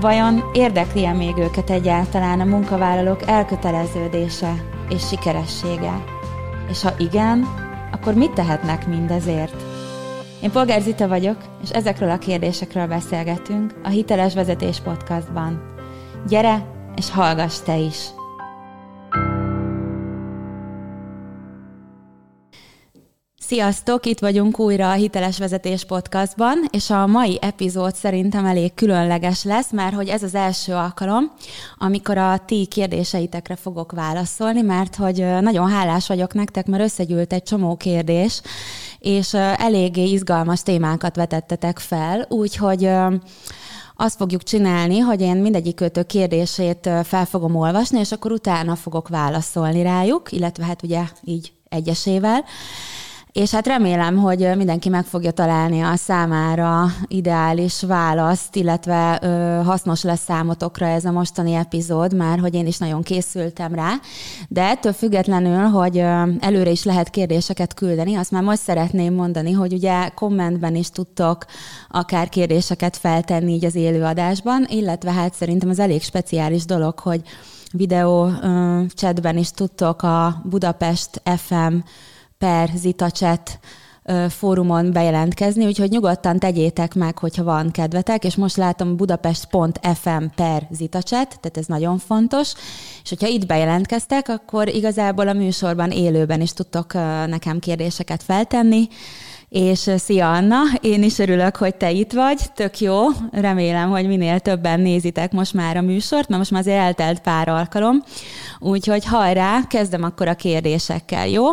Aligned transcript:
Vajon 0.00 0.50
érdekli-e 0.52 1.12
még 1.12 1.36
őket 1.36 1.70
egyáltalán 1.70 2.40
a 2.40 2.44
munkavállalók 2.44 3.28
elköteleződése 3.28 4.54
és 4.88 5.06
sikeressége? 5.06 6.04
És 6.70 6.82
ha 6.82 6.90
igen, 6.98 7.46
akkor 7.92 8.14
mit 8.14 8.32
tehetnek 8.32 8.86
mindezért? 8.86 9.62
Én 10.42 10.50
Polgár 10.50 10.80
Zita 10.80 11.08
vagyok, 11.08 11.36
és 11.62 11.70
ezekről 11.70 12.10
a 12.10 12.18
kérdésekről 12.18 12.86
beszélgetünk 12.86 13.74
a 13.84 13.88
Hiteles 13.88 14.34
Vezetés 14.34 14.80
Podcastban. 14.80 15.62
Gyere, 16.28 16.66
és 16.96 17.10
hallgass 17.10 17.60
te 17.64 17.76
is! 17.76 18.17
Sziasztok, 23.48 24.06
itt 24.06 24.18
vagyunk 24.18 24.58
újra 24.58 24.90
a 24.90 24.94
Hiteles 24.94 25.38
Vezetés 25.38 25.84
Podcastban, 25.84 26.64
és 26.70 26.90
a 26.90 27.06
mai 27.06 27.38
epizód 27.40 27.94
szerintem 27.94 28.44
elég 28.44 28.74
különleges 28.74 29.44
lesz, 29.44 29.70
mert 29.70 29.94
hogy 29.94 30.08
ez 30.08 30.22
az 30.22 30.34
első 30.34 30.72
alkalom, 30.72 31.32
amikor 31.78 32.18
a 32.18 32.38
ti 32.46 32.66
kérdéseitekre 32.70 33.56
fogok 33.56 33.92
válaszolni, 33.92 34.60
mert 34.60 34.96
hogy 34.96 35.26
nagyon 35.40 35.70
hálás 35.70 36.06
vagyok 36.06 36.34
nektek, 36.34 36.66
mert 36.66 36.82
összegyűlt 36.82 37.32
egy 37.32 37.42
csomó 37.42 37.76
kérdés, 37.76 38.40
és 38.98 39.34
eléggé 39.34 40.04
izgalmas 40.04 40.62
témákat 40.62 41.16
vetettetek 41.16 41.78
fel, 41.78 42.26
úgyhogy 42.28 42.90
azt 43.96 44.16
fogjuk 44.16 44.42
csinálni, 44.42 44.98
hogy 44.98 45.20
én 45.20 45.36
mindegyik 45.36 45.80
őtök 45.80 46.06
kérdését 46.06 46.90
fel 47.04 47.24
fogom 47.24 47.56
olvasni, 47.56 47.98
és 47.98 48.12
akkor 48.12 48.32
utána 48.32 48.74
fogok 48.74 49.08
válaszolni 49.08 49.82
rájuk, 49.82 50.32
illetve 50.32 50.64
hát 50.64 50.82
ugye 50.82 51.02
így 51.24 51.52
egyesével. 51.68 52.44
És 53.38 53.50
hát 53.50 53.66
remélem, 53.66 54.16
hogy 54.16 54.50
mindenki 54.56 54.88
meg 54.88 55.04
fogja 55.04 55.30
találni 55.30 55.80
a 55.80 55.96
számára 55.96 56.86
ideális 57.06 57.82
választ, 57.82 58.56
illetve 58.56 59.18
ö, 59.22 59.62
hasznos 59.64 60.02
lesz 60.02 60.22
számotokra 60.22 60.86
ez 60.86 61.04
a 61.04 61.12
mostani 61.12 61.52
epizód, 61.52 62.14
már 62.14 62.38
hogy 62.38 62.54
én 62.54 62.66
is 62.66 62.78
nagyon 62.78 63.02
készültem 63.02 63.74
rá. 63.74 63.92
De 64.48 64.62
ettől 64.62 64.92
függetlenül, 64.92 65.64
hogy 65.64 65.98
előre 66.40 66.70
is 66.70 66.84
lehet 66.84 67.10
kérdéseket 67.10 67.74
küldeni, 67.74 68.14
azt 68.14 68.30
már 68.30 68.42
most 68.42 68.60
szeretném 68.60 69.14
mondani, 69.14 69.52
hogy 69.52 69.72
ugye 69.72 70.08
kommentben 70.08 70.74
is 70.74 70.90
tudtok 70.90 71.44
akár 71.88 72.28
kérdéseket 72.28 72.96
feltenni 72.96 73.52
így 73.52 73.64
az 73.64 73.74
élőadásban, 73.74 74.66
illetve 74.68 75.12
hát 75.12 75.34
szerintem 75.34 75.68
az 75.68 75.78
elég 75.78 76.02
speciális 76.02 76.64
dolog, 76.64 76.98
hogy 76.98 77.20
videó 77.72 78.30
chatben 78.94 79.36
is 79.36 79.50
tudtok 79.50 80.02
a 80.02 80.42
Budapest 80.44 81.22
FM 81.36 81.76
per 82.38 82.70
ZitaChat 82.74 83.58
fórumon 84.28 84.92
bejelentkezni, 84.92 85.66
úgyhogy 85.66 85.90
nyugodtan 85.90 86.38
tegyétek 86.38 86.94
meg, 86.94 87.18
hogyha 87.18 87.44
van 87.44 87.70
kedvetek, 87.70 88.24
és 88.24 88.36
most 88.36 88.56
látom 88.56 88.96
budapest.fm 88.96 90.24
per 90.34 90.66
ZitaChat, 90.70 91.28
tehát 91.40 91.56
ez 91.56 91.66
nagyon 91.66 91.98
fontos, 91.98 92.52
és 93.02 93.08
hogyha 93.08 93.26
itt 93.26 93.46
bejelentkeztek, 93.46 94.28
akkor 94.28 94.68
igazából 94.68 95.28
a 95.28 95.32
műsorban 95.32 95.90
élőben 95.90 96.40
is 96.40 96.52
tudtok 96.52 96.92
nekem 97.26 97.58
kérdéseket 97.58 98.22
feltenni, 98.22 98.88
és 99.48 99.90
szia 99.96 100.32
Anna, 100.32 100.60
én 100.80 101.02
is 101.02 101.18
örülök, 101.18 101.56
hogy 101.56 101.74
te 101.74 101.90
itt 101.90 102.12
vagy, 102.12 102.40
tök 102.54 102.80
jó, 102.80 103.06
remélem, 103.30 103.90
hogy 103.90 104.06
minél 104.06 104.40
többen 104.40 104.80
nézitek 104.80 105.32
most 105.32 105.54
már 105.54 105.76
a 105.76 105.80
műsort, 105.80 106.28
mert 106.28 106.40
most 106.40 106.50
már 106.50 106.60
azért 106.60 106.78
eltelt 106.78 107.20
pár 107.20 107.48
alkalom, 107.48 108.02
úgyhogy 108.58 109.04
hajrá, 109.04 109.66
kezdem 109.66 110.02
akkor 110.02 110.28
a 110.28 110.34
kérdésekkel, 110.34 111.28
jó? 111.28 111.46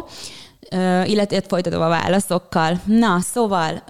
Illetve 1.05 1.41
folytatom 1.47 1.81
a 1.81 1.87
válaszokkal. 1.87 2.79
Na, 2.85 3.19
szóval 3.19 3.83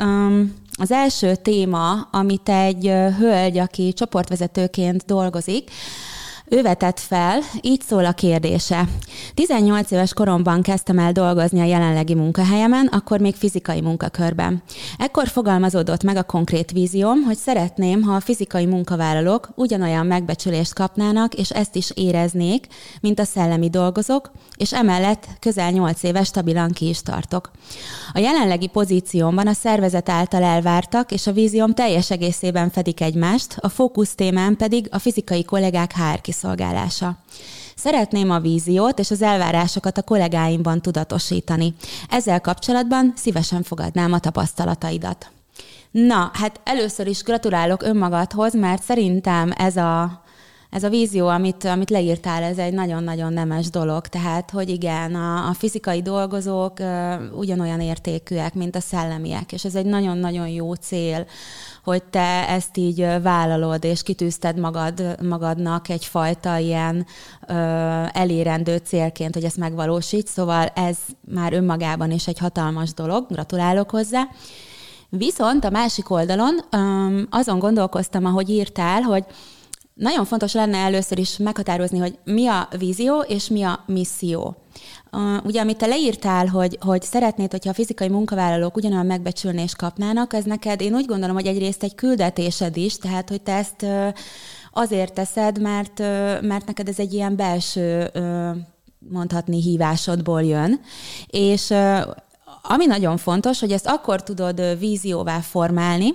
az 0.78 0.92
első 0.92 1.36
téma, 1.36 2.08
amit 2.12 2.50
egy 2.50 2.92
hölgy, 3.18 3.58
aki 3.58 3.94
csoportvezetőként 3.94 5.06
dolgozik, 5.06 5.72
ő 6.50 6.62
vetett 6.62 7.00
fel, 7.00 7.40
így 7.62 7.82
szól 7.82 8.06
a 8.06 8.12
kérdése. 8.12 8.88
18 9.34 9.92
éves 9.92 10.14
koromban 10.14 10.62
kezdtem 10.62 11.00
el 11.00 11.12
dolgozni 11.12 11.60
a 11.60 11.64
jelenlegi 11.64 12.16
munkahelyemen, 12.16 12.88
akkor 12.88 13.20
még 13.20 13.36
fizikai 13.36 13.82
munkakörben. 13.82 14.64
Ekkor 14.98 15.28
fogalmazódott 15.28 16.04
meg 16.04 16.16
a 16.16 16.24
konkrét 16.24 16.72
vízióm, 16.72 17.22
hogy 17.22 17.38
szeretném, 17.38 18.02
ha 18.02 18.16
a 18.16 18.20
fizikai 18.20 18.66
munkavállalók 18.66 19.50
ugyanolyan 19.56 20.06
megbecsülést 20.06 20.74
kapnának, 20.74 21.34
és 21.34 21.50
ezt 21.50 21.76
is 21.76 21.92
éreznék, 21.94 22.68
mint 23.02 23.20
a 23.20 23.24
szellemi 23.24 23.70
dolgozók, 23.70 24.32
és 24.58 24.74
emellett 24.74 25.28
közel 25.40 25.72
8 25.72 26.04
éves 26.04 26.28
stabilan 26.28 26.72
ki 26.72 26.88
is 26.88 27.02
tartok. 27.02 27.52
A 28.14 28.20
jelenlegi 28.20 28.68
pozíciómban 28.68 29.48
a 29.48 29.54
szervezet 29.54 30.10
által 30.10 30.44
elvártak, 30.44 31.12
és 31.12 31.28
a 31.28 31.32
vízióm 31.32 31.74
teljes 31.74 32.12
egészében 32.12 32.70
fedik 32.70 33.02
egymást, 33.02 33.56
a 33.60 33.70
fókusz 33.70 34.16
témán 34.16 34.58
pedig 34.58 34.88
a 34.92 35.00
fizikai 35.00 35.44
kollégák 35.44 35.94
HR 35.94 36.22
kiszolgálása. 36.36 37.18
Szeretném 37.76 38.30
a 38.30 38.40
víziót 38.40 39.00
és 39.00 39.12
az 39.12 39.22
elvárásokat 39.22 39.98
a 39.98 40.02
kollégáimban 40.04 40.82
tudatosítani. 40.82 41.76
Ezzel 42.10 42.42
kapcsolatban 42.42 43.14
szívesen 43.16 43.64
fogadnám 43.64 44.14
a 44.14 44.20
tapasztalataidat. 44.20 45.32
Na, 45.92 46.32
hát 46.34 46.60
először 46.64 47.08
is 47.08 47.24
gratulálok 47.24 47.84
önmagadhoz, 47.84 48.54
mert 48.54 48.84
szerintem 48.84 49.52
ez 49.58 49.78
a 49.78 50.24
ez 50.76 50.84
a 50.84 50.90
vízió, 50.90 51.28
amit, 51.28 51.64
amit 51.64 51.90
leírtál, 51.90 52.44
ez 52.44 52.58
egy 52.58 52.74
nagyon-nagyon 52.74 53.34
nemes 53.34 53.70
dolog. 53.70 54.08
Tehát, 54.08 54.52
hogy 54.52 54.70
igen, 54.70 55.16
a, 55.16 55.48
a 55.48 55.54
fizikai 55.54 56.02
dolgozók 56.02 56.80
uh, 56.80 57.38
ugyanolyan 57.38 57.82
értékűek, 57.82 58.54
mint 58.54 58.76
a 58.76 58.80
szellemiek, 58.80 59.52
és 59.52 59.66
ez 59.66 59.76
egy 59.76 59.86
nagyon-nagyon 59.86 60.48
jó 60.48 60.74
cél, 60.74 61.26
hogy 61.84 62.04
te 62.04 62.48
ezt 62.50 62.78
így 62.78 63.08
vállalod, 63.22 63.84
és 63.84 64.04
kitűzted 64.04 64.60
magad, 64.60 65.16
magadnak 65.22 65.90
egyfajta 65.90 66.58
ilyen 66.58 67.06
ö, 67.48 67.54
elérendő 68.12 68.78
célként, 68.78 69.34
hogy 69.34 69.44
ezt 69.44 69.58
megvalósíts, 69.58 70.30
szóval 70.30 70.66
ez 70.66 70.98
már 71.34 71.54
önmagában 71.54 72.12
is 72.12 72.28
egy 72.28 72.40
hatalmas 72.40 72.94
dolog, 72.94 73.26
gratulálok 73.30 73.90
hozzá. 73.90 74.28
Viszont 75.10 75.64
a 75.64 75.70
másik 75.70 76.10
oldalon 76.10 76.60
azon 77.30 77.60
gondolkoztam, 77.60 78.26
ahogy 78.26 78.50
írtál, 78.50 79.02
hogy 79.02 79.26
nagyon 79.96 80.26
fontos 80.26 80.54
lenne 80.54 80.78
először 80.78 81.20
is 81.20 81.38
meghatározni, 81.38 82.00
hogy 82.00 82.18
mi 82.24 82.48
a 82.48 82.68
vízió 82.78 83.20
és 83.20 83.48
mi 83.48 83.64
a 83.64 83.84
misszió. 83.86 84.56
Ugye, 85.44 85.62
amit 85.62 85.78
te 85.78 85.86
leírtál, 85.86 86.48
hogy, 86.48 86.78
hogy 86.82 87.02
szeretnéd, 87.02 87.52
hogyha 87.52 87.70
a 87.70 87.74
fizikai 87.74 88.10
munkavállalók 88.10 88.76
ugyanolyan 88.76 89.06
megbecsülést 89.06 89.76
kapnának, 89.76 90.34
ez 90.34 90.44
neked, 90.44 90.82
én 90.82 90.94
úgy 90.94 91.06
gondolom, 91.06 91.36
hogy 91.36 91.46
egyrészt 91.46 91.84
egy 91.84 91.96
küldetésed 91.96 92.78
is, 92.78 92.98
tehát, 92.98 93.30
hogy 93.30 93.42
te 93.42 93.54
ezt 93.54 93.86
azért 94.72 95.14
teszed, 95.14 95.62
mert, 95.62 96.00
mert 96.42 96.66
neked 96.66 96.88
ez 96.88 97.00
egy 97.00 97.14
ilyen 97.14 97.36
belső, 97.36 98.12
mondhatni, 99.10 99.62
hívásodból 99.62 100.44
jön. 100.44 100.80
És 101.28 101.74
ami 102.62 102.86
nagyon 102.86 103.18
fontos, 103.18 103.60
hogy 103.60 103.72
ezt 103.72 103.88
akkor 103.88 104.24
tudod 104.24 104.80
vízióvá 104.80 105.40
formálni, 105.40 106.14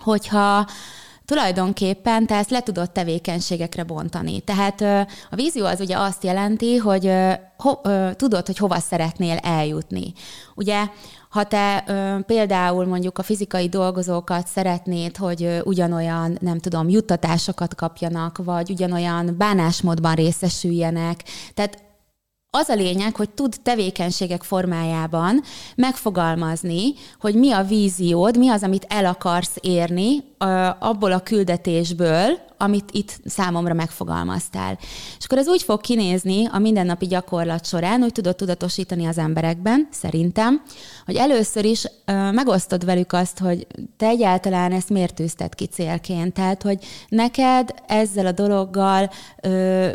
hogyha 0.00 0.66
tulajdonképpen 1.28 2.26
te 2.26 2.34
ezt 2.34 2.50
le 2.50 2.60
tudod 2.60 2.90
tevékenységekre 2.90 3.82
bontani. 3.82 4.40
Tehát 4.40 4.80
a 5.30 5.34
vízió 5.34 5.64
az 5.64 5.80
ugye 5.80 5.98
azt 5.98 6.24
jelenti, 6.24 6.76
hogy 6.76 7.12
ho, 7.56 7.72
tudod, 8.12 8.46
hogy 8.46 8.58
hova 8.58 8.78
szeretnél 8.78 9.36
eljutni. 9.36 10.12
Ugye 10.54 10.86
ha 11.28 11.44
te 11.44 11.84
például 12.26 12.86
mondjuk 12.86 13.18
a 13.18 13.22
fizikai 13.22 13.68
dolgozókat 13.68 14.46
szeretnéd, 14.46 15.16
hogy 15.16 15.60
ugyanolyan, 15.64 16.38
nem 16.40 16.58
tudom, 16.58 16.88
juttatásokat 16.88 17.74
kapjanak, 17.74 18.38
vagy 18.44 18.70
ugyanolyan 18.70 19.34
bánásmódban 19.38 20.14
részesüljenek, 20.14 21.22
tehát 21.54 21.87
az 22.50 22.68
a 22.68 22.74
lényeg, 22.74 23.16
hogy 23.16 23.30
tud 23.30 23.54
tevékenységek 23.62 24.42
formájában 24.42 25.42
megfogalmazni, 25.76 26.92
hogy 27.20 27.34
mi 27.34 27.52
a 27.52 27.62
víziód, 27.62 28.38
mi 28.38 28.48
az, 28.48 28.62
amit 28.62 28.86
el 28.88 29.04
akarsz 29.04 29.56
érni 29.60 30.24
abból 30.78 31.12
a 31.12 31.20
küldetésből, 31.20 32.38
amit 32.58 32.90
itt 32.92 33.20
számomra 33.24 33.74
megfogalmaztál. 33.74 34.78
És 35.18 35.24
akkor 35.24 35.38
ez 35.38 35.48
úgy 35.48 35.62
fog 35.62 35.80
kinézni 35.80 36.46
a 36.52 36.58
mindennapi 36.58 37.06
gyakorlat 37.06 37.66
során, 37.66 38.00
hogy 38.00 38.12
tudod 38.12 38.36
tudatosítani 38.36 39.06
az 39.06 39.18
emberekben, 39.18 39.88
szerintem, 39.90 40.62
hogy 41.04 41.16
először 41.16 41.64
is 41.64 41.84
ö, 42.04 42.30
megosztod 42.30 42.84
velük 42.84 43.12
azt, 43.12 43.38
hogy 43.38 43.66
te 43.96 44.06
egyáltalán 44.06 44.72
ezt 44.72 44.88
miért 44.88 45.14
tűzted 45.14 45.54
ki 45.54 45.66
célként. 45.66 46.32
Tehát, 46.32 46.62
hogy 46.62 46.78
neked 47.08 47.74
ezzel 47.86 48.26
a 48.26 48.32
dologgal 48.32 49.10
ö, 49.42 49.88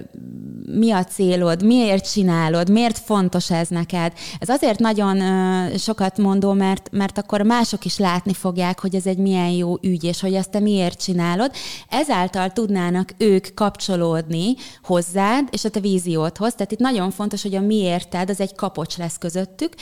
mi 0.66 0.92
a 0.92 1.04
célod, 1.04 1.64
miért 1.64 2.12
csinálod, 2.12 2.70
miért 2.70 2.98
fontos 2.98 3.52
ez 3.52 3.68
neked. 3.68 4.14
Ez 4.40 4.50
azért 4.50 4.80
nagyon 4.80 5.22
ö, 5.22 5.78
sokat 5.78 6.18
mondó, 6.18 6.54
mert, 6.54 6.90
mert 6.92 7.18
akkor 7.18 7.42
mások 7.42 7.86
is 7.86 7.98
látni 7.98 8.34
fogják, 8.34 8.80
hogy 8.80 8.96
ez 8.96 9.06
egy 9.06 9.18
milyen 9.18 9.50
jó 9.50 9.78
ügy, 9.82 10.04
és 10.04 10.22
hogy 10.22 10.34
ezt 10.34 10.52
te 10.52 10.60
miért 10.60 11.02
csinálod. 11.02 11.52
Ezáltal 11.90 12.53
tudnának 12.54 13.14
ők 13.18 13.48
kapcsolódni 13.54 14.56
hozzád 14.84 15.48
és 15.52 15.66
a 15.66 15.70
te 15.70 15.80
víziódhoz. 15.80 16.54
Tehát 16.54 16.72
itt 16.72 16.80
nagyon 16.80 17.12
fontos, 17.12 17.42
hogy 17.42 17.56
a 17.56 17.62
miérted 17.62 18.30
az 18.30 18.40
egy 18.40 18.56
kapocs 18.56 18.98
lesz 18.98 19.18
közöttük, 19.18 19.76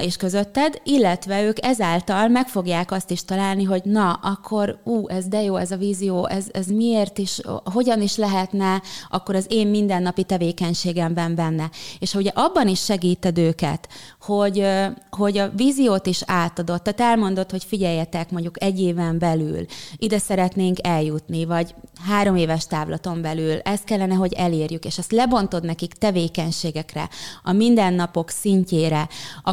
és 0.00 0.16
közötted, 0.16 0.80
illetve 0.84 1.42
ők 1.42 1.64
ezáltal 1.64 2.28
meg 2.28 2.48
fogják 2.48 2.90
azt 2.90 3.10
is 3.10 3.24
találni, 3.24 3.64
hogy 3.64 3.82
na, 3.84 4.12
akkor 4.12 4.80
ú, 4.84 5.08
ez 5.08 5.26
de 5.26 5.42
jó, 5.42 5.56
ez 5.56 5.70
a 5.70 5.76
vízió, 5.76 6.26
ez, 6.26 6.46
ez 6.52 6.66
miért 6.66 7.18
is, 7.18 7.40
hogyan 7.64 8.00
is 8.00 8.16
lehetne 8.16 8.82
akkor 9.08 9.34
az 9.34 9.46
én 9.48 9.66
mindennapi 9.66 10.24
tevékenységemben 10.24 11.34
benne. 11.34 11.70
És 11.98 12.14
ugye 12.14 12.30
abban 12.34 12.68
is 12.68 12.84
segíted 12.84 13.38
őket, 13.38 13.88
hogy, 14.20 14.66
hogy 15.10 15.38
a 15.38 15.50
víziót 15.56 16.06
is 16.06 16.22
átadott, 16.26 16.82
tehát 16.82 17.12
elmondod, 17.12 17.50
hogy 17.50 17.64
figyeljetek, 17.64 18.30
mondjuk 18.30 18.62
egy 18.62 18.80
éven 18.80 19.18
belül 19.18 19.64
ide 19.96 20.18
szeretnénk 20.18 20.86
eljutni, 20.86 21.44
vagy 21.44 21.74
három 22.08 22.36
éves 22.36 22.66
távlaton 22.66 23.22
belül 23.22 23.58
ezt 23.58 23.84
kellene, 23.84 24.14
hogy 24.14 24.32
elérjük, 24.32 24.84
és 24.84 24.98
ezt 24.98 25.12
lebontod 25.12 25.64
nekik 25.64 25.92
tevékenységekre, 25.92 27.08
a 27.42 27.52
mindennapok 27.52 28.30
szintjére, 28.30 29.08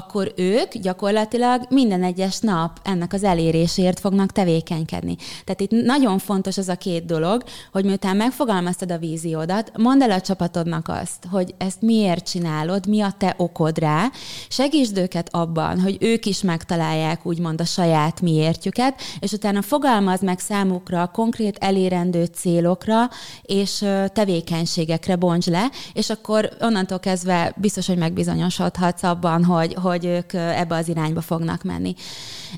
akkor 0.10 0.34
ők 0.36 0.78
gyakorlatilag 0.78 1.62
minden 1.70 2.04
egyes 2.04 2.40
nap 2.40 2.80
ennek 2.84 3.14
az 3.14 3.24
elérésért 3.24 4.00
fognak 4.00 4.32
tevékenykedni. 4.32 5.16
Tehát 5.16 5.62
itt 5.62 5.86
nagyon 5.86 6.18
fontos 6.18 6.58
az 6.58 6.70
a 6.70 6.76
két 6.76 7.06
dolog, 7.06 7.44
hogy 7.72 7.86
miután 7.86 8.16
megfogalmaztad 8.16 8.92
a 8.92 8.98
víziódat, 8.98 9.72
mondd 9.78 10.02
el 10.02 10.12
a 10.12 10.22
csapatodnak 10.22 10.88
azt, 10.88 11.26
hogy 11.32 11.54
ezt 11.58 11.82
miért 11.82 12.30
csinálod, 12.30 12.88
mi 12.88 13.02
a 13.02 13.14
te 13.18 13.34
okod 13.38 13.78
rá, 13.78 14.12
segítsd 14.48 14.98
őket 14.98 15.30
abban, 15.32 15.80
hogy 15.80 15.98
ők 16.00 16.26
is 16.26 16.42
megtalálják 16.42 17.26
úgymond 17.26 17.62
a 17.62 17.66
saját 17.66 18.22
miértjüket, 18.22 19.02
és 19.20 19.32
utána 19.32 19.62
fogalmaz 19.62 20.22
meg 20.22 20.40
számukra 20.40 21.08
konkrét 21.14 21.58
elérendő 21.60 22.26
célokra 22.26 23.10
és 23.42 23.86
tevékenységekre 24.14 25.16
bonts 25.16 25.46
le, 25.46 25.70
és 25.94 26.10
akkor 26.10 26.50
onnantól 26.60 27.00
kezdve 27.00 27.54
biztos, 27.56 27.88
hogy 27.88 27.98
megbizonyosodhatsz 27.98 29.04
abban, 29.04 29.44
hogy, 29.44 29.74
hogy 29.74 29.99
ők 30.06 30.34
ebbe 30.34 30.76
az 30.76 30.88
irányba 30.88 31.22
fognak 31.22 31.64
menni. 31.64 31.96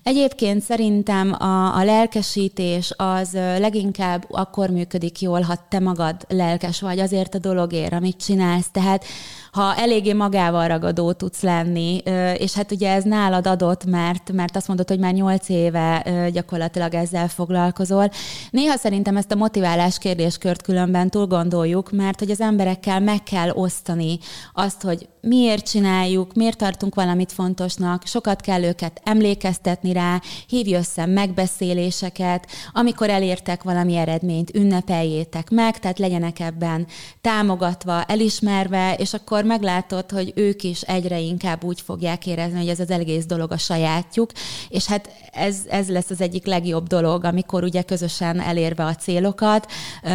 Egyébként 0.04 0.62
szerintem 0.62 1.36
a, 1.40 1.76
a 1.76 1.84
lelkesítés 1.84 2.94
az 2.98 3.34
leginkább 3.34 4.26
akkor 4.30 4.70
működik 4.70 5.22
jól, 5.22 5.42
ha 5.42 5.56
te 5.70 5.80
magad 5.80 6.16
lelkes 6.28 6.82
vagy 6.82 7.00
azért 7.00 7.36
a 7.36 7.40
dologért, 7.40 7.94
amit 7.94 8.18
csinálsz. 8.18 8.70
Tehát 8.72 9.06
ha 9.52 9.76
eléggé 9.76 10.14
magával 10.14 10.68
ragadó 10.68 11.12
tudsz 11.12 11.42
lenni, 11.42 11.98
és 12.38 12.54
hát 12.54 12.72
ugye 12.72 12.92
ez 12.92 13.04
nálad 13.04 13.48
adott, 13.48 13.86
mert, 13.86 14.32
mert 14.32 14.56
azt 14.56 14.68
mondod, 14.68 14.88
hogy 14.88 15.00
már 15.00 15.14
nyolc 15.14 15.50
éve 15.50 16.06
gyakorlatilag 16.34 16.94
ezzel 16.94 17.28
foglalkozol. 17.28 18.10
Néha 18.50 18.78
szerintem 18.78 19.18
ezt 19.18 19.32
a 19.32 19.36
motiválás 19.36 19.98
kérdéskört 19.98 20.62
különben 20.62 21.10
túl 21.10 21.28
gondoljuk, 21.28 21.92
mert 21.92 22.20
hogy 22.20 22.32
az 22.32 22.42
emberekkel 22.42 23.00
meg 23.00 23.24
kell 23.24 23.50
osztani 23.50 24.20
azt, 24.54 24.82
hogy 24.82 25.08
miért 25.22 25.70
csináljuk, 25.70 26.34
miért 26.34 26.58
tartunk 26.58 26.96
valamit 26.96 27.32
fontosnak, 27.32 28.06
sokat 28.06 28.42
kell 28.42 28.64
őket 28.64 29.02
emlékeztetni 29.04 29.81
rá, 29.84 30.22
hívj 30.48 30.74
össze 30.74 31.06
megbeszéléseket, 31.06 32.48
amikor 32.72 33.10
elértek 33.10 33.64
valami 33.64 33.96
eredményt, 33.96 34.56
ünnepeljétek 34.56 35.50
meg, 35.50 35.80
tehát 35.80 36.00
legyenek 36.00 36.40
ebben 36.40 36.88
támogatva, 37.22 38.04
elismerve, 38.04 38.96
és 38.96 39.14
akkor 39.14 39.44
meglátod, 39.44 40.12
hogy 40.12 40.32
ők 40.36 40.64
is 40.64 40.82
egyre 40.82 41.20
inkább 41.20 41.64
úgy 41.64 41.82
fogják 41.82 42.28
érezni, 42.28 42.58
hogy 42.58 42.70
ez 42.70 42.80
az 42.80 42.90
egész 42.90 43.26
dolog 43.26 43.52
a 43.52 43.58
sajátjuk, 43.58 44.32
és 44.70 44.86
hát 44.86 45.10
ez, 45.32 45.58
ez 45.70 45.90
lesz 45.90 46.10
az 46.10 46.22
egyik 46.22 46.46
legjobb 46.46 46.88
dolog, 46.88 47.24
amikor 47.24 47.64
ugye 47.64 47.82
közösen 47.82 48.40
elérve 48.40 48.86
a 48.86 48.96
célokat, 48.96 49.72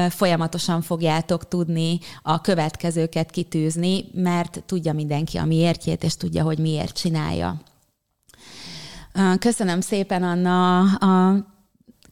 folyamatosan 0.09 0.83
fogjátok 0.83 1.49
tudni 1.49 1.99
a 2.23 2.41
következőket 2.41 3.31
kitűzni, 3.31 4.05
mert 4.13 4.63
tudja 4.67 4.93
mindenki 4.93 5.37
a 5.37 5.45
miértjét, 5.45 6.05
és 6.05 6.17
tudja, 6.17 6.43
hogy 6.43 6.59
miért 6.59 6.97
csinálja. 6.97 7.61
Köszönöm 9.39 9.81
szépen, 9.81 10.23
Anna, 10.23 10.81
a 10.81 11.37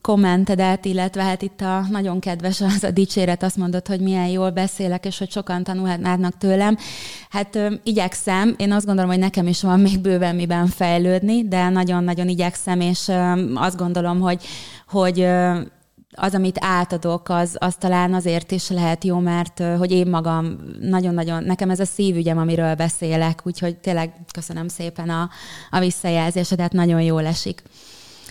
kommentedet, 0.01 0.85
illetve 0.85 1.23
hát 1.23 1.43
itt 1.43 1.61
a 1.61 1.85
nagyon 1.91 2.21
kedves 2.21 2.61
az 2.61 2.85
a 2.85 2.91
dicséret, 2.91 3.43
azt 3.43 3.57
mondod, 3.57 3.87
hogy 3.87 4.01
milyen 4.01 4.27
jól 4.27 4.51
beszélek, 4.51 5.05
és 5.07 5.19
hogy 5.19 5.31
sokan 5.31 5.63
tanulhatnának 5.63 6.39
tőlem. 6.39 6.77
Hát 7.31 7.57
ö, 7.57 7.75
igyekszem, 7.83 8.55
én 8.57 8.73
azt 8.73 8.87
gondolom, 8.87 9.11
hogy 9.11 9.19
nekem 9.19 9.47
is 9.47 9.63
van 9.63 9.81
még 9.81 10.01
bőven 10.01 10.35
miben 10.35 10.67
fejlődni, 10.67 11.49
de 11.49 11.69
nagyon-nagyon 11.69 12.29
igyekszem, 12.29 12.81
és 12.81 13.09
ö, 13.09 13.53
azt 13.55 13.77
gondolom, 13.77 14.21
hogy, 14.21 14.45
hogy 14.89 15.21
ö, 15.21 15.61
az, 16.15 16.35
amit 16.35 16.59
átadok, 16.61 17.29
az, 17.29 17.57
az 17.59 17.75
talán 17.75 18.15
azért 18.15 18.51
is 18.51 18.69
lehet 18.69 19.05
jó, 19.05 19.19
mert 19.19 19.63
hogy 19.79 19.91
én 19.91 20.07
magam 20.07 20.59
nagyon-nagyon, 20.81 21.45
nekem 21.45 21.71
ez 21.71 21.81
a 21.81 21.85
szívügyem, 21.85 22.39
amiről 22.39 22.75
beszélek, 22.75 23.41
úgyhogy 23.45 23.77
tényleg 23.77 24.13
köszönöm 24.33 24.69
szépen 24.69 25.09
a, 25.09 25.31
a 25.71 25.79
visszajelzésedet, 25.79 26.73
nagyon 26.73 27.03
jól 27.03 27.27
esik. 27.27 27.63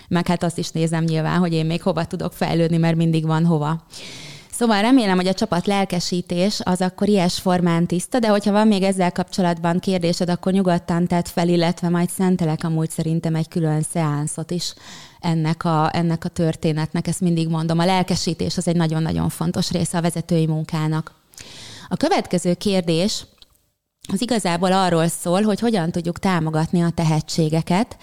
Meg 0.07 0.27
hát 0.27 0.43
azt 0.43 0.57
is 0.57 0.69
nézem 0.69 1.03
nyilván, 1.03 1.39
hogy 1.39 1.53
én 1.53 1.65
még 1.65 1.81
hova 1.81 2.05
tudok 2.05 2.33
fejlődni, 2.33 2.77
mert 2.77 2.95
mindig 2.95 3.25
van 3.25 3.45
hova. 3.45 3.83
Szóval 4.51 4.81
remélem, 4.81 5.15
hogy 5.15 5.27
a 5.27 5.33
csapat 5.33 5.65
lelkesítés 5.65 6.59
az 6.63 6.81
akkor 6.81 7.07
ilyes 7.07 7.39
formán 7.39 7.85
tiszta, 7.85 8.19
de 8.19 8.27
hogyha 8.27 8.51
van 8.51 8.67
még 8.67 8.83
ezzel 8.83 9.11
kapcsolatban 9.11 9.79
kérdésed, 9.79 10.29
akkor 10.29 10.51
nyugodtan 10.51 11.07
tett 11.07 11.27
fel, 11.27 11.47
illetve 11.47 11.89
majd 11.89 12.09
szentelek 12.09 12.63
amúgy 12.63 12.89
szerintem 12.89 13.35
egy 13.35 13.47
külön 13.47 13.81
szeánszot 13.81 14.51
is 14.51 14.73
ennek 15.23 15.65
a, 15.65 15.89
ennek 15.93 16.25
a 16.25 16.29
történetnek, 16.29 17.07
ezt 17.07 17.21
mindig 17.21 17.47
mondom. 17.47 17.79
A 17.79 17.85
lelkesítés 17.85 18.57
az 18.57 18.67
egy 18.67 18.75
nagyon-nagyon 18.75 19.29
fontos 19.29 19.71
része 19.71 19.97
a 19.97 20.01
vezetői 20.01 20.47
munkának. 20.47 21.13
A 21.89 21.95
következő 21.95 22.53
kérdés 22.53 23.25
az 24.13 24.21
igazából 24.21 24.71
arról 24.71 25.07
szól, 25.07 25.41
hogy 25.41 25.59
hogyan 25.59 25.91
tudjuk 25.91 26.19
támogatni 26.19 26.81
a 26.81 26.89
tehetségeket, 26.89 27.97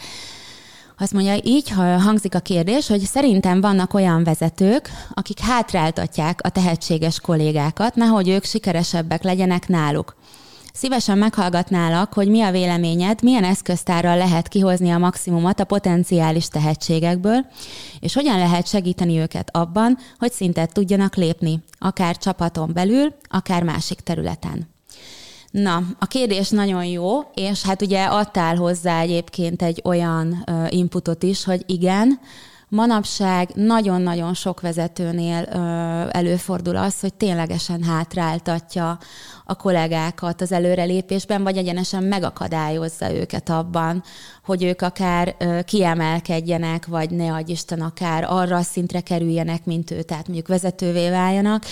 azt 1.02 1.12
mondja, 1.12 1.36
így 1.42 1.70
hangzik 2.00 2.34
a 2.34 2.40
kérdés, 2.40 2.86
hogy 2.86 3.00
szerintem 3.00 3.60
vannak 3.60 3.94
olyan 3.94 4.24
vezetők, 4.24 4.90
akik 5.14 5.38
hátráltatják 5.38 6.40
a 6.42 6.48
tehetséges 6.48 7.20
kollégákat, 7.20 7.94
nehogy 7.94 8.28
ők 8.28 8.44
sikeresebbek 8.44 9.22
legyenek 9.22 9.68
náluk. 9.68 10.16
Szívesen 10.80 11.18
meghallgatnálak, 11.18 12.12
hogy 12.12 12.28
mi 12.28 12.42
a 12.42 12.50
véleményed, 12.50 13.22
milyen 13.22 13.44
eszköztárral 13.44 14.16
lehet 14.16 14.48
kihozni 14.48 14.90
a 14.90 14.98
maximumot 14.98 15.60
a 15.60 15.64
potenciális 15.64 16.48
tehetségekből, 16.48 17.46
és 18.00 18.14
hogyan 18.14 18.38
lehet 18.38 18.66
segíteni 18.66 19.18
őket 19.18 19.56
abban, 19.56 19.98
hogy 20.18 20.32
szintet 20.32 20.72
tudjanak 20.72 21.16
lépni, 21.16 21.62
akár 21.78 22.16
csapaton 22.16 22.70
belül, 22.72 23.14
akár 23.28 23.62
másik 23.62 24.00
területen. 24.00 24.68
Na, 25.50 25.82
a 25.98 26.06
kérdés 26.06 26.48
nagyon 26.48 26.84
jó, 26.84 27.20
és 27.34 27.62
hát 27.62 27.82
ugye 27.82 28.04
adtál 28.04 28.56
hozzá 28.56 29.00
egyébként 29.00 29.62
egy 29.62 29.80
olyan 29.84 30.44
inputot 30.68 31.22
is, 31.22 31.44
hogy 31.44 31.62
igen, 31.66 32.20
manapság 32.70 33.50
nagyon-nagyon 33.54 34.34
sok 34.34 34.60
vezetőnél 34.60 35.48
ö, 35.52 35.58
előfordul 36.10 36.76
az, 36.76 37.00
hogy 37.00 37.14
ténylegesen 37.14 37.82
hátráltatja 37.82 38.98
a 39.44 39.54
kollégákat 39.54 40.40
az 40.40 40.52
előrelépésben, 40.52 41.42
vagy 41.42 41.56
egyenesen 41.56 42.02
megakadályozza 42.02 43.12
őket 43.12 43.48
abban, 43.48 44.02
hogy 44.44 44.62
ők 44.62 44.82
akár 44.82 45.34
ö, 45.38 45.58
kiemelkedjenek, 45.62 46.86
vagy 46.86 47.10
ne 47.10 47.32
adj 47.32 47.52
Isten, 47.52 47.80
akár 47.80 48.24
arra 48.28 48.56
a 48.56 48.62
szintre 48.62 49.00
kerüljenek, 49.00 49.64
mint 49.64 49.90
ő, 49.90 50.02
tehát 50.02 50.26
mondjuk 50.26 50.48
vezetővé 50.48 51.10
váljanak. 51.10 51.64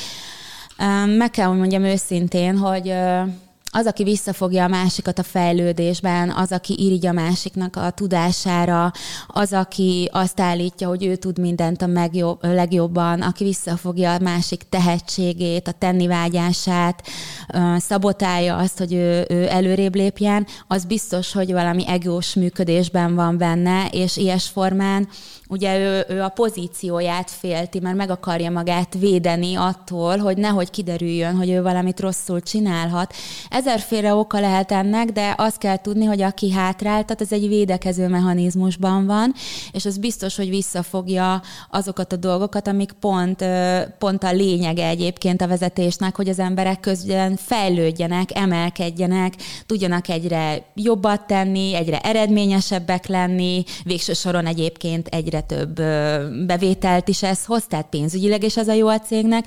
Meg 1.19 1.31
kell, 1.31 1.47
hogy 1.47 1.59
mondjam 1.59 1.83
őszintén, 1.83 2.57
hogy 2.57 2.95
az, 3.71 3.87
aki 3.87 4.03
visszafogja 4.03 4.65
a 4.65 4.69
másikat 4.69 5.19
a 5.19 5.23
fejlődésben, 5.23 6.31
az, 6.31 6.53
aki 6.53 6.75
irigy 6.79 7.07
a 7.07 7.13
másiknak 7.13 7.77
a 7.77 7.91
tudására, 7.91 8.93
az, 9.27 9.53
aki 9.53 10.09
azt 10.13 10.41
állítja, 10.41 10.89
hogy 10.89 11.05
ő 11.05 11.17
tud 11.17 11.39
mindent 11.39 11.83
a 11.83 11.87
megjobb, 11.87 12.39
legjobban, 12.45 13.23
aki 13.23 13.45
visszafogja 13.45 14.13
a 14.13 14.19
másik 14.19 14.63
tehetségét, 14.69 15.69
a 15.69 15.73
tennivágyását, 15.73 17.07
szabotálja 17.77 18.57
azt, 18.57 18.79
hogy 18.79 18.93
ő, 18.93 19.27
ő 19.29 19.49
előrébb 19.49 19.95
lépjen, 19.95 20.47
az 20.67 20.85
biztos, 20.85 21.33
hogy 21.33 21.53
valami 21.53 21.89
egós 21.89 22.35
működésben 22.35 23.15
van 23.15 23.39
benne, 23.39 23.89
és 23.91 24.17
ilyes 24.17 24.49
formán 24.49 25.09
ugye 25.49 25.79
ő, 25.79 26.05
ő 26.09 26.23
a 26.23 26.29
pozícióját 26.29 27.31
félti, 27.31 27.81
mert 27.81 27.97
meg 27.97 28.11
akarja 28.11 28.51
magát 28.51 28.95
védeni 28.99 29.55
attól, 29.55 30.17
hogy 30.19 30.37
nehogy 30.37 30.71
kiderüljön, 30.71 31.37
hogy 31.37 31.51
ő 31.51 31.63
valamit 31.63 32.01
rosszul 32.01 32.41
csinálhat. 32.41 33.15
Ezerféle 33.51 34.15
oka 34.15 34.41
lehet 34.41 34.73
ennek, 34.73 35.09
de 35.11 35.35
azt 35.37 35.59
kell 35.59 35.77
tudni, 35.77 36.05
hogy 36.05 36.23
aki 36.23 36.53
hátráltat, 36.53 37.21
az 37.21 37.33
egy 37.33 37.49
védekező 37.49 38.09
mechanizmusban 38.09 39.07
van, 39.07 39.35
és 39.73 39.85
az 39.85 39.99
biztos, 39.99 40.37
hogy 40.37 40.49
visszafogja 40.49 41.43
azokat 41.71 42.13
a 42.13 42.17
dolgokat, 42.17 42.69
amik 42.69 42.93
pont, 42.93 43.45
pont 43.99 44.25
a 44.25 44.33
lényege 44.33 44.87
egyébként 44.87 45.43
a 45.43 45.47
vezetésnek, 45.47 46.17
hogy 46.17 46.29
az 46.29 46.39
emberek 46.39 46.81
közben 46.81 47.37
fejlődjenek, 47.37 48.37
emelkedjenek, 48.37 49.35
tudjanak 49.67 50.09
egyre 50.09 50.63
jobbat 50.75 51.27
tenni, 51.27 51.75
egyre 51.75 51.99
eredményesebbek 51.99 53.07
lenni, 53.07 53.65
végső 53.85 54.13
soron 54.13 54.47
egyébként 54.47 55.07
egyre 55.07 55.38
egyre 55.39 55.65
több 55.65 55.75
bevételt 56.47 57.09
is 57.09 57.23
ez 57.23 57.45
hoz, 57.45 57.65
tehát 57.69 57.87
pénzügyileg 57.89 58.45
is 58.45 58.57
ez 58.57 58.69
a 58.69 58.73
jó 58.73 58.89
a 58.89 58.99
cégnek, 58.99 59.47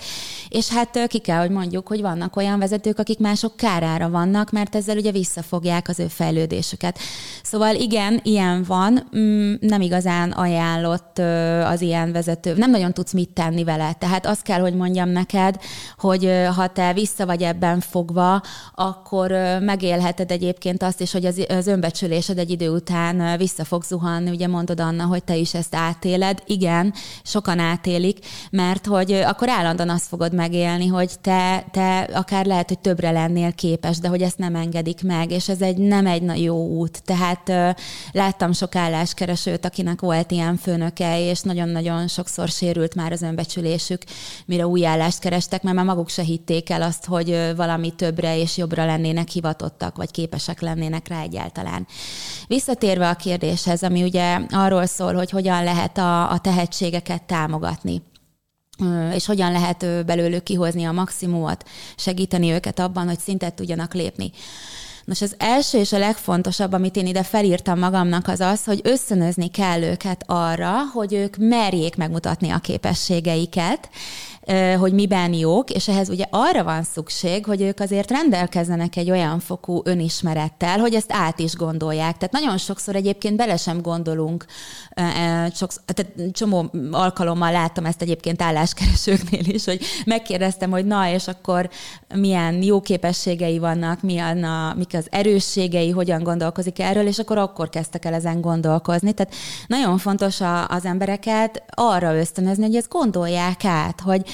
és 0.49 0.69
hát 0.69 1.07
ki 1.07 1.19
kell, 1.19 1.39
hogy 1.39 1.49
mondjuk, 1.49 1.87
hogy 1.87 2.01
vannak 2.01 2.35
olyan 2.35 2.59
vezetők, 2.59 2.99
akik 2.99 3.19
mások 3.19 3.55
kárára 3.55 4.09
vannak, 4.09 4.51
mert 4.51 4.75
ezzel 4.75 4.97
ugye 4.97 5.11
visszafogják 5.11 5.87
az 5.87 5.99
ő 5.99 6.07
fejlődésüket. 6.07 6.99
Szóval 7.43 7.75
igen, 7.75 8.19
ilyen 8.23 8.63
van, 8.63 9.09
mm, 9.17 9.53
nem 9.59 9.81
igazán 9.81 10.31
ajánlott 10.31 11.19
az 11.63 11.81
ilyen 11.81 12.11
vezető, 12.11 12.53
nem 12.55 12.71
nagyon 12.71 12.93
tudsz 12.93 13.13
mit 13.13 13.29
tenni 13.29 13.63
vele, 13.63 13.93
tehát 13.93 14.25
azt 14.25 14.41
kell, 14.41 14.59
hogy 14.59 14.75
mondjam 14.75 15.09
neked, 15.09 15.55
hogy 15.97 16.31
ha 16.55 16.67
te 16.67 16.93
vissza 16.93 17.25
vagy 17.25 17.41
ebben 17.41 17.79
fogva, 17.79 18.41
akkor 18.75 19.31
megélheted 19.61 20.31
egyébként 20.31 20.83
azt 20.83 21.01
is, 21.01 21.11
hogy 21.11 21.25
az, 21.25 21.67
önbecsülésed 21.67 22.37
egy 22.37 22.49
idő 22.49 22.69
után 22.69 23.37
vissza 23.37 23.63
fog 23.63 23.83
zuhanni, 23.83 24.29
ugye 24.29 24.47
mondod 24.47 24.79
Anna, 24.79 25.05
hogy 25.05 25.23
te 25.23 25.35
is 25.35 25.53
ezt 25.53 25.75
átéled, 25.81 26.43
igen, 26.45 26.93
sokan 27.23 27.59
átélik, 27.59 28.19
mert 28.51 28.85
hogy 28.85 29.11
akkor 29.11 29.49
állandóan 29.49 29.89
azt 29.89 30.07
fogod 30.07 30.33
megélni, 30.33 30.87
hogy 30.87 31.19
te, 31.21 31.65
te 31.71 31.99
akár 31.99 32.45
lehet, 32.45 32.67
hogy 32.67 32.79
többre 32.79 33.11
lennél 33.11 33.53
képes, 33.53 33.99
de 33.99 34.07
hogy 34.07 34.21
ezt 34.21 34.37
nem 34.37 34.55
engedik 34.55 35.03
meg, 35.03 35.31
és 35.31 35.49
ez 35.49 35.61
egy 35.61 35.77
nem 35.77 36.05
egy 36.05 36.43
jó 36.43 36.67
út. 36.67 37.03
Tehát 37.03 37.75
láttam 38.11 38.53
sok 38.53 38.75
álláskeresőt, 38.75 39.65
akinek 39.65 40.01
volt 40.01 40.31
ilyen 40.31 40.57
főnöke, 40.57 41.29
és 41.29 41.41
nagyon-nagyon 41.41 42.07
sokszor 42.07 42.47
sérült 42.47 42.95
már 42.95 43.11
az 43.11 43.21
önbecsülésük, 43.21 44.01
mire 44.45 44.67
új 44.67 44.85
állást 44.85 45.19
kerestek, 45.19 45.63
mert 45.63 45.75
már 45.75 45.85
maguk 45.85 46.09
se 46.09 46.23
hitték 46.23 46.69
el 46.69 46.81
azt, 46.81 47.05
hogy 47.05 47.53
valami 47.55 47.91
többre 47.95 48.37
és 48.37 48.57
jobbra 48.57 48.85
lennének 48.85 49.27
hivatottak, 49.27 49.95
vagy 49.95 50.11
képesek 50.11 50.61
lennének 50.61 51.07
rá 51.07 51.21
egyáltalán. 51.21 51.87
Visszatérve 52.47 53.09
a 53.09 53.15
kérdéshez, 53.15 53.83
ami 53.83 54.03
ugye 54.03 54.39
arról 54.49 54.85
szól, 54.85 55.13
hogy 55.13 55.29
hogyan 55.29 55.63
lehet 55.73 55.97
a, 55.97 56.31
a 56.31 56.37
tehetségeket 56.37 57.23
támogatni 57.23 58.01
és 59.13 59.25
hogyan 59.25 59.51
lehet 59.51 60.05
belőlük 60.05 60.43
kihozni 60.43 60.83
a 60.83 60.91
maximumot, 60.91 61.69
segíteni 61.95 62.51
őket 62.51 62.79
abban, 62.79 63.07
hogy 63.07 63.19
szintet 63.19 63.53
tudjanak 63.53 63.93
lépni. 63.93 64.31
Nos, 65.05 65.21
az 65.21 65.35
első 65.37 65.77
és 65.77 65.93
a 65.93 65.97
legfontosabb, 65.97 66.73
amit 66.73 66.95
én 66.95 67.05
ide 67.05 67.23
felírtam 67.23 67.79
magamnak, 67.79 68.27
az 68.27 68.39
az, 68.39 68.63
hogy 68.63 68.79
összönözni 68.83 69.49
kell 69.49 69.81
őket 69.81 70.23
arra, 70.27 70.73
hogy 70.93 71.13
ők 71.13 71.35
merjék 71.37 71.95
megmutatni 71.95 72.49
a 72.49 72.57
képességeiket, 72.57 73.89
hogy 74.77 74.93
miben 74.93 75.33
jók, 75.33 75.69
és 75.69 75.87
ehhez 75.87 76.09
ugye 76.09 76.25
arra 76.29 76.63
van 76.63 76.83
szükség, 76.83 77.45
hogy 77.45 77.61
ők 77.61 77.79
azért 77.79 78.11
rendelkezzenek 78.11 78.95
egy 78.95 79.11
olyan 79.11 79.39
fokú 79.39 79.81
önismerettel, 79.83 80.79
hogy 80.79 80.93
ezt 80.93 81.11
át 81.13 81.39
is 81.39 81.55
gondolják. 81.55 82.17
Tehát 82.17 82.31
nagyon 82.31 82.57
sokszor 82.57 82.95
egyébként 82.95 83.35
bele 83.35 83.57
sem 83.57 83.81
gondolunk, 83.81 84.45
sokszor, 85.53 85.83
tehát 85.85 86.31
csomó 86.31 86.71
alkalommal 86.91 87.51
láttam 87.51 87.85
ezt 87.85 88.01
egyébként 88.01 88.41
álláskeresőknél 88.41 89.45
is, 89.45 89.65
hogy 89.65 89.81
megkérdeztem, 90.05 90.71
hogy 90.71 90.85
na, 90.85 91.09
és 91.09 91.27
akkor 91.27 91.69
milyen 92.15 92.63
jó 92.63 92.81
képességei 92.81 93.59
vannak, 93.59 94.01
milyen 94.01 94.43
a, 94.43 94.73
mik 94.77 94.93
az 94.93 95.07
erősségei, 95.09 95.89
hogyan 95.89 96.23
gondolkozik 96.23 96.79
erről, 96.79 97.07
és 97.07 97.19
akkor 97.19 97.37
akkor 97.37 97.69
kezdtek 97.69 98.05
el 98.05 98.13
ezen 98.13 98.41
gondolkozni. 98.41 99.13
Tehát 99.13 99.33
nagyon 99.67 99.97
fontos 99.97 100.41
a, 100.41 100.67
az 100.67 100.85
embereket 100.85 101.63
arra 101.69 102.17
ösztönözni, 102.17 102.63
hogy 102.65 102.75
ezt 102.75 102.89
gondolják 102.89 103.65
át, 103.65 103.99
hogy 103.99 104.29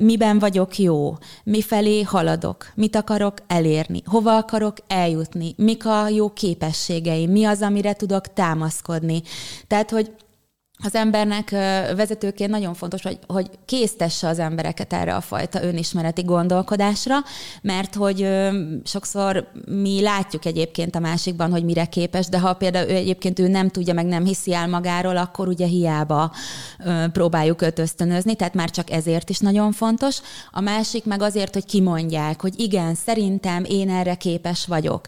miben 0.00 0.38
vagyok 0.38 0.78
jó, 0.78 1.16
mifelé 1.44 2.02
haladok, 2.02 2.72
mit 2.74 2.96
akarok 2.96 3.34
elérni, 3.46 4.02
hova 4.04 4.36
akarok 4.36 4.76
eljutni, 4.86 5.54
mik 5.56 5.86
a 5.86 6.08
jó 6.08 6.32
képességeim, 6.32 7.30
mi 7.30 7.44
az, 7.44 7.62
amire 7.62 7.92
tudok 7.92 8.32
támaszkodni. 8.32 9.22
Tehát, 9.66 9.90
hogy 9.90 10.10
az 10.82 10.94
embernek 10.94 11.50
vezetőként 11.96 12.50
nagyon 12.50 12.74
fontos, 12.74 13.02
hogy, 13.02 13.18
hogy 13.26 13.50
késztesse 13.64 14.28
az 14.28 14.38
embereket 14.38 14.92
erre 14.92 15.14
a 15.14 15.20
fajta 15.20 15.62
önismereti 15.62 16.22
gondolkodásra, 16.22 17.14
mert 17.62 17.94
hogy 17.94 18.28
sokszor 18.84 19.50
mi 19.66 20.00
látjuk 20.02 20.44
egyébként 20.44 20.94
a 20.94 20.98
másikban, 20.98 21.50
hogy 21.50 21.64
mire 21.64 21.84
képes, 21.84 22.26
de 22.26 22.38
ha 22.38 22.54
például 22.54 22.88
ő 22.88 22.94
egyébként 22.94 23.38
ő 23.38 23.48
nem 23.48 23.68
tudja, 23.68 23.94
meg 23.94 24.06
nem 24.06 24.24
hiszi 24.24 24.54
el 24.54 24.68
magáról, 24.68 25.16
akkor 25.16 25.48
ugye 25.48 25.66
hiába 25.66 26.32
próbáljuk 27.12 27.62
őt 27.62 27.78
ösztönözni, 27.78 28.34
tehát 28.34 28.54
már 28.54 28.70
csak 28.70 28.90
ezért 28.90 29.30
is 29.30 29.38
nagyon 29.38 29.72
fontos. 29.72 30.20
A 30.50 30.60
másik 30.60 31.04
meg 31.04 31.22
azért, 31.22 31.54
hogy 31.54 31.64
kimondják, 31.64 32.40
hogy 32.40 32.60
igen, 32.60 32.94
szerintem 32.94 33.64
én 33.68 33.90
erre 33.90 34.14
képes 34.14 34.66
vagyok. 34.66 35.06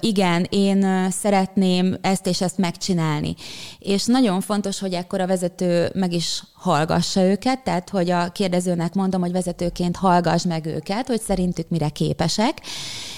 Igen, 0.00 0.46
én 0.50 1.10
szeretném 1.10 1.96
ezt 2.00 2.26
és 2.26 2.40
ezt 2.40 2.58
megcsinálni. 2.58 3.34
És 3.78 4.04
nagyon 4.04 4.40
fontos, 4.40 4.80
hogy 4.82 4.92
ekkor 4.92 5.20
a 5.20 5.26
vezető 5.26 5.90
meg 5.94 6.12
is 6.12 6.42
hallgassa 6.52 7.22
őket, 7.22 7.64
tehát 7.64 7.90
hogy 7.90 8.10
a 8.10 8.28
kérdezőnek 8.28 8.94
mondom, 8.94 9.20
hogy 9.20 9.32
vezetőként 9.32 9.96
hallgass 9.96 10.44
meg 10.44 10.66
őket, 10.66 11.06
hogy 11.06 11.20
szerintük 11.20 11.68
mire 11.68 11.88
képesek, 11.88 12.60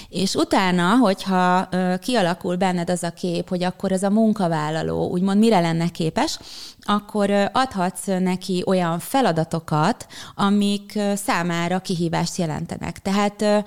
és 0.09 0.33
utána, 0.35 0.95
hogyha 0.97 1.69
kialakul 1.99 2.55
benned 2.55 2.89
az 2.89 3.03
a 3.03 3.09
kép, 3.09 3.49
hogy 3.49 3.63
akkor 3.63 3.91
ez 3.91 4.03
a 4.03 4.09
munkavállaló 4.09 5.09
úgymond 5.09 5.39
mire 5.39 5.59
lenne 5.59 5.87
képes, 5.87 6.39
akkor 6.81 7.29
adhatsz 7.51 8.05
neki 8.05 8.63
olyan 8.65 8.99
feladatokat, 8.99 10.07
amik 10.35 10.99
számára 11.15 11.79
kihívást 11.79 12.37
jelentenek. 12.37 12.99
Tehát 12.99 13.65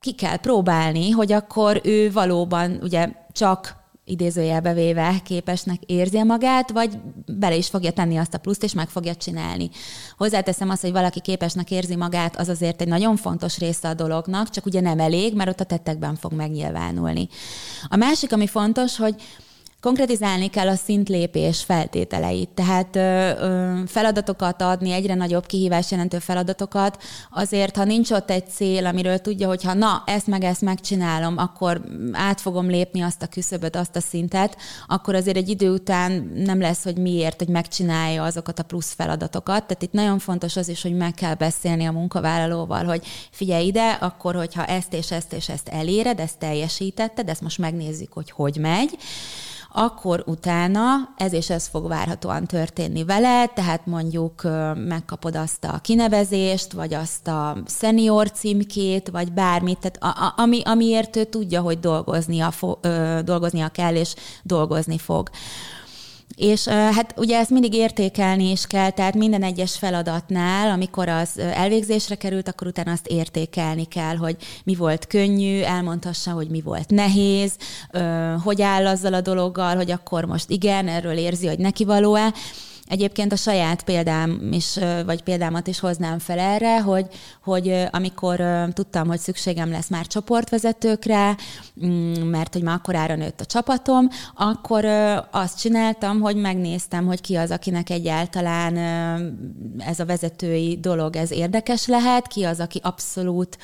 ki 0.00 0.12
kell 0.12 0.36
próbálni, 0.36 1.10
hogy 1.10 1.32
akkor 1.32 1.80
ő 1.84 2.12
valóban 2.12 2.78
ugye 2.82 3.08
csak 3.32 3.76
idézőjelbe 4.10 4.72
véve 4.74 5.20
képesnek 5.24 5.82
érzi 5.86 6.22
magát, 6.22 6.70
vagy 6.70 6.98
bele 7.26 7.56
is 7.56 7.68
fogja 7.68 7.90
tenni 7.90 8.16
azt 8.16 8.34
a 8.34 8.38
pluszt, 8.38 8.62
és 8.62 8.72
meg 8.72 8.88
fogja 8.88 9.14
csinálni. 9.14 9.70
Hozzáteszem 10.16 10.70
azt, 10.70 10.82
hogy 10.82 10.92
valaki 10.92 11.20
képesnek 11.20 11.70
érzi 11.70 11.96
magát, 11.96 12.36
az 12.36 12.48
azért 12.48 12.80
egy 12.80 12.88
nagyon 12.88 13.16
fontos 13.16 13.58
része 13.58 13.88
a 13.88 13.94
dolognak, 13.94 14.50
csak 14.50 14.66
ugye 14.66 14.80
nem 14.80 15.00
elég, 15.00 15.34
mert 15.34 15.50
ott 15.50 15.60
a 15.60 15.64
tettekben 15.64 16.16
fog 16.16 16.32
megnyilvánulni. 16.32 17.28
A 17.88 17.96
másik, 17.96 18.32
ami 18.32 18.46
fontos, 18.46 18.96
hogy 18.96 19.14
Konkretizálni 19.80 20.46
kell 20.48 20.68
a 20.68 20.74
szintlépés 20.74 21.62
feltételeit, 21.62 22.48
tehát 22.48 22.96
ö, 22.96 23.00
ö, 23.00 23.80
feladatokat 23.86 24.62
adni, 24.62 24.92
egyre 24.92 25.14
nagyobb 25.14 25.46
kihívás 25.46 25.90
jelentő 25.90 26.18
feladatokat, 26.18 27.02
azért, 27.30 27.76
ha 27.76 27.84
nincs 27.84 28.10
ott 28.10 28.30
egy 28.30 28.48
cél, 28.48 28.86
amiről 28.86 29.18
tudja, 29.18 29.48
hogy 29.48 29.64
ha 29.64 29.74
na, 29.74 30.02
ezt 30.06 30.26
meg 30.26 30.44
ezt 30.44 30.60
megcsinálom, 30.60 31.36
akkor 31.36 31.82
át 32.12 32.40
fogom 32.40 32.68
lépni 32.68 33.00
azt 33.00 33.22
a 33.22 33.26
küszöböt, 33.26 33.76
azt 33.76 33.96
a 33.96 34.00
szintet, 34.00 34.56
akkor 34.86 35.14
azért 35.14 35.36
egy 35.36 35.48
idő 35.48 35.70
után 35.70 36.32
nem 36.34 36.60
lesz, 36.60 36.84
hogy 36.84 36.96
miért, 36.96 37.38
hogy 37.38 37.48
megcsinálja 37.48 38.22
azokat 38.22 38.58
a 38.58 38.62
plusz 38.62 38.92
feladatokat. 38.92 39.66
Tehát 39.66 39.82
itt 39.82 39.92
nagyon 39.92 40.18
fontos 40.18 40.56
az 40.56 40.68
is, 40.68 40.82
hogy 40.82 40.96
meg 40.96 41.14
kell 41.14 41.34
beszélni 41.34 41.86
a 41.86 41.92
munkavállalóval, 41.92 42.84
hogy 42.84 43.06
figyelj 43.30 43.66
ide, 43.66 43.90
akkor, 43.90 44.34
hogyha 44.34 44.64
ezt 44.64 44.92
és 44.92 45.10
ezt 45.10 45.32
és 45.32 45.48
ezt 45.48 45.68
eléred, 45.68 46.20
ezt 46.20 46.38
teljesítetted, 46.38 47.28
ezt 47.28 47.42
most 47.42 47.58
megnézzük, 47.58 48.12
hogy 48.12 48.30
hogy 48.30 48.56
megy, 48.56 48.98
akkor 49.78 50.22
utána 50.26 50.84
ez 51.16 51.32
és 51.32 51.50
ez 51.50 51.66
fog 51.66 51.88
várhatóan 51.88 52.46
történni 52.46 53.04
vele, 53.04 53.46
tehát 53.46 53.86
mondjuk 53.86 54.42
megkapod 54.74 55.36
azt 55.36 55.64
a 55.64 55.78
kinevezést, 55.82 56.72
vagy 56.72 56.94
azt 56.94 57.28
a 57.28 57.56
senior 57.66 58.30
címkét, 58.30 59.08
vagy 59.08 59.32
bármit, 59.32 59.78
tehát 59.78 60.16
a, 60.18 60.24
a, 60.24 60.34
ami, 60.36 60.62
amiért 60.64 61.16
ő 61.16 61.24
tudja, 61.24 61.60
hogy 61.60 61.80
dolgoznia, 61.80 62.50
fo, 62.50 62.74
ö, 62.80 63.18
dolgoznia 63.24 63.68
kell, 63.68 63.94
és 63.94 64.14
dolgozni 64.42 64.98
fog. 64.98 65.30
És 66.38 66.68
hát 66.68 67.14
ugye 67.16 67.38
ezt 67.38 67.50
mindig 67.50 67.74
értékelni 67.74 68.50
is 68.50 68.66
kell, 68.66 68.90
tehát 68.90 69.14
minden 69.14 69.42
egyes 69.42 69.78
feladatnál, 69.78 70.70
amikor 70.70 71.08
az 71.08 71.38
elvégzésre 71.38 72.14
került, 72.14 72.48
akkor 72.48 72.66
utána 72.66 72.92
azt 72.92 73.06
értékelni 73.06 73.84
kell, 73.84 74.16
hogy 74.16 74.36
mi 74.64 74.74
volt 74.74 75.06
könnyű, 75.06 75.60
elmondhassa, 75.60 76.30
hogy 76.30 76.48
mi 76.48 76.60
volt 76.60 76.90
nehéz, 76.90 77.52
hogy 78.44 78.62
áll 78.62 78.86
azzal 78.86 79.14
a 79.14 79.20
dologgal, 79.20 79.76
hogy 79.76 79.90
akkor 79.90 80.24
most 80.24 80.50
igen, 80.50 80.88
erről 80.88 81.16
érzi, 81.16 81.46
hogy 81.46 81.58
neki 81.58 81.84
való-e. 81.84 82.32
Egyébként 82.88 83.32
a 83.32 83.36
saját 83.36 83.82
példám 83.82 84.48
is, 84.52 84.78
vagy 85.04 85.22
példámat 85.22 85.66
is 85.66 85.80
hoznám 85.80 86.18
fel 86.18 86.38
erre, 86.38 86.80
hogy, 86.80 87.06
hogy 87.42 87.88
amikor 87.90 88.42
tudtam, 88.72 89.08
hogy 89.08 89.18
szükségem 89.18 89.70
lesz 89.70 89.88
már 89.88 90.06
csoportvezetőkre, 90.06 91.36
mm, 91.86 92.12
mert 92.12 92.52
hogy 92.52 92.62
már 92.62 92.74
akkorára 92.74 93.14
nőtt 93.16 93.40
a 93.40 93.44
csapatom, 93.44 94.08
akkor 94.34 94.84
azt 95.30 95.58
csináltam, 95.58 96.20
hogy 96.20 96.36
megnéztem, 96.36 97.06
hogy 97.06 97.20
ki 97.20 97.36
az, 97.36 97.50
akinek 97.50 97.90
egyáltalán 97.90 98.76
ez 99.78 100.00
a 100.00 100.04
vezetői 100.04 100.78
dolog, 100.80 101.16
ez 101.16 101.30
érdekes 101.30 101.86
lehet, 101.86 102.26
ki 102.26 102.44
az, 102.44 102.60
aki 102.60 102.80
abszolút 102.82 103.58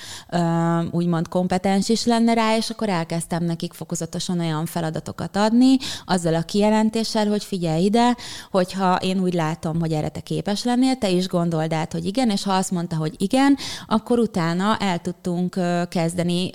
úgymond 0.90 1.28
kompetens 1.28 1.88
is 1.88 2.04
lenne 2.04 2.34
rá, 2.34 2.56
és 2.56 2.70
akkor 2.70 2.88
elkezdtem 2.88 3.44
nekik 3.44 3.72
fokozatosan 3.72 4.40
olyan 4.40 4.66
feladatokat 4.66 5.36
adni, 5.36 5.76
azzal 6.04 6.34
a 6.34 6.42
kijelentéssel, 6.42 7.26
hogy 7.26 7.44
figyelj 7.44 7.84
ide, 7.84 8.16
hogyha 8.50 8.96
én 8.96 9.13
én 9.14 9.20
úgy 9.20 9.34
látom, 9.34 9.80
hogy 9.80 9.92
erre 9.92 10.08
te 10.08 10.20
képes 10.20 10.64
lennél, 10.64 10.96
te 10.96 11.10
is 11.10 11.28
gondold 11.28 11.72
át, 11.72 11.92
hogy 11.92 12.04
igen, 12.04 12.30
és 12.30 12.42
ha 12.42 12.52
azt 12.52 12.70
mondta, 12.70 12.96
hogy 12.96 13.14
igen, 13.16 13.56
akkor 13.86 14.18
utána 14.18 14.76
el 14.76 14.98
tudtunk 14.98 15.58
kezdeni 15.88 16.50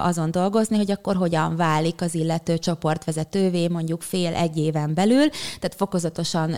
azon 0.00 0.30
dolgozni, 0.30 0.76
hogy 0.76 0.90
akkor 0.90 1.16
hogyan 1.16 1.56
válik 1.56 2.00
az 2.00 2.14
illető 2.14 2.58
csoportvezetővé 2.58 3.68
mondjuk 3.68 4.02
fél-egy 4.02 4.56
éven 4.56 4.94
belül, 4.94 5.28
tehát 5.28 5.74
fokozatosan 5.76 6.50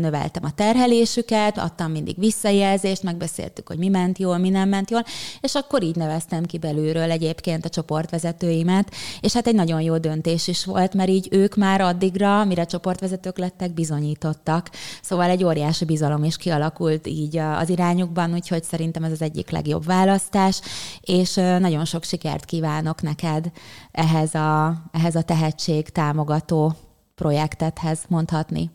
növeltem 0.00 0.44
a 0.44 0.54
terhelésüket, 0.54 1.58
adtam 1.58 1.90
mindig 1.90 2.18
visszajelzést, 2.18 3.02
megbeszéltük, 3.02 3.68
hogy 3.68 3.78
mi 3.78 3.88
ment 3.88 4.18
jól, 4.18 4.38
mi 4.38 4.48
nem 4.48 4.68
ment 4.68 4.90
jól, 4.90 5.04
és 5.40 5.54
akkor 5.54 5.82
így 5.82 5.96
neveztem 5.96 6.44
ki 6.44 6.58
belülről 6.58 7.10
egyébként 7.10 7.64
a 7.64 7.68
csoportvezetőimet, 7.68 8.94
és 9.20 9.32
hát 9.32 9.46
egy 9.46 9.54
nagyon 9.54 9.80
jó 9.80 9.98
döntés 9.98 10.48
is 10.48 10.64
volt, 10.64 10.94
mert 10.94 11.08
így 11.08 11.28
ők 11.30 11.56
már 11.56 11.80
addigra, 11.80 12.44
mire 12.44 12.64
csoportvezetők 12.64 13.38
lettek, 13.38 13.74
bizonyítottak, 13.74 14.70
Szóval 15.02 15.30
egy 15.30 15.44
óriási 15.44 15.84
bizalom 15.84 16.24
is 16.24 16.36
kialakult 16.36 17.06
így 17.06 17.36
az 17.36 17.68
irányukban, 17.68 18.32
úgyhogy 18.32 18.62
szerintem 18.62 19.04
ez 19.04 19.12
az 19.12 19.22
egyik 19.22 19.50
legjobb 19.50 19.84
választás, 19.84 20.60
és 21.00 21.34
nagyon 21.34 21.84
sok 21.84 22.04
sikert 22.04 22.44
kívánok 22.44 23.02
neked 23.02 23.50
ehhez 23.92 24.34
a, 24.34 24.82
ehhez 24.92 25.14
a 25.14 25.22
tehetség 25.22 25.88
támogató 25.88 26.74
projektethez 27.14 28.00
mondhatni. 28.08 28.70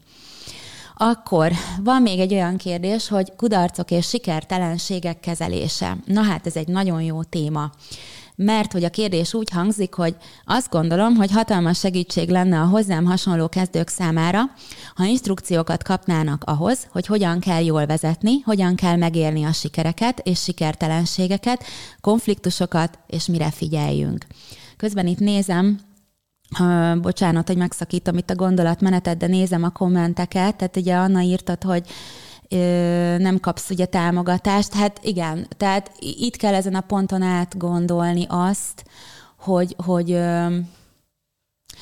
Akkor 0.95 1.51
van 1.83 2.01
még 2.01 2.19
egy 2.19 2.33
olyan 2.33 2.57
kérdés, 2.57 3.07
hogy 3.07 3.35
kudarcok 3.35 3.91
és 3.91 4.07
sikertelenségek 4.07 5.19
kezelése. 5.19 5.97
Na 6.05 6.21
hát 6.21 6.47
ez 6.47 6.55
egy 6.55 6.67
nagyon 6.67 7.01
jó 7.01 7.23
téma 7.23 7.71
mert 8.35 8.71
hogy 8.71 8.83
a 8.83 8.89
kérdés 8.89 9.33
úgy 9.33 9.49
hangzik, 9.49 9.93
hogy 9.93 10.15
azt 10.45 10.69
gondolom, 10.69 11.15
hogy 11.15 11.31
hatalmas 11.31 11.79
segítség 11.79 12.29
lenne 12.29 12.59
a 12.59 12.65
hozzám 12.65 13.05
hasonló 13.05 13.49
kezdők 13.49 13.87
számára, 13.87 14.41
ha 14.95 15.05
instrukciókat 15.05 15.83
kapnának 15.83 16.43
ahhoz, 16.45 16.87
hogy 16.91 17.05
hogyan 17.05 17.39
kell 17.39 17.63
jól 17.63 17.85
vezetni, 17.85 18.39
hogyan 18.39 18.75
kell 18.75 18.95
megélni 18.95 19.43
a 19.43 19.51
sikereket 19.51 20.19
és 20.19 20.41
sikertelenségeket, 20.41 21.63
konfliktusokat, 22.01 22.99
és 23.07 23.25
mire 23.25 23.51
figyeljünk. 23.51 24.25
Közben 24.77 25.07
itt 25.07 25.19
nézem, 25.19 25.79
bocsánat, 27.01 27.47
hogy 27.47 27.57
megszakítom 27.57 28.17
itt 28.17 28.29
a 28.29 28.35
gondolatmenetet, 28.35 29.17
de 29.17 29.27
nézem 29.27 29.63
a 29.63 29.69
kommenteket. 29.69 30.55
Tehát 30.55 30.77
ugye 30.77 30.95
Anna 30.95 31.21
írtad, 31.21 31.63
hogy 31.63 31.87
nem 33.17 33.39
kapsz 33.39 33.69
ugye 33.69 33.85
támogatást. 33.85 34.73
Hát 34.73 34.99
igen, 35.03 35.47
tehát 35.57 35.91
itt 35.99 36.35
kell 36.35 36.53
ezen 36.53 36.75
a 36.75 36.81
ponton 36.81 37.21
átgondolni 37.21 38.25
azt, 38.29 38.83
hogy, 39.37 39.75
hogy, 39.85 40.19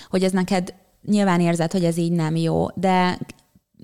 hogy 0.10 0.24
ez 0.24 0.32
neked 0.32 0.74
nyilván 1.06 1.40
érzed, 1.40 1.72
hogy 1.72 1.84
ez 1.84 1.98
így 1.98 2.12
nem 2.12 2.36
jó, 2.36 2.68
de 2.76 3.20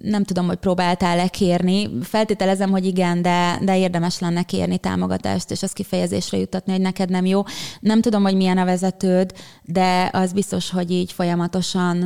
nem 0.01 0.23
tudom, 0.23 0.47
hogy 0.47 0.57
próbáltál-e 0.57 1.27
kérni. 1.27 1.89
Feltételezem, 2.01 2.69
hogy 2.69 2.85
igen, 2.85 3.21
de, 3.21 3.59
de 3.61 3.77
érdemes 3.77 4.19
lenne 4.19 4.43
kérni 4.43 4.77
támogatást, 4.77 5.51
és 5.51 5.63
azt 5.63 5.73
kifejezésre 5.73 6.37
jutatni, 6.37 6.71
hogy 6.71 6.81
neked 6.81 7.09
nem 7.09 7.25
jó. 7.25 7.43
Nem 7.79 8.01
tudom, 8.01 8.23
hogy 8.23 8.35
milyen 8.35 8.57
a 8.57 8.65
vezetőd, 8.65 9.33
de 9.63 10.09
az 10.13 10.33
biztos, 10.33 10.69
hogy 10.69 10.91
így 10.91 11.11
folyamatosan 11.11 11.97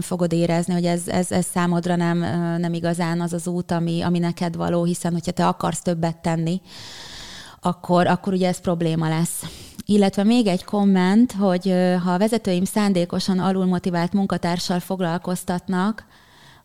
fogod 0.00 0.32
érezni, 0.32 0.72
hogy 0.72 0.84
ez, 0.84 1.08
ez, 1.08 1.32
ez 1.32 1.46
számodra 1.52 1.96
nem, 1.96 2.18
nem 2.58 2.72
igazán 2.72 3.20
az 3.20 3.32
az 3.32 3.46
út, 3.46 3.70
ami, 3.70 4.00
ami 4.00 4.18
neked 4.18 4.56
való, 4.56 4.84
hiszen 4.84 5.12
hogyha 5.12 5.32
te 5.32 5.46
akarsz 5.46 5.82
többet 5.82 6.16
tenni, 6.16 6.60
akkor, 7.60 8.06
akkor 8.06 8.32
ugye 8.32 8.48
ez 8.48 8.60
probléma 8.60 9.08
lesz. 9.08 9.42
Illetve 9.86 10.24
még 10.24 10.46
egy 10.46 10.64
komment, 10.64 11.32
hogy 11.32 11.74
ha 12.04 12.12
a 12.12 12.18
vezetőim 12.18 12.64
szándékosan 12.64 13.38
alulmotivált 13.38 14.12
munkatársal 14.12 14.80
foglalkoztatnak, 14.80 16.04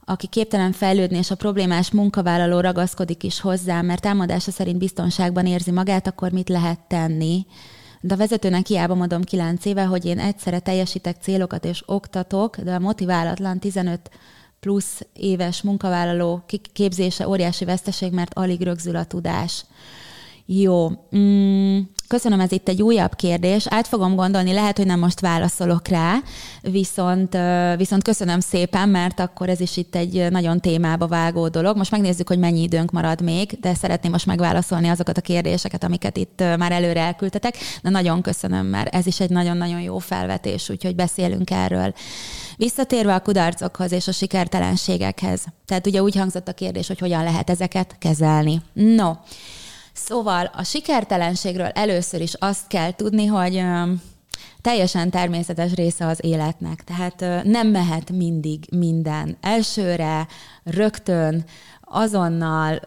aki 0.06 0.28
képtelen 0.28 0.72
fejlődni, 0.72 1.18
és 1.18 1.32
a 1.32 1.36
problémás 1.36 1.92
munkavállaló 1.92 2.60
ragaszkodik 2.60 3.24
is 3.24 3.40
hozzá, 3.40 3.82
mert 3.82 4.02
támadása 4.02 4.52
szerint 4.52 4.78
biztonságban 4.78 5.46
érzi 5.46 5.72
magát, 5.72 6.08
akkor 6.08 6.32
mit 6.32 6.50
lehet 6.50 6.80
tenni? 6.88 7.46
De 8.02 8.14
a 8.14 8.18
vezetőnek 8.18 8.66
hiába 8.66 8.96
mondom 8.96 9.24
kilenc 9.24 9.66
éve, 9.66 9.84
hogy 9.84 10.06
én 10.06 10.20
egyszerre 10.20 10.60
teljesítek 10.60 11.16
célokat 11.22 11.66
és 11.66 11.84
oktatok, 11.86 12.58
de 12.58 12.74
a 12.74 12.80
motiválatlan 12.80 13.60
15 13.60 14.10
plusz 14.60 15.02
éves 15.14 15.62
munkavállaló 15.62 16.44
képzése 16.74 17.28
óriási 17.28 17.66
veszteség, 17.66 18.14
mert 18.14 18.34
alig 18.34 18.62
rögzül 18.62 18.96
a 18.96 19.06
tudás. 19.06 19.66
Jó. 20.46 20.90
Mm, 21.16 21.80
Köszönöm, 22.08 22.40
ez 22.40 22.52
itt 22.52 22.68
egy 22.68 22.82
újabb 22.82 23.16
kérdés. 23.16 23.66
Át 23.70 23.88
fogom 23.88 24.16
gondolni, 24.16 24.54
lehet, 24.54 24.78
hogy 24.78 24.86
nem 24.86 25.00
most 25.00 25.20
válaszolok 25.20 25.88
rá, 25.88 26.16
viszont, 26.62 27.38
viszont 27.78 28.04
köszönöm 28.04 28.40
szépen, 28.40 28.90
mert 28.90 29.20
akkor 29.20 29.50
ez 29.50 29.60
is 29.60 29.78
itt 29.78 29.96
egy 29.96 30.28
nagyon 30.30 30.60
témába 30.60 31.08
vágó 31.08 31.48
dolog. 31.48 31.78
Most 31.78 31.92
megnézzük, 31.92 32.28
hogy 32.28 32.40
mennyi 32.40 32.62
időnk 32.62 32.92
marad 32.92 33.22
még, 33.22 33.58
de 33.62 33.74
szeretném 33.74 34.12
most 34.12 34.26
megválaszolni 34.26 34.88
azokat 34.88 35.18
a 35.18 35.22
kérdéseket, 35.22 35.84
amiket 35.84 36.18
itt 36.18 36.44
már 36.58 36.72
előre 36.72 37.00
elküldtetek. 37.00 37.58
De 37.82 37.90
nagyon 37.90 38.22
köszönöm, 38.22 38.66
mert 38.66 38.96
ez 38.96 39.08
is 39.08 39.20
egy 39.20 39.30
nagyon-nagyon 39.30 39.82
jó 39.82 39.98
felvetés, 39.98 40.70
úgyhogy 40.70 40.96
beszélünk 40.96 41.52
erről. 41.52 41.94
Visszatérve 42.58 43.14
a 43.14 43.20
kudarcokhoz 43.20 43.92
és 43.92 44.08
a 44.08 44.12
sikertelenségekhez. 44.12 45.44
Tehát 45.66 45.88
ugye 45.88 46.02
úgy 46.02 46.16
hangzott 46.16 46.48
a 46.48 46.54
kérdés, 46.54 46.88
hogy 46.88 47.00
hogyan 47.00 47.24
lehet 47.24 47.50
ezeket 47.50 47.96
kezelni. 48.00 48.62
No, 48.74 49.12
Szóval 49.98 50.52
a 50.54 50.64
sikertelenségről 50.64 51.66
először 51.68 52.22
is 52.22 52.34
azt 52.34 52.68
kell 52.68 52.92
tudni, 52.92 53.26
hogy 53.26 53.64
teljesen 54.62 55.10
természetes 55.10 55.74
része 55.74 56.06
az 56.08 56.20
életnek. 56.24 56.84
Tehát 56.84 57.44
nem 57.44 57.68
mehet 57.68 58.12
mindig 58.12 58.66
minden 58.72 59.38
elsőre, 59.42 60.28
rögtön, 60.64 61.46
azonnal, 61.86 62.80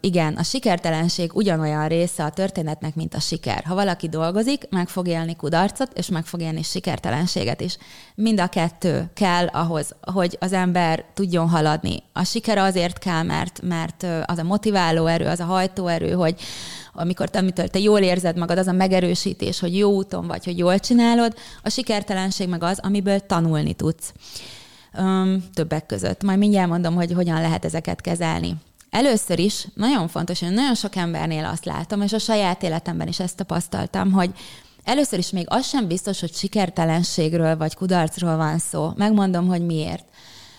igen, 0.00 0.34
a 0.34 0.42
sikertelenség 0.42 1.30
ugyanolyan 1.34 1.88
része 1.88 2.24
a 2.24 2.30
történetnek, 2.30 2.94
mint 2.94 3.14
a 3.14 3.20
siker. 3.20 3.64
Ha 3.64 3.74
valaki 3.74 4.08
dolgozik, 4.08 4.68
meg 4.70 4.88
fog 4.88 5.08
élni 5.08 5.36
kudarcot, 5.36 5.98
és 5.98 6.08
meg 6.08 6.24
fog 6.24 6.40
élni 6.40 6.62
sikertelenséget 6.62 7.60
is. 7.60 7.76
Mind 8.14 8.40
a 8.40 8.46
kettő 8.46 9.10
kell 9.14 9.46
ahhoz, 9.46 9.94
hogy 10.00 10.36
az 10.40 10.52
ember 10.52 11.04
tudjon 11.14 11.48
haladni. 11.48 12.02
A 12.12 12.24
siker 12.24 12.58
azért 12.58 12.98
kell, 12.98 13.22
mert, 13.22 13.62
mert 13.62 14.06
az 14.26 14.38
a 14.38 14.42
motiváló 14.42 15.06
erő, 15.06 15.26
az 15.26 15.40
a 15.40 15.44
hajtóerő, 15.44 16.12
hogy 16.12 16.40
amikor 16.92 17.28
te, 17.28 17.38
amitől 17.38 17.68
te 17.68 17.78
jól 17.78 18.00
érzed 18.00 18.36
magad, 18.36 18.58
az 18.58 18.66
a 18.66 18.72
megerősítés, 18.72 19.60
hogy 19.60 19.76
jó 19.76 19.90
úton 19.90 20.26
vagy, 20.26 20.44
hogy 20.44 20.58
jól 20.58 20.78
csinálod, 20.78 21.34
a 21.62 21.70
sikertelenség 21.70 22.48
meg 22.48 22.62
az, 22.62 22.78
amiből 22.82 23.20
tanulni 23.20 23.74
tudsz 23.74 24.12
um, 24.98 25.44
többek 25.54 25.86
között. 25.86 26.22
Majd 26.22 26.38
mindjárt 26.38 26.68
mondom, 26.68 26.94
hogy 26.94 27.12
hogyan 27.12 27.40
lehet 27.40 27.64
ezeket 27.64 28.00
kezelni. 28.00 28.56
Először 28.90 29.38
is 29.38 29.66
nagyon 29.74 30.08
fontos, 30.08 30.40
hogy 30.40 30.52
nagyon 30.52 30.74
sok 30.74 30.96
embernél 30.96 31.44
azt 31.44 31.64
látom, 31.64 32.02
és 32.02 32.12
a 32.12 32.18
saját 32.18 32.62
életemben 32.62 33.08
is 33.08 33.20
ezt 33.20 33.36
tapasztaltam, 33.36 34.12
hogy 34.12 34.30
először 34.84 35.18
is 35.18 35.30
még 35.30 35.46
az 35.48 35.66
sem 35.66 35.86
biztos, 35.86 36.20
hogy 36.20 36.34
sikertelenségről 36.34 37.56
vagy 37.56 37.74
kudarcról 37.74 38.36
van 38.36 38.58
szó. 38.58 38.90
Megmondom, 38.96 39.46
hogy 39.46 39.66
miért. 39.66 40.04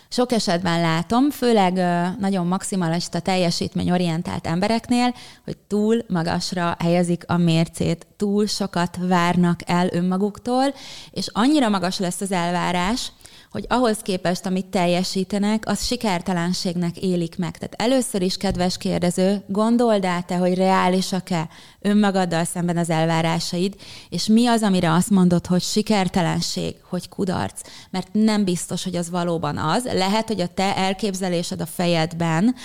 Sok 0.10 0.32
esetben 0.32 0.82
látom, 0.82 1.30
főleg 1.30 1.74
nagyon 2.20 2.48
maximalista 2.48 3.20
teljesítményorientált 3.20 4.48
embereknél, 4.48 5.14
hogy 5.44 5.58
túl 5.68 6.04
magasra 6.08 6.76
helyezik 6.80 7.24
a 7.28 7.38
mércét, 7.38 8.08
túl 8.18 8.46
sokat 8.46 8.98
várnak 9.02 9.60
el 9.66 9.90
önmaguktól, 9.92 10.74
és 11.12 11.28
annyira 11.34 11.70
magas 11.70 12.00
lesz 12.00 12.22
az 12.22 12.32
elvárás, 12.32 13.12
hogy 13.56 13.66
ahhoz 13.70 13.98
képest, 13.98 14.46
amit 14.46 14.66
teljesítenek, 14.66 15.64
az 15.68 15.86
sikertelenségnek 15.86 16.98
élik 16.98 17.38
meg. 17.38 17.58
Tehát 17.58 17.74
először 17.78 18.22
is, 18.22 18.38
kedves 18.38 18.78
kérdező, 18.78 19.44
gondold 19.48 20.06
át 20.06 20.26
te, 20.26 20.36
hogy 20.36 20.54
reálisak-e 20.54 21.50
önmagaddal 21.82 22.44
szemben 22.44 22.78
az 22.78 22.90
elvárásaid, 22.90 23.76
és 24.10 24.26
mi 24.26 24.48
az, 24.48 24.62
amire 24.62 24.94
azt 24.94 25.10
mondod, 25.10 25.46
hogy 25.46 25.62
sikertelenség, 25.62 26.76
hogy 26.90 27.10
kudarc, 27.10 27.62
mert 27.90 28.08
nem 28.12 28.44
biztos, 28.44 28.84
hogy 28.84 28.96
az 28.96 29.10
valóban 29.10 29.58
az. 29.58 29.84
Lehet, 29.94 30.28
hogy 30.28 30.42
a 30.42 30.48
te 30.48 30.76
elképzelésed 30.76 31.62
a 31.62 31.66
fejedben, 31.66 32.56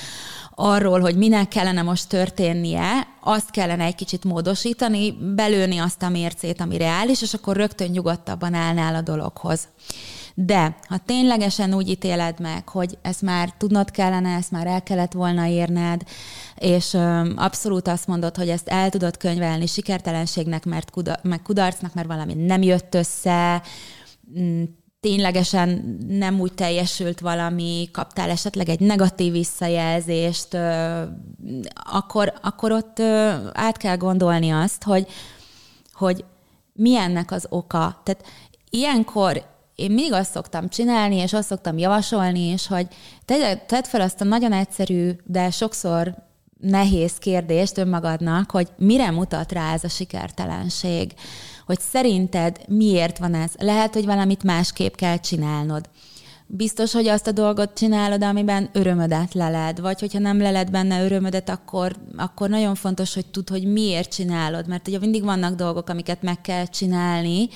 arról, 0.54 1.00
hogy 1.00 1.16
minek 1.16 1.48
kellene 1.48 1.82
most 1.82 2.08
történnie, 2.08 3.06
azt 3.20 3.50
kellene 3.50 3.84
egy 3.84 3.94
kicsit 3.94 4.24
módosítani, 4.24 5.12
belőni 5.34 5.78
azt 5.78 6.02
a 6.02 6.08
mércét, 6.08 6.60
ami 6.60 6.76
reális, 6.76 7.22
és 7.22 7.34
akkor 7.34 7.56
rögtön 7.56 7.90
nyugodtabban 7.90 8.54
állnál 8.54 8.94
a 8.94 9.00
dologhoz. 9.00 9.68
De 10.42 10.76
ha 10.88 10.98
ténylegesen 10.98 11.74
úgy 11.74 11.88
ítéled 11.88 12.40
meg, 12.40 12.68
hogy 12.68 12.98
ezt 13.02 13.22
már 13.22 13.52
tudnod 13.58 13.90
kellene, 13.90 14.36
ezt 14.36 14.50
már 14.50 14.66
el 14.66 14.82
kellett 14.82 15.12
volna 15.12 15.46
érned, 15.46 16.02
és 16.54 16.96
abszolút 17.36 17.88
azt 17.88 18.06
mondod, 18.06 18.36
hogy 18.36 18.48
ezt 18.48 18.68
el 18.68 18.90
tudod 18.90 19.16
könyvelni 19.16 19.66
sikertelenségnek, 19.66 20.64
mert 20.64 20.90
kuda- 20.90 21.22
meg 21.22 21.42
kudarcnak, 21.42 21.94
mert 21.94 22.06
valami 22.06 22.34
nem 22.34 22.62
jött 22.62 22.94
össze, 22.94 23.62
mm, 24.38 24.62
ténylegesen 25.00 25.98
nem 26.08 26.40
úgy 26.40 26.52
teljesült 26.52 27.20
valami, 27.20 27.88
kaptál 27.92 28.30
esetleg 28.30 28.68
egy 28.68 28.80
negatív 28.80 29.32
visszajelzést, 29.32 30.56
akkor, 31.74 32.32
akkor 32.42 32.72
ott 32.72 33.00
át 33.52 33.76
kell 33.76 33.96
gondolni 33.96 34.50
azt, 34.50 34.82
hogy, 34.82 35.06
hogy 35.92 36.24
mi 36.72 36.96
ennek 36.96 37.30
az 37.30 37.46
oka. 37.48 38.00
Tehát 38.04 38.24
ilyenkor 38.70 39.49
én 39.80 39.90
mindig 39.90 40.12
azt 40.12 40.30
szoktam 40.30 40.68
csinálni, 40.68 41.16
és 41.16 41.32
azt 41.32 41.48
szoktam 41.48 41.78
javasolni, 41.78 42.40
és 42.40 42.66
hogy 42.66 42.86
tedd 43.66 43.84
fel 43.84 44.00
azt 44.00 44.20
a 44.20 44.24
nagyon 44.24 44.52
egyszerű, 44.52 45.10
de 45.24 45.50
sokszor 45.50 46.14
nehéz 46.60 47.12
kérdést 47.18 47.78
önmagadnak, 47.78 48.50
hogy 48.50 48.68
mire 48.76 49.10
mutat 49.10 49.52
rá 49.52 49.72
ez 49.72 49.84
a 49.84 49.88
sikertelenség 49.88 51.12
hogy 51.70 51.80
szerinted 51.80 52.58
miért 52.68 53.18
van 53.18 53.34
ez. 53.34 53.50
Lehet, 53.58 53.94
hogy 53.94 54.04
valamit 54.04 54.42
másképp 54.42 54.94
kell 54.94 55.16
csinálnod 55.16 55.88
biztos, 56.52 56.92
hogy 56.92 57.08
azt 57.08 57.26
a 57.26 57.32
dolgot 57.32 57.74
csinálod, 57.74 58.22
amiben 58.22 58.68
örömödet 58.72 59.34
leled, 59.34 59.80
vagy 59.80 60.00
hogyha 60.00 60.18
nem 60.18 60.40
leled 60.40 60.70
benne 60.70 61.04
örömödet, 61.04 61.48
akkor, 61.48 61.96
akkor 62.16 62.48
nagyon 62.48 62.74
fontos, 62.74 63.14
hogy 63.14 63.26
tudd, 63.26 63.50
hogy 63.50 63.64
miért 63.64 64.12
csinálod, 64.12 64.68
mert 64.68 64.88
ugye 64.88 64.98
mindig 64.98 65.24
vannak 65.24 65.54
dolgok, 65.54 65.88
amiket 65.88 66.22
meg 66.22 66.40
kell 66.40 66.66
csinálni 66.66 67.48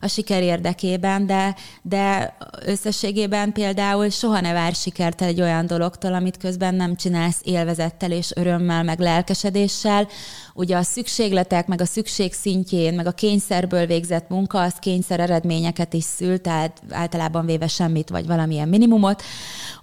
a 0.00 0.06
siker 0.06 0.42
érdekében, 0.42 1.26
de, 1.26 1.54
de 1.82 2.36
összességében 2.66 3.52
például 3.52 4.08
soha 4.08 4.40
ne 4.40 4.52
vár 4.52 4.74
sikert 4.74 5.22
egy 5.22 5.40
olyan 5.40 5.66
dologtól, 5.66 6.14
amit 6.14 6.36
közben 6.36 6.74
nem 6.74 6.96
csinálsz 6.96 7.40
élvezettel 7.42 8.10
és 8.10 8.30
örömmel, 8.34 8.82
meg 8.82 8.98
lelkesedéssel. 8.98 10.08
Ugye 10.54 10.76
a 10.76 10.82
szükségletek, 10.82 11.66
meg 11.66 11.80
a 11.80 11.84
szükség 11.84 12.32
szintjén, 12.32 12.94
meg 12.94 13.06
a 13.06 13.12
kényszerből 13.12 13.86
végzett 13.86 14.28
munka, 14.28 14.60
az 14.60 14.74
kényszer 14.80 15.20
eredményeket 15.20 15.94
is 15.94 16.04
szül, 16.04 16.40
tehát 16.40 16.82
általában 16.90 17.46
véve 17.46 17.68
semmit, 17.68 18.08
vagy 18.08 18.26
valami 18.26 18.40
valamilyen 18.42 18.68
minimumot, 18.68 19.22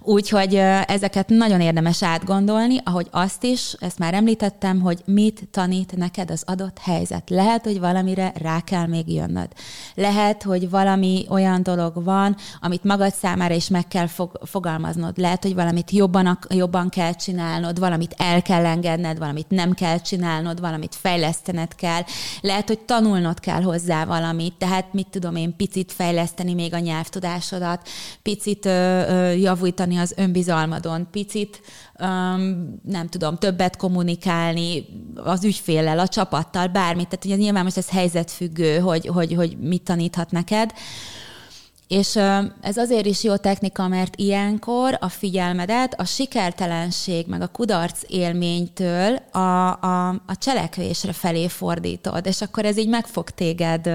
úgyhogy 0.00 0.54
ezeket 0.86 1.28
nagyon 1.28 1.60
érdemes 1.60 2.02
átgondolni, 2.02 2.80
ahogy 2.84 3.08
azt 3.10 3.44
is, 3.44 3.74
ezt 3.78 3.98
már 3.98 4.14
említettem, 4.14 4.80
hogy 4.80 5.02
mit 5.04 5.48
tanít 5.50 5.96
neked 5.96 6.30
az 6.30 6.42
adott 6.46 6.78
helyzet. 6.78 7.30
Lehet, 7.30 7.64
hogy 7.64 7.80
valamire 7.80 8.32
rá 8.42 8.60
kell 8.60 8.86
még 8.86 9.12
jönnöd. 9.12 9.48
Lehet, 9.94 10.42
hogy 10.42 10.70
valami 10.70 11.26
olyan 11.28 11.62
dolog 11.62 12.04
van, 12.04 12.36
amit 12.60 12.84
magad 12.84 13.14
számára 13.14 13.54
is 13.54 13.68
meg 13.68 13.88
kell 13.88 14.06
fog, 14.06 14.38
fogalmaznod. 14.42 15.18
Lehet, 15.18 15.42
hogy 15.42 15.54
valamit 15.54 15.90
jobban, 15.90 16.38
jobban 16.48 16.88
kell 16.88 17.12
csinálnod, 17.12 17.78
valamit 17.78 18.14
el 18.18 18.42
kell 18.42 18.66
engedned, 18.66 19.18
valamit 19.18 19.48
nem 19.48 19.72
kell 19.72 20.00
csinálnod, 20.00 20.60
valamit 20.60 20.94
fejlesztened 20.94 21.74
kell. 21.74 22.02
Lehet, 22.40 22.68
hogy 22.68 22.78
tanulnod 22.78 23.40
kell 23.40 23.62
hozzá 23.62 24.04
valamit, 24.04 24.54
tehát 24.58 24.92
mit 24.92 25.08
tudom 25.10 25.36
én, 25.36 25.56
picit 25.56 25.92
fejleszteni 25.92 26.54
még 26.54 26.74
a 26.74 26.78
nyelvtudásodat, 26.78 27.88
picit 28.22 28.49
picit 28.54 28.64
javítani 29.42 29.96
az 29.96 30.14
önbizalmadon, 30.16 31.08
picit 31.10 31.60
nem 32.82 33.08
tudom, 33.08 33.36
többet 33.36 33.76
kommunikálni 33.76 34.86
az 35.16 35.44
ügyféllel, 35.44 35.98
a 35.98 36.08
csapattal, 36.08 36.66
bármit. 36.66 37.08
Tehát 37.08 37.24
ugye 37.24 37.36
nyilván 37.36 37.64
most 37.64 37.76
ez 37.76 37.90
helyzetfüggő, 37.90 38.78
hogy, 38.78 39.06
hogy, 39.06 39.34
hogy 39.34 39.58
mit 39.58 39.82
taníthat 39.82 40.30
neked. 40.30 40.72
És 41.88 42.16
ez 42.60 42.76
azért 42.76 43.06
is 43.06 43.22
jó 43.22 43.36
technika, 43.36 43.88
mert 43.88 44.16
ilyenkor 44.16 44.96
a 45.00 45.08
figyelmedet 45.08 46.00
a 46.00 46.04
sikertelenség, 46.04 47.26
meg 47.26 47.42
a 47.42 47.46
kudarc 47.48 48.02
élménytől 48.08 49.16
a, 49.32 49.38
a, 49.80 50.08
a 50.08 50.36
cselekvésre 50.38 51.12
felé 51.12 51.48
fordítod, 51.48 52.26
és 52.26 52.40
akkor 52.40 52.64
ez 52.64 52.78
így 52.78 52.88
meg 52.88 53.06
fog 53.06 53.30
téged 53.30 53.90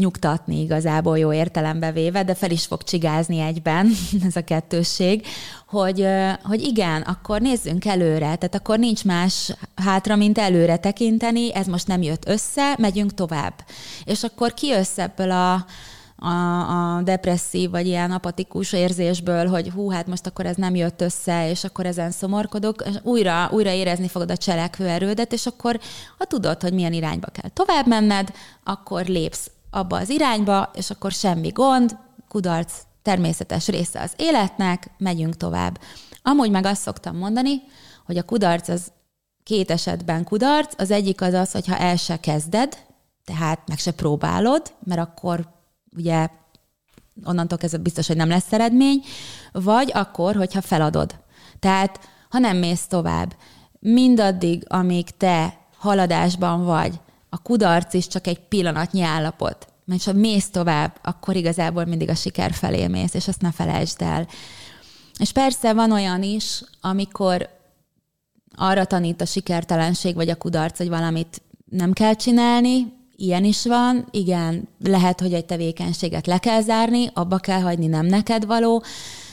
nyugtatni 0.00 0.60
igazából 0.60 1.18
jó 1.18 1.32
értelembe 1.32 1.92
véve, 1.92 2.24
de 2.24 2.34
fel 2.34 2.50
is 2.50 2.66
fog 2.66 2.82
csigázni 2.82 3.38
egyben 3.38 3.90
ez 4.26 4.36
a 4.36 4.44
kettősség, 4.44 5.26
hogy, 5.66 6.06
hogy 6.42 6.62
igen, 6.62 7.02
akkor 7.02 7.40
nézzünk 7.40 7.84
előre, 7.84 8.18
tehát 8.18 8.54
akkor 8.54 8.78
nincs 8.78 9.04
más 9.04 9.52
hátra, 9.74 10.16
mint 10.16 10.38
előre 10.38 10.76
tekinteni, 10.76 11.54
ez 11.54 11.66
most 11.66 11.86
nem 11.86 12.02
jött 12.02 12.28
össze, 12.28 12.74
megyünk 12.78 13.14
tovább. 13.14 13.54
És 14.04 14.22
akkor 14.22 14.54
kijössz 14.54 14.98
ebből 14.98 15.30
a, 15.30 15.66
a, 16.20 16.96
a 16.96 17.02
depresszív 17.02 17.70
vagy 17.70 17.86
ilyen 17.86 18.10
apatikus 18.10 18.72
érzésből, 18.72 19.46
hogy 19.46 19.70
hú, 19.74 19.90
hát 19.90 20.06
most 20.06 20.26
akkor 20.26 20.46
ez 20.46 20.56
nem 20.56 20.74
jött 20.74 21.00
össze, 21.00 21.50
és 21.50 21.64
akkor 21.64 21.86
ezen 21.86 22.10
szomorkodok, 22.10 22.82
és 22.86 22.94
újra, 23.02 23.48
újra 23.52 23.70
érezni 23.70 24.08
fogod 24.08 24.30
a 24.30 24.36
cselekvő 24.36 24.86
erődet, 24.86 25.32
és 25.32 25.46
akkor 25.46 25.80
ha 26.18 26.24
tudod, 26.24 26.62
hogy 26.62 26.72
milyen 26.72 26.92
irányba 26.92 27.26
kell 27.32 27.50
tovább 27.50 27.86
menned, 27.86 28.32
akkor 28.64 29.06
lépsz 29.06 29.50
abba 29.70 29.96
az 29.96 30.08
irányba, 30.08 30.70
és 30.74 30.90
akkor 30.90 31.12
semmi 31.12 31.48
gond, 31.48 31.96
kudarc 32.28 32.72
természetes 33.02 33.68
része 33.68 34.00
az 34.00 34.12
életnek, 34.16 34.90
megyünk 34.98 35.36
tovább. 35.36 35.80
Amúgy 36.22 36.50
meg 36.50 36.64
azt 36.64 36.82
szoktam 36.82 37.16
mondani, 37.16 37.62
hogy 38.06 38.16
a 38.16 38.22
kudarc 38.22 38.68
az 38.68 38.92
két 39.42 39.70
esetben 39.70 40.24
kudarc. 40.24 40.80
Az 40.80 40.90
egyik 40.90 41.20
az 41.20 41.32
az, 41.32 41.52
hogyha 41.52 41.76
el 41.76 41.96
se 41.96 42.20
kezded, 42.20 42.76
tehát 43.24 43.68
meg 43.68 43.78
se 43.78 43.90
próbálod, 43.92 44.62
mert 44.84 45.00
akkor 45.00 45.48
ugye 45.96 46.28
onnantól 47.24 47.58
kezdve 47.58 47.78
biztos, 47.78 48.06
hogy 48.06 48.16
nem 48.16 48.28
lesz 48.28 48.52
eredmény, 48.52 49.04
vagy 49.52 49.90
akkor, 49.94 50.34
hogyha 50.34 50.60
feladod. 50.60 51.14
Tehát, 51.58 52.08
ha 52.28 52.38
nem 52.38 52.56
mész 52.56 52.86
tovább, 52.86 53.36
mindaddig, 53.78 54.64
amíg 54.68 55.16
te 55.16 55.58
haladásban 55.78 56.64
vagy, 56.64 57.00
a 57.30 57.42
kudarc 57.42 57.94
is 57.94 58.06
csak 58.06 58.26
egy 58.26 58.40
pillanatnyi 58.40 59.02
állapot. 59.02 59.66
Mert 59.84 60.02
ha 60.02 60.12
mész 60.12 60.50
tovább, 60.50 60.98
akkor 61.02 61.36
igazából 61.36 61.84
mindig 61.84 62.08
a 62.08 62.14
siker 62.14 62.52
felé 62.52 62.86
mész, 62.86 63.14
és 63.14 63.28
azt 63.28 63.40
ne 63.40 63.52
felejtsd 63.52 64.02
el. 64.02 64.28
És 65.18 65.32
persze 65.32 65.72
van 65.72 65.92
olyan 65.92 66.22
is, 66.22 66.62
amikor 66.80 67.48
arra 68.54 68.84
tanít 68.84 69.20
a 69.20 69.26
sikertelenség 69.26 70.14
vagy 70.14 70.28
a 70.28 70.36
kudarc, 70.36 70.78
hogy 70.78 70.88
valamit 70.88 71.42
nem 71.64 71.92
kell 71.92 72.14
csinálni, 72.14 72.92
ilyen 73.16 73.44
is 73.44 73.66
van, 73.66 74.06
igen, 74.10 74.68
lehet, 74.78 75.20
hogy 75.20 75.32
egy 75.32 75.44
tevékenységet 75.44 76.26
le 76.26 76.38
kell 76.38 76.60
zárni, 76.60 77.10
abba 77.14 77.38
kell 77.38 77.60
hagyni, 77.60 77.86
nem 77.86 78.06
neked 78.06 78.46
való, 78.46 78.82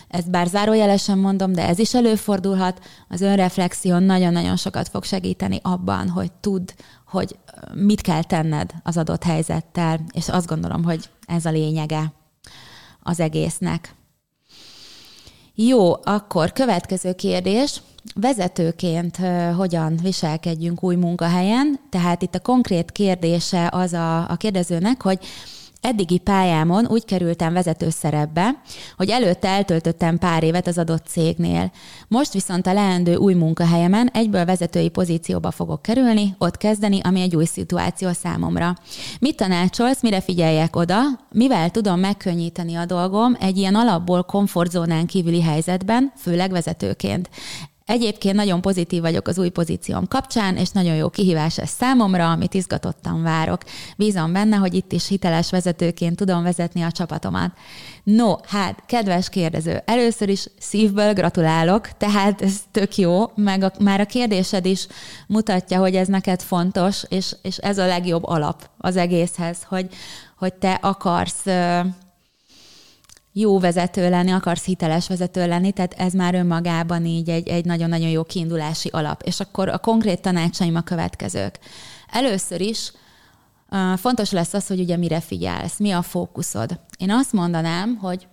ezt 0.07 0.29
bár 0.29 0.47
zárójelesen 0.47 1.17
mondom, 1.17 1.53
de 1.53 1.67
ez 1.67 1.79
is 1.79 1.93
előfordulhat, 1.93 2.79
az 3.09 3.21
önreflexió 3.21 3.97
nagyon-nagyon 3.97 4.55
sokat 4.55 4.87
fog 4.87 5.03
segíteni 5.03 5.59
abban, 5.63 6.09
hogy 6.09 6.31
tudd, 6.31 6.71
hogy 7.07 7.37
mit 7.73 8.01
kell 8.01 8.23
tenned 8.23 8.73
az 8.83 8.97
adott 8.97 9.23
helyzettel, 9.23 9.99
és 10.11 10.29
azt 10.29 10.47
gondolom, 10.47 10.83
hogy 10.83 11.09
ez 11.25 11.45
a 11.45 11.49
lényege 11.49 12.13
az 13.03 13.19
egésznek. 13.19 13.95
Jó, 15.55 15.93
akkor 16.03 16.51
következő 16.51 17.13
kérdés. 17.13 17.81
Vezetőként 18.15 19.17
hogyan 19.55 19.95
viselkedjünk 19.95 20.83
új 20.83 20.95
munkahelyen? 20.95 21.79
Tehát 21.89 22.21
itt 22.21 22.35
a 22.35 22.39
konkrét 22.39 22.91
kérdése 22.91 23.69
az 23.71 23.93
a, 23.93 24.29
a 24.29 24.35
kérdezőnek, 24.35 25.01
hogy 25.01 25.19
eddigi 25.81 26.17
pályámon 26.17 26.87
úgy 26.87 27.05
kerültem 27.05 27.53
vezető 27.53 27.89
szerepbe, 27.89 28.61
hogy 28.97 29.09
előtte 29.09 29.47
eltöltöttem 29.47 30.17
pár 30.17 30.43
évet 30.43 30.67
az 30.67 30.77
adott 30.77 31.05
cégnél. 31.07 31.71
Most 32.07 32.33
viszont 32.33 32.67
a 32.67 32.73
leendő 32.73 33.15
új 33.15 33.33
munkahelyemen 33.33 34.09
egyből 34.13 34.45
vezetői 34.45 34.89
pozícióba 34.89 35.51
fogok 35.51 35.81
kerülni, 35.81 36.35
ott 36.37 36.57
kezdeni, 36.57 36.99
ami 37.03 37.21
egy 37.21 37.35
új 37.35 37.45
szituáció 37.45 38.11
számomra. 38.11 38.75
Mit 39.19 39.35
tanácsolsz, 39.35 40.01
mire 40.01 40.21
figyeljek 40.21 40.75
oda, 40.75 41.01
mivel 41.31 41.69
tudom 41.69 41.99
megkönnyíteni 41.99 42.75
a 42.75 42.85
dolgom 42.85 43.35
egy 43.39 43.57
ilyen 43.57 43.75
alapból 43.75 44.23
komfortzónán 44.23 45.05
kívüli 45.05 45.41
helyzetben, 45.41 46.11
főleg 46.17 46.51
vezetőként? 46.51 47.29
Egyébként 47.87 48.35
nagyon 48.35 48.61
pozitív 48.61 49.01
vagyok 49.01 49.27
az 49.27 49.39
új 49.39 49.49
pozícióm 49.49 50.07
kapcsán, 50.07 50.57
és 50.57 50.69
nagyon 50.69 50.95
jó 50.95 51.09
kihívás 51.09 51.57
ez 51.57 51.69
számomra, 51.69 52.31
amit 52.31 52.53
izgatottan 52.53 53.23
várok. 53.23 53.61
Bízom 53.97 54.33
benne, 54.33 54.55
hogy 54.55 54.73
itt 54.73 54.91
is 54.91 55.07
hiteles 55.07 55.49
vezetőként 55.49 56.15
tudom 56.15 56.43
vezetni 56.43 56.81
a 56.81 56.91
csapatomat. 56.91 57.51
No, 58.03 58.35
hát, 58.47 58.83
kedves 58.85 59.29
kérdező, 59.29 59.81
először 59.85 60.29
is 60.29 60.47
szívből 60.59 61.13
gratulálok, 61.13 61.89
tehát 61.97 62.41
ez 62.41 62.59
tök 62.71 62.95
jó, 62.95 63.31
meg 63.35 63.63
a, 63.63 63.71
már 63.79 63.99
a 63.99 64.05
kérdésed 64.05 64.65
is 64.65 64.87
mutatja, 65.27 65.79
hogy 65.79 65.95
ez 65.95 66.07
neked 66.07 66.41
fontos, 66.41 67.03
és, 67.09 67.35
és 67.41 67.57
ez 67.57 67.77
a 67.77 67.85
legjobb 67.85 68.23
alap 68.23 68.69
az 68.77 68.95
egészhez, 68.95 69.57
hogy, 69.67 69.87
hogy 70.37 70.53
te 70.53 70.73
akarsz 70.73 71.45
jó 73.39 73.59
vezető 73.59 74.09
lenni, 74.09 74.31
akarsz 74.31 74.65
hiteles 74.65 75.07
vezető 75.07 75.47
lenni, 75.47 75.71
tehát 75.71 75.93
ez 75.93 76.13
már 76.13 76.35
önmagában 76.35 77.05
így 77.05 77.29
egy, 77.29 77.47
egy 77.47 77.65
nagyon-nagyon 77.65 78.09
jó 78.09 78.23
kiindulási 78.23 78.89
alap. 78.89 79.21
És 79.21 79.39
akkor 79.39 79.69
a 79.69 79.77
konkrét 79.77 80.21
tanácsaim 80.21 80.75
a 80.75 80.81
következők. 80.81 81.59
Először 82.11 82.61
is 82.61 82.91
fontos 83.95 84.31
lesz 84.31 84.53
az, 84.53 84.67
hogy 84.67 84.79
ugye 84.79 84.97
mire 84.97 85.19
figyelsz, 85.19 85.79
mi 85.79 85.91
a 85.91 86.01
fókuszod. 86.01 86.79
Én 86.97 87.11
azt 87.11 87.33
mondanám, 87.33 87.95
hogy 87.95 88.27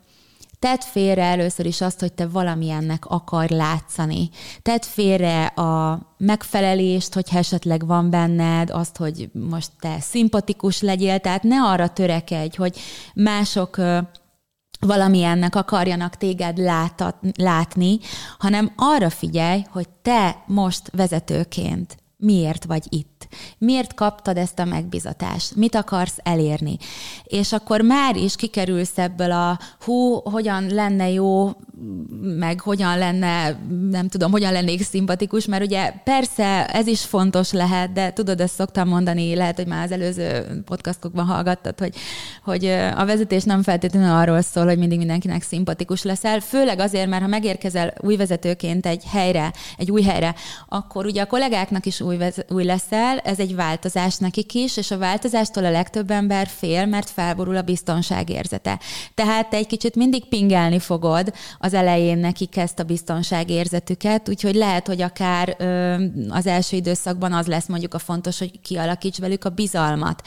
tedd 0.59 0.81
félre 0.81 1.23
először 1.23 1.67
is 1.67 1.81
azt, 1.81 2.01
hogy 2.01 2.12
te 2.12 2.27
valamilyennek 2.27 3.07
akar 3.07 3.49
látszani. 3.49 4.31
Tedd 4.62 4.81
félre 4.81 5.47
a 5.47 6.01
megfelelést, 6.19 7.14
hogyha 7.14 7.38
esetleg 7.38 7.87
van 7.87 8.11
benned, 8.11 8.71
azt, 8.71 8.97
hogy 8.97 9.31
most 9.33 9.71
te 9.81 10.01
szimpatikus 10.01 10.81
legyél, 10.81 11.19
tehát 11.19 11.43
ne 11.43 11.62
arra 11.62 11.88
törekedj, 11.88 12.57
hogy 12.57 12.79
mások 13.14 13.77
valamilyennek 14.85 15.57
akarjanak 15.57 16.16
téged 16.16 16.59
látat, 16.59 17.16
látni, 17.37 17.99
hanem 18.38 18.73
arra 18.77 19.11
figyelj, 19.11 19.64
hogy 19.70 19.88
te 20.03 20.42
most 20.47 20.90
vezetőként 20.92 21.97
miért 22.16 22.64
vagy 22.64 22.87
itt. 22.88 23.13
Miért 23.58 23.94
kaptad 23.94 24.37
ezt 24.37 24.58
a 24.58 24.64
megbizatást? 24.64 25.54
Mit 25.56 25.74
akarsz 25.74 26.18
elérni? 26.22 26.76
És 27.24 27.52
akkor 27.52 27.80
már 27.80 28.16
is 28.16 28.37
kikerülsz 28.37 28.98
ebből 28.98 29.30
a 29.30 29.58
hú, 29.84 30.14
hogyan 30.14 30.66
lenne 30.66 31.10
jó, 31.10 31.50
meg 32.38 32.60
hogyan 32.60 32.98
lenne, 32.98 33.58
nem 33.90 34.08
tudom, 34.08 34.30
hogyan 34.30 34.52
lennék 34.52 34.82
szimpatikus, 34.82 35.46
mert 35.46 35.64
ugye 35.64 35.92
persze 36.04 36.66
ez 36.66 36.87
is 36.87 37.04
fontos 37.04 37.52
lehet, 37.52 37.92
de 37.92 38.12
tudod, 38.12 38.40
ezt 38.40 38.54
szoktam 38.54 38.88
mondani, 38.88 39.34
lehet, 39.34 39.56
hogy 39.56 39.66
már 39.66 39.84
az 39.84 39.92
előző 39.92 40.62
podcastokban 40.64 41.24
hallgattad, 41.24 41.78
hogy, 41.78 41.94
hogy 42.44 42.64
a 42.96 43.04
vezetés 43.04 43.42
nem 43.42 43.62
feltétlenül 43.62 44.10
arról 44.10 44.40
szól, 44.40 44.64
hogy 44.66 44.78
mindig 44.78 44.98
mindenkinek 44.98 45.42
szimpatikus 45.42 46.02
leszel, 46.02 46.40
főleg 46.40 46.78
azért, 46.78 47.08
mert 47.08 47.22
ha 47.22 47.28
megérkezel 47.28 47.94
új 48.00 48.16
vezetőként 48.16 48.87
egy 48.87 49.04
helyre, 49.10 49.52
egy 49.76 49.90
új 49.90 50.02
helyre, 50.02 50.34
akkor 50.68 51.06
ugye 51.06 51.22
a 51.22 51.26
kollégáknak 51.26 51.87
is 51.87 52.00
új, 52.00 52.18
új 52.48 52.64
leszel, 52.64 53.13
ez 53.24 53.38
egy 53.38 53.55
változás 53.55 54.16
nekik 54.16 54.55
is, 54.55 54.77
és 54.77 54.90
a 54.90 54.98
változástól 54.98 55.64
a 55.64 55.70
legtöbb 55.70 56.11
ember 56.11 56.46
fél, 56.46 56.87
mert 56.87 57.11
felborul 57.11 57.57
a 57.57 57.62
biztonságérzete. 57.62 58.81
Tehát 59.14 59.50
te 59.50 59.57
egy 59.57 59.66
kicsit 59.66 59.94
mindig 59.94 60.29
pingelni 60.29 60.79
fogod 60.79 61.35
az 61.59 61.74
elején 61.74 62.18
nekik 62.18 62.57
ezt 62.57 62.79
a 62.79 62.83
biztonságérzetüket, 62.85 64.29
úgyhogy 64.29 64.55
lehet, 64.55 64.87
hogy 64.87 65.03
akár 65.03 65.55
ö, 65.59 65.94
az 66.29 66.46
első 66.46 66.77
időszakban 66.77 67.33
az 67.33 67.46
lesz 67.46 67.66
mondjuk 67.66 67.94
a 67.94 67.98
fontos, 67.98 68.38
hogy 68.38 68.61
kialakíts 68.61 69.18
velük 69.18 69.44
a 69.44 69.50
bizalmat 69.50 70.22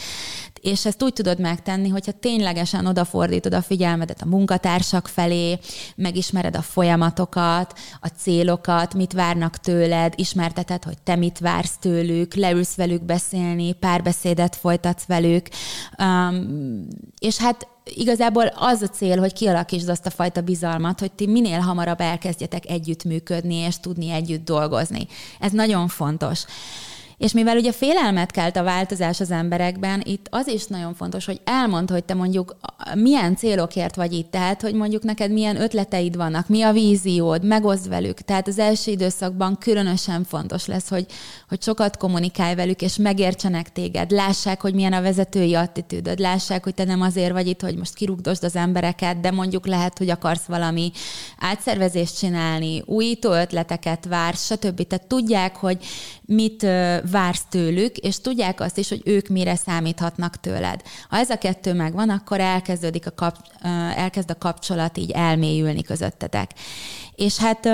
és 0.67 0.86
ezt 0.86 1.03
úgy 1.03 1.13
tudod 1.13 1.39
megtenni, 1.39 1.89
hogyha 1.89 2.12
ténylegesen 2.12 2.86
odafordítod 2.86 3.53
a 3.53 3.62
figyelmedet 3.62 4.21
a 4.21 4.25
munkatársak 4.25 5.08
felé, 5.08 5.60
megismered 5.95 6.56
a 6.56 6.62
folyamatokat, 6.62 7.80
a 8.01 8.08
célokat, 8.08 8.93
mit 8.93 9.13
várnak 9.13 9.58
tőled, 9.58 10.13
ismerteted, 10.15 10.84
hogy 10.84 10.97
te 11.03 11.15
mit 11.15 11.39
vársz 11.39 11.77
tőlük, 11.80 12.34
leülsz 12.34 12.75
velük 12.75 13.03
beszélni, 13.03 13.73
párbeszédet 13.73 14.56
folytatsz 14.56 15.06
velük, 15.06 15.47
um, 15.99 16.88
és 17.19 17.38
hát 17.38 17.67
igazából 17.84 18.51
az 18.56 18.82
a 18.82 18.88
cél, 18.88 19.19
hogy 19.19 19.34
kialakítsd 19.34 19.89
azt 19.89 20.06
a 20.06 20.10
fajta 20.10 20.41
bizalmat, 20.41 20.99
hogy 20.99 21.12
ti 21.12 21.27
minél 21.27 21.60
hamarabb 21.60 22.01
elkezdjetek 22.01 22.69
együttműködni 22.69 23.56
és 23.56 23.80
tudni 23.80 24.10
együtt 24.10 24.45
dolgozni. 24.45 25.08
Ez 25.39 25.51
nagyon 25.51 25.88
fontos. 25.88 26.45
És 27.17 27.32
mivel 27.32 27.58
ugye 27.58 27.71
félelmet 27.71 28.32
kelt 28.32 28.56
a 28.56 28.63
változás 28.63 29.19
az 29.19 29.32
emberekben, 29.32 30.01
itt 30.06 30.27
az 30.30 30.47
is 30.47 30.65
nagyon 30.65 30.93
fontos, 30.93 31.25
hogy 31.25 31.41
elmond, 31.43 31.89
hogy 31.89 32.03
te 32.03 32.13
mondjuk 32.13 32.56
milyen 32.95 33.36
célokért 33.36 33.95
vagy 33.95 34.13
itt, 34.13 34.32
tehát 34.32 34.62
hogy 34.62 34.73
mondjuk 34.73 35.03
neked 35.03 35.32
milyen 35.32 35.62
ötleteid 35.62 36.15
vannak, 36.15 36.47
mi 36.47 36.62
a 36.62 36.71
víziód, 36.71 37.43
megozd 37.43 37.89
velük. 37.89 38.21
Tehát 38.21 38.47
az 38.47 38.60
első 38.60 38.91
időszakban 38.91 39.58
különösen 39.58 40.23
fontos 40.23 40.65
lesz, 40.65 40.89
hogy, 40.89 41.06
hogy 41.49 41.62
sokat 41.62 41.97
kommunikálj 41.97 42.56
velük, 42.56 42.82
és 42.82 42.95
megértsenek 42.95 43.71
téged, 43.71 44.12
lássák, 44.12 44.62
hogy 44.62 44.73
milyen 44.73 44.93
a 44.93 45.01
vezetői 45.01 45.56
attitűdöd, 45.56 46.19
lássák, 46.19 46.63
hogy 46.63 46.73
te 46.73 46.84
nem 46.84 47.01
azért 47.01 47.32
vagy 47.32 47.47
itt, 47.47 47.62
hogy 47.62 47.77
most 47.77 47.93
kirugdosd 47.93 48.43
az 48.43 48.56
embereket, 48.56 49.19
de 49.19 49.32
mondjuk 49.32 49.67
lehet, 49.67 49.97
hogy 49.97 50.10
akarsz 50.10 50.45
valami 50.45 50.91
átszervezést 51.39 52.17
csinálni, 52.17 52.82
újító 52.86 53.32
ötleteket 53.32 54.06
vársz, 54.06 54.45
stb. 54.45 54.88
Tehát 54.88 55.08
tudják, 55.08 55.56
hogy 55.56 55.77
mit 56.25 56.65
vársz 57.12 57.46
tőlük, 57.50 57.98
és 57.98 58.20
tudják 58.20 58.62
azt 58.62 58.78
is, 58.78 58.89
hogy 58.89 59.02
ők 59.06 59.28
mire 59.28 59.56
számíthatnak 59.56 60.39
tőled. 60.39 60.82
Ha 61.10 61.17
ez 61.17 61.30
a 61.30 61.38
kettő 61.38 61.74
megvan, 61.74 62.10
akkor 62.10 62.39
elkezdődik 62.39 63.08
a 63.08 63.12
kap, 63.12 63.36
elkezd 63.96 64.30
a 64.32 64.38
kapcsolat 64.38 64.98
így 64.98 65.12
elmélyülni 65.12 65.82
közöttetek. 65.82 66.52
És 67.15 67.38
hát 67.38 67.70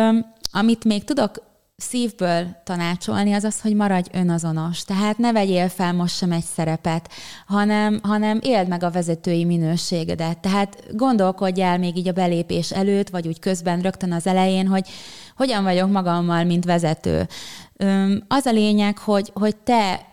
amit 0.52 0.84
még 0.84 1.04
tudok 1.04 1.52
szívből 1.76 2.46
tanácsolni, 2.64 3.34
az 3.34 3.44
az, 3.44 3.62
hogy 3.62 3.76
maradj 3.76 4.10
önazonos. 4.14 4.84
Tehát 4.84 5.18
ne 5.18 5.32
vegyél 5.32 5.70
fel 5.70 5.94
most 5.94 6.16
sem 6.16 6.32
egy 6.32 6.44
szerepet, 6.44 7.10
hanem, 7.48 8.00
hanem 8.04 8.40
éld 8.42 8.68
meg 8.68 8.84
a 8.84 8.92
vezetői 8.92 9.46
minőségedet. 9.46 10.40
Tehát 10.40 10.84
gondolkodj 10.92 11.62
el 11.62 11.78
még 11.78 11.98
így 11.98 12.08
a 12.08 12.12
belépés 12.12 12.72
előtt, 12.72 13.10
vagy 13.10 13.28
úgy 13.28 13.40
közben 13.40 13.82
rögtön 13.82 14.12
az 14.12 14.28
elején, 14.28 14.68
hogy 14.68 14.90
hogyan 15.36 15.64
vagyok 15.64 15.92
magammal, 15.92 16.44
mint 16.44 16.66
vezető. 16.66 17.28
Az 18.28 18.46
a 18.46 18.52
lényeg, 18.52 18.98
hogy, 18.98 19.32
hogy 19.34 19.56
te 19.56 20.13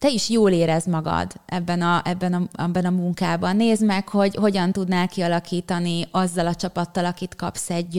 te 0.00 0.08
is 0.08 0.28
jól 0.28 0.50
érez 0.50 0.86
magad 0.86 1.32
ebben 1.46 1.82
a, 1.82 2.02
ebben, 2.04 2.32
a, 2.32 2.62
ebben 2.62 2.84
a 2.84 2.90
munkában. 2.90 3.56
Nézd 3.56 3.84
meg, 3.84 4.08
hogy 4.08 4.34
hogyan 4.34 4.72
tudnál 4.72 5.08
kialakítani 5.08 6.08
azzal 6.10 6.46
a 6.46 6.54
csapattal, 6.54 7.04
akit 7.04 7.34
kapsz 7.34 7.70
egy, 7.70 7.98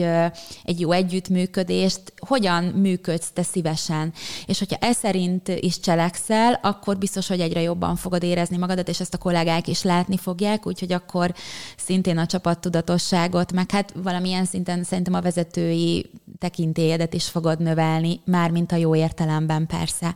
egy 0.64 0.80
jó 0.80 0.92
együttműködést, 0.92 2.00
hogyan 2.26 2.64
működsz 2.64 3.30
te 3.30 3.42
szívesen. 3.42 4.12
És 4.46 4.58
hogyha 4.58 4.76
ez 4.80 4.96
szerint 4.96 5.48
is 5.48 5.80
cselekszel, 5.80 6.58
akkor 6.62 6.98
biztos, 6.98 7.28
hogy 7.28 7.40
egyre 7.40 7.60
jobban 7.60 7.96
fogod 7.96 8.22
érezni 8.22 8.56
magadat, 8.56 8.88
és 8.88 9.00
ezt 9.00 9.14
a 9.14 9.18
kollégák 9.18 9.68
is 9.68 9.82
látni 9.82 10.16
fogják, 10.16 10.66
úgyhogy 10.66 10.92
akkor 10.92 11.34
szintén 11.76 12.18
a 12.18 12.26
csapattudatosságot, 12.26 13.52
meg 13.52 13.70
hát 13.70 13.92
valamilyen 14.02 14.44
szinten 14.44 14.84
szerintem 14.84 15.14
a 15.14 15.20
vezetői 15.20 16.10
tekintélyedet 16.38 17.14
is 17.14 17.28
fogod 17.28 17.60
növelni, 17.60 18.20
mármint 18.24 18.72
a 18.72 18.76
jó 18.76 18.96
értelemben 18.96 19.66
persze. 19.66 20.14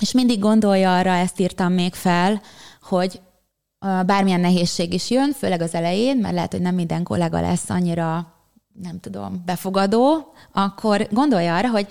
És 0.00 0.12
mindig 0.12 0.38
gondolja 0.38 0.96
arra, 0.96 1.10
ezt 1.10 1.40
írtam 1.40 1.72
még 1.72 1.94
fel, 1.94 2.42
hogy 2.82 3.20
bármilyen 4.06 4.40
nehézség 4.40 4.92
is 4.92 5.10
jön, 5.10 5.32
főleg 5.32 5.60
az 5.60 5.74
elején, 5.74 6.16
mert 6.16 6.34
lehet, 6.34 6.52
hogy 6.52 6.60
nem 6.60 6.74
minden 6.74 7.02
kollega 7.02 7.40
lesz 7.40 7.70
annyira, 7.70 8.32
nem 8.72 9.00
tudom, 9.00 9.42
befogadó, 9.44 10.32
akkor 10.52 11.08
gondolja 11.10 11.56
arra, 11.56 11.70
hogy 11.70 11.86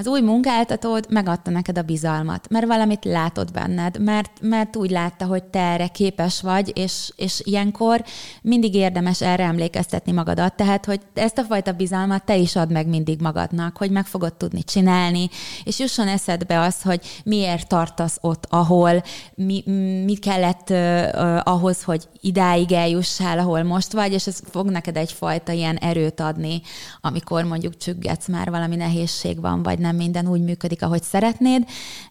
az 0.00 0.06
új 0.06 0.20
munkáltatód 0.20 1.06
megadta 1.08 1.50
neked 1.50 1.78
a 1.78 1.82
bizalmat, 1.82 2.48
mert 2.48 2.66
valamit 2.66 3.04
látott 3.04 3.52
benned, 3.52 3.98
mert, 3.98 4.30
mert 4.40 4.76
úgy 4.76 4.90
látta, 4.90 5.24
hogy 5.24 5.44
te 5.44 5.58
erre 5.58 5.86
képes 5.86 6.40
vagy, 6.40 6.72
és, 6.74 7.12
és 7.16 7.40
ilyenkor 7.44 8.04
mindig 8.42 8.74
érdemes 8.74 9.20
erre 9.20 9.44
emlékeztetni 9.44 10.12
magadat, 10.12 10.56
tehát, 10.56 10.84
hogy 10.84 11.00
ezt 11.14 11.38
a 11.38 11.42
fajta 11.42 11.72
bizalmat 11.72 12.24
te 12.24 12.36
is 12.36 12.56
ad 12.56 12.72
meg 12.72 12.86
mindig 12.86 13.20
magadnak, 13.20 13.76
hogy 13.76 13.90
meg 13.90 14.06
fogod 14.06 14.34
tudni 14.34 14.62
csinálni, 14.62 15.28
és 15.64 15.78
jusson 15.78 16.08
eszedbe 16.08 16.60
az, 16.60 16.82
hogy 16.82 17.00
miért 17.24 17.68
tartasz 17.68 18.18
ott, 18.20 18.46
ahol, 18.48 19.02
mi, 19.34 19.62
mi 20.04 20.14
kellett 20.14 20.70
uh, 20.70 21.40
ahhoz, 21.42 21.82
hogy 21.82 22.08
idáig 22.20 22.72
eljussál, 22.72 23.38
ahol 23.38 23.62
most 23.62 23.92
vagy, 23.92 24.12
és 24.12 24.26
ez 24.26 24.40
fog 24.50 24.70
neked 24.70 24.96
egyfajta 24.96 25.52
ilyen 25.52 25.76
erőt 25.76 26.20
adni, 26.20 26.62
amikor 27.00 27.44
mondjuk 27.44 27.76
csüggetsz 27.76 28.28
már 28.28 28.50
valami 28.50 28.76
nehézség 28.76 29.40
van, 29.40 29.62
vagy 29.62 29.78
nem 29.78 29.89
minden 29.94 30.28
úgy 30.28 30.42
működik, 30.42 30.82
ahogy 30.82 31.02
szeretnéd. 31.02 31.64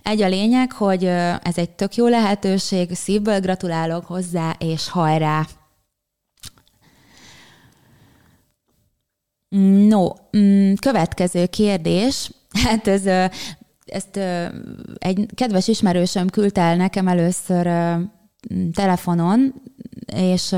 Egy 0.03 0.21
a 0.21 0.27
lényeg, 0.27 0.71
hogy 0.71 1.05
ez 1.43 1.57
egy 1.57 1.69
tök 1.69 1.95
jó 1.95 2.07
lehetőség, 2.07 2.93
szívből 2.93 3.39
gratulálok 3.39 4.05
hozzá, 4.05 4.55
és 4.59 4.89
hajrá! 4.89 5.45
No, 9.87 10.07
mm, 10.37 10.73
következő 10.73 11.45
kérdés. 11.45 12.31
Hát 12.63 12.87
ez, 12.87 13.05
ezt 13.85 14.19
egy 14.97 15.25
kedves 15.35 15.67
ismerősöm 15.67 16.29
küldte 16.29 16.61
el 16.61 16.75
nekem 16.75 17.07
először 17.07 17.69
telefonon, 18.73 19.53
és 20.15 20.55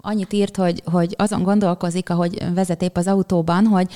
annyit 0.00 0.32
írt, 0.32 0.56
hogy, 0.56 0.82
hogy 0.84 1.14
azon 1.18 1.42
gondolkozik, 1.42 2.10
ahogy 2.10 2.54
vezet 2.54 2.82
épp 2.82 2.96
az 2.96 3.06
autóban, 3.06 3.66
hogy 3.66 3.92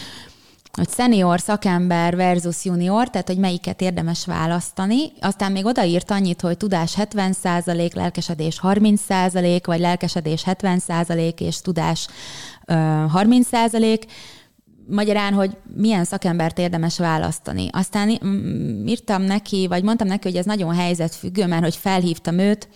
hogy 0.77 0.89
senior 0.89 1.41
szakember 1.41 2.17
versus 2.17 2.65
junior, 2.65 3.11
tehát 3.11 3.29
hogy 3.29 3.39
melyiket 3.39 3.81
érdemes 3.81 4.27
választani. 4.27 5.13
Aztán 5.21 5.53
még 5.53 5.65
odaírt 5.65 6.11
annyit, 6.11 6.41
hogy 6.41 6.57
tudás 6.57 6.95
70%, 6.99 7.95
lelkesedés 7.95 8.61
30%, 8.63 9.61
vagy 9.65 9.81
lelkesedés 9.81 10.43
70% 10.47 11.41
és 11.41 11.61
tudás 11.61 12.07
30%. 12.67 14.03
Magyarán, 14.87 15.33
hogy 15.33 15.57
milyen 15.77 16.05
szakembert 16.05 16.59
érdemes 16.59 16.99
választani. 16.99 17.69
Aztán 17.73 18.09
írtam 18.87 19.23
neki, 19.23 19.67
vagy 19.67 19.83
mondtam 19.83 20.07
neki, 20.07 20.29
hogy 20.29 20.37
ez 20.37 20.45
nagyon 20.45 20.75
helyzetfüggő, 20.75 21.47
mert 21.47 21.63
hogy 21.63 21.77
felhívtam 21.77 22.39
őt, 22.39 22.69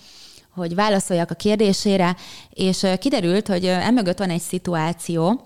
hogy 0.55 0.75
válaszoljak 0.75 1.31
a 1.31 1.35
kérdésére, 1.35 2.17
és 2.51 2.87
kiderült, 2.99 3.49
hogy 3.49 3.65
emögött 3.65 4.19
van 4.19 4.31
egy 4.31 4.41
szituáció, 4.41 5.43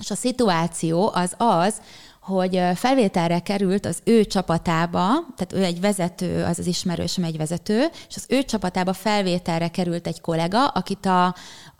és 0.00 0.10
a 0.10 0.14
szituáció 0.14 1.10
az 1.14 1.34
az, 1.36 1.74
hogy 2.20 2.62
felvételre 2.74 3.38
került 3.38 3.86
az 3.86 3.98
ő 4.04 4.24
csapatába, 4.24 5.08
tehát 5.36 5.52
ő 5.52 5.64
egy 5.64 5.80
vezető, 5.80 6.44
az 6.44 6.58
az 6.58 6.66
ismerősöm 6.66 7.24
egy 7.24 7.36
vezető, 7.36 7.86
és 8.08 8.16
az 8.16 8.24
ő 8.28 8.42
csapatába 8.42 8.92
felvételre 8.92 9.68
került 9.68 10.06
egy 10.06 10.20
kollega, 10.20 10.66
akit 10.66 11.06
a, 11.06 11.34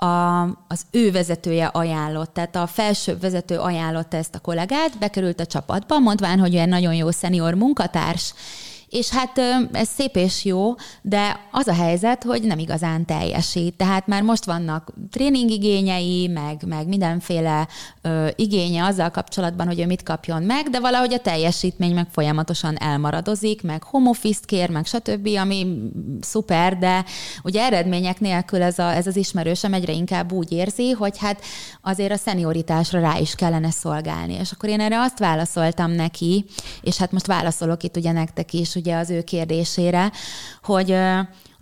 a, 0.04 0.40
az 0.68 0.83
ő 0.90 1.11
vezetője 1.11 1.66
ajánlott, 1.66 2.35
tehát 2.35 2.56
a 2.56 2.66
felső 2.66 3.18
vezető 3.18 3.59
ajánlotta 3.59 4.16
ezt 4.16 4.35
a 4.35 4.38
kollégát, 4.38 4.98
bekerült 4.98 5.40
a 5.40 5.46
csapatba, 5.46 5.98
mondván, 5.98 6.38
hogy 6.38 6.54
olyan 6.54 6.68
nagyon 6.68 6.94
jó 6.94 7.11
szenior 7.11 7.54
munkatárs, 7.54 8.35
és 8.90 9.09
hát 9.09 9.38
ez 9.72 9.88
szép 9.88 10.16
és 10.16 10.44
jó, 10.44 10.74
de 11.03 11.40
az 11.50 11.66
a 11.66 11.74
helyzet, 11.74 12.22
hogy 12.22 12.42
nem 12.42 12.59
igazán 12.59 13.05
teljesít. 13.05 13.76
Tehát 13.76 14.07
már 14.07 14.22
most 14.22 14.44
vannak 14.44 14.92
tréningigényei, 15.11 16.26
meg, 16.26 16.62
meg 16.66 16.88
mindenféle 16.88 17.68
ö, 18.03 18.26
igénye 18.37 18.85
azzal 18.85 19.11
kapcsolatban, 19.11 19.66
hogy 19.66 19.81
ő 19.81 19.87
mit 19.87 20.03
kapjon 20.03 20.42
meg, 20.42 20.68
de 20.68 20.81
valahogy 20.81 21.12
a 21.14 21.18
teljesítmény 21.18 21.94
meg 21.94 22.07
folyamatosan 22.11 22.79
elmaradozik, 22.79 23.62
meg 23.62 23.83
home 23.83 24.09
office 24.09 24.40
kér, 24.44 24.70
meg 24.70 24.87
stb., 24.87 25.29
ami 25.40 25.66
szuper, 26.20 26.79
de 26.79 27.05
ugye 27.42 27.62
eredmények 27.62 28.20
nélkül 28.20 28.62
ez, 28.62 28.79
a, 28.79 28.94
ez 28.94 29.07
az 29.07 29.16
ismerősem 29.16 29.72
egyre 29.72 29.92
inkább 29.92 30.33
úgy 30.33 30.53
érzi, 30.53 30.90
hogy 30.90 31.18
hát 31.18 31.40
azért 31.83 32.12
a 32.12 32.16
szenioritásra 32.16 33.00
rá 33.00 33.18
is 33.18 33.35
kellene 33.35 33.70
szolgálni. 33.70 34.35
És 34.35 34.53
akkor 34.53 34.68
én 34.68 34.81
erre 34.81 35.00
azt 35.00 35.18
válaszoltam 35.18 35.90
neki, 35.90 36.44
és 36.83 36.96
hát 36.96 37.12
most 37.12 37.26
válaszolok 37.26 37.83
itt 37.83 37.96
ugye 37.96 38.12
nektek 38.12 38.53
is, 38.53 38.74
ugye 38.81 38.97
az 38.97 39.11
ő 39.11 39.23
kérdésére, 39.23 40.12
hogy 40.62 40.97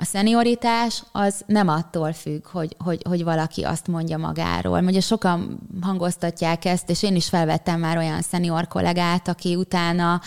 a 0.00 0.04
szenioritás 0.04 1.02
az 1.12 1.42
nem 1.46 1.68
attól 1.68 2.12
függ, 2.12 2.46
hogy, 2.46 2.76
hogy, 2.84 3.02
hogy 3.08 3.24
valaki 3.24 3.62
azt 3.62 3.86
mondja 3.86 4.18
magáról. 4.18 4.84
Ugye 4.84 5.00
sokan 5.00 5.58
hangoztatják 5.80 6.64
ezt, 6.64 6.90
és 6.90 7.02
én 7.02 7.16
is 7.16 7.28
felvettem 7.28 7.80
már 7.80 7.96
olyan 7.96 8.22
szenior 8.22 8.68
kollégát, 8.68 9.28
aki 9.28 9.56
utána 9.56 10.20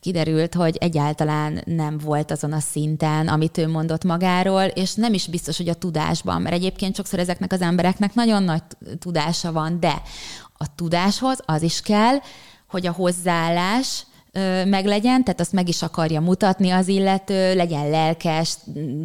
kiderült, 0.00 0.54
hogy 0.54 0.76
egyáltalán 0.76 1.62
nem 1.64 1.98
volt 1.98 2.30
azon 2.30 2.52
a 2.52 2.60
szinten, 2.60 3.28
amit 3.28 3.58
ő 3.58 3.68
mondott 3.68 4.04
magáról, 4.04 4.62
és 4.62 4.94
nem 4.94 5.14
is 5.14 5.26
biztos, 5.26 5.56
hogy 5.56 5.68
a 5.68 5.74
tudásban, 5.74 6.42
mert 6.42 6.54
egyébként 6.54 6.96
sokszor 6.96 7.18
ezeknek 7.18 7.52
az 7.52 7.60
embereknek 7.60 8.14
nagyon 8.14 8.42
nagy 8.42 8.62
tudása 8.98 9.52
van, 9.52 9.80
de 9.80 10.02
a 10.56 10.74
tudáshoz 10.74 11.38
az 11.44 11.62
is 11.62 11.80
kell, 11.80 12.16
hogy 12.68 12.86
a 12.86 12.92
hozzáállás 12.92 14.06
meglegyen, 14.66 15.24
tehát 15.24 15.40
azt 15.40 15.52
meg 15.52 15.68
is 15.68 15.82
akarja 15.82 16.20
mutatni 16.20 16.70
az 16.70 16.88
illető, 16.88 17.54
legyen 17.54 17.90
lelkes, 17.90 18.56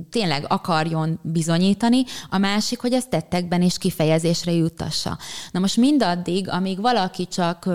tényleg 0.09 0.45
akarjon 0.47 1.19
bizonyítani, 1.21 2.03
a 2.29 2.37
másik, 2.37 2.79
hogy 2.79 2.93
ezt 2.93 3.09
tettekben 3.09 3.61
és 3.61 3.77
kifejezésre 3.77 4.51
juttassa. 4.51 5.17
Na 5.51 5.59
most 5.59 5.77
mindaddig, 5.77 6.49
amíg 6.49 6.81
valaki 6.81 7.27
csak 7.27 7.69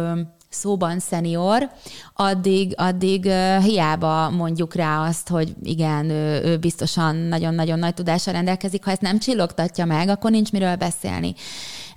szóban 0.49 0.99
szenior, 0.99 1.71
addig, 2.15 2.75
addig 2.77 3.33
hiába 3.63 4.31
mondjuk 4.31 4.75
rá 4.75 5.07
azt, 5.07 5.29
hogy 5.29 5.55
igen, 5.63 6.11
ő, 6.11 6.43
ő 6.45 6.57
biztosan 6.57 7.17
nagyon-nagyon 7.17 7.79
nagy 7.79 7.95
tudással 7.95 8.33
rendelkezik, 8.33 8.85
ha 8.85 8.91
ezt 8.91 9.01
nem 9.01 9.19
csillogtatja 9.19 9.85
meg, 9.85 10.09
akkor 10.09 10.31
nincs 10.31 10.53
miről 10.53 10.77
beszélni. 10.77 11.35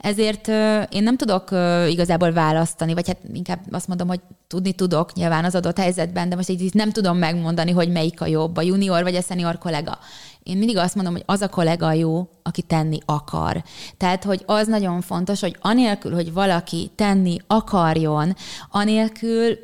Ezért 0.01 0.47
én 0.93 1.03
nem 1.03 1.17
tudok 1.17 1.51
igazából 1.89 2.31
választani, 2.31 2.93
vagy 2.93 3.07
hát 3.07 3.17
inkább 3.33 3.59
azt 3.71 3.87
mondom, 3.87 4.07
hogy 4.07 4.19
tudni 4.47 4.73
tudok 4.73 5.13
nyilván 5.13 5.45
az 5.45 5.55
adott 5.55 5.77
helyzetben, 5.77 6.29
de 6.29 6.35
most 6.35 6.49
így 6.49 6.73
nem 6.73 6.91
tudom 6.91 7.17
megmondani, 7.17 7.71
hogy 7.71 7.91
melyik 7.91 8.21
a 8.21 8.25
jobb, 8.25 8.57
a 8.57 8.61
junior 8.61 9.03
vagy 9.03 9.15
a 9.15 9.21
senior 9.21 9.57
kollega. 9.57 9.97
Én 10.43 10.57
mindig 10.57 10.77
azt 10.77 10.95
mondom, 10.95 11.13
hogy 11.13 11.23
az 11.25 11.41
a 11.41 11.49
kollega 11.49 11.93
jó, 11.93 12.27
aki 12.43 12.61
tenni 12.61 12.97
akar. 13.05 13.63
Tehát, 13.97 14.23
hogy 14.23 14.43
az 14.45 14.67
nagyon 14.67 15.01
fontos, 15.01 15.39
hogy 15.39 15.57
anélkül, 15.61 16.13
hogy 16.13 16.33
valaki 16.33 16.91
tenni 16.95 17.37
akarjon, 17.47 18.35
anélkül 18.71 19.57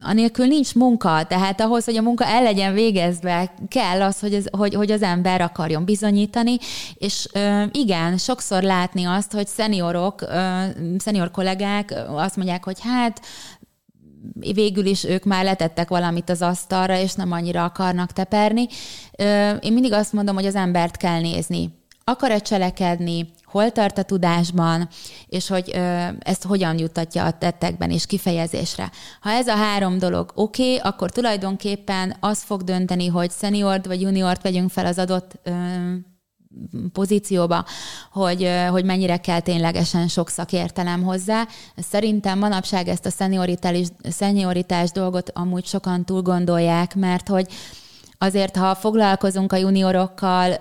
anélkül 0.00 0.46
nincs 0.46 0.74
munka, 0.74 1.24
tehát 1.24 1.60
ahhoz, 1.60 1.84
hogy 1.84 1.96
a 1.96 2.02
munka 2.02 2.24
el 2.24 2.42
legyen 2.42 2.72
végezve, 2.74 3.54
kell 3.68 4.02
az, 4.02 4.20
hogy 4.20 4.34
az, 4.34 4.48
hogy, 4.50 4.74
hogy 4.74 4.90
az 4.90 5.02
ember 5.02 5.40
akarjon 5.40 5.84
bizonyítani, 5.84 6.58
és 6.94 7.28
ö, 7.32 7.62
igen, 7.72 8.16
sokszor 8.16 8.62
látni 8.62 9.04
azt, 9.04 9.32
hogy 9.32 9.46
szeniorok, 9.46 10.20
ö, 10.20 10.62
szenior 10.98 11.30
kollégák 11.30 11.94
azt 12.08 12.36
mondják, 12.36 12.64
hogy 12.64 12.78
hát 12.80 13.20
végül 14.38 14.86
is 14.86 15.04
ők 15.04 15.24
már 15.24 15.44
letettek 15.44 15.88
valamit 15.88 16.30
az 16.30 16.42
asztalra, 16.42 16.98
és 16.98 17.14
nem 17.14 17.32
annyira 17.32 17.64
akarnak 17.64 18.12
teperni. 18.12 18.66
Ö, 19.18 19.50
én 19.50 19.72
mindig 19.72 19.92
azt 19.92 20.12
mondom, 20.12 20.34
hogy 20.34 20.46
az 20.46 20.54
embert 20.54 20.96
kell 20.96 21.20
nézni. 21.20 21.78
Akar-e 22.04 22.38
cselekedni, 22.38 23.30
hol 23.50 23.70
tart 23.70 23.98
a 23.98 24.02
tudásban, 24.02 24.88
és 25.26 25.48
hogy 25.48 25.70
ö, 25.74 26.06
ezt 26.18 26.44
hogyan 26.44 26.78
juttatja 26.78 27.24
a 27.24 27.38
tettekben 27.38 27.90
és 27.90 28.06
kifejezésre. 28.06 28.90
Ha 29.20 29.30
ez 29.30 29.46
a 29.46 29.56
három 29.56 29.98
dolog 29.98 30.32
oké, 30.34 30.62
okay, 30.62 30.90
akkor 30.90 31.10
tulajdonképpen 31.10 32.16
az 32.20 32.42
fog 32.42 32.62
dönteni, 32.62 33.06
hogy 33.06 33.30
szeniort 33.30 33.86
vagy 33.86 34.00
juniort 34.00 34.42
vegyünk 34.42 34.70
fel 34.70 34.86
az 34.86 34.98
adott 34.98 35.38
ö, 35.42 35.52
pozícióba, 36.92 37.64
hogy, 38.12 38.50
hogy 38.70 38.84
mennyire 38.84 39.16
kell 39.16 39.40
ténylegesen 39.40 40.08
sok 40.08 40.28
szakértelem 40.28 41.02
hozzá. 41.02 41.46
Szerintem 41.76 42.38
manapság 42.38 42.88
ezt 42.88 43.06
a 43.06 43.10
szenioritás, 43.10 43.78
szenioritás 44.02 44.90
dolgot 44.90 45.30
amúgy 45.34 45.66
sokan 45.66 46.04
túl 46.04 46.22
gondolják, 46.22 46.94
mert 46.94 47.28
hogy 47.28 47.46
azért, 48.22 48.56
ha 48.56 48.74
foglalkozunk 48.74 49.52
a 49.52 49.56
juniorokkal, 49.56 50.52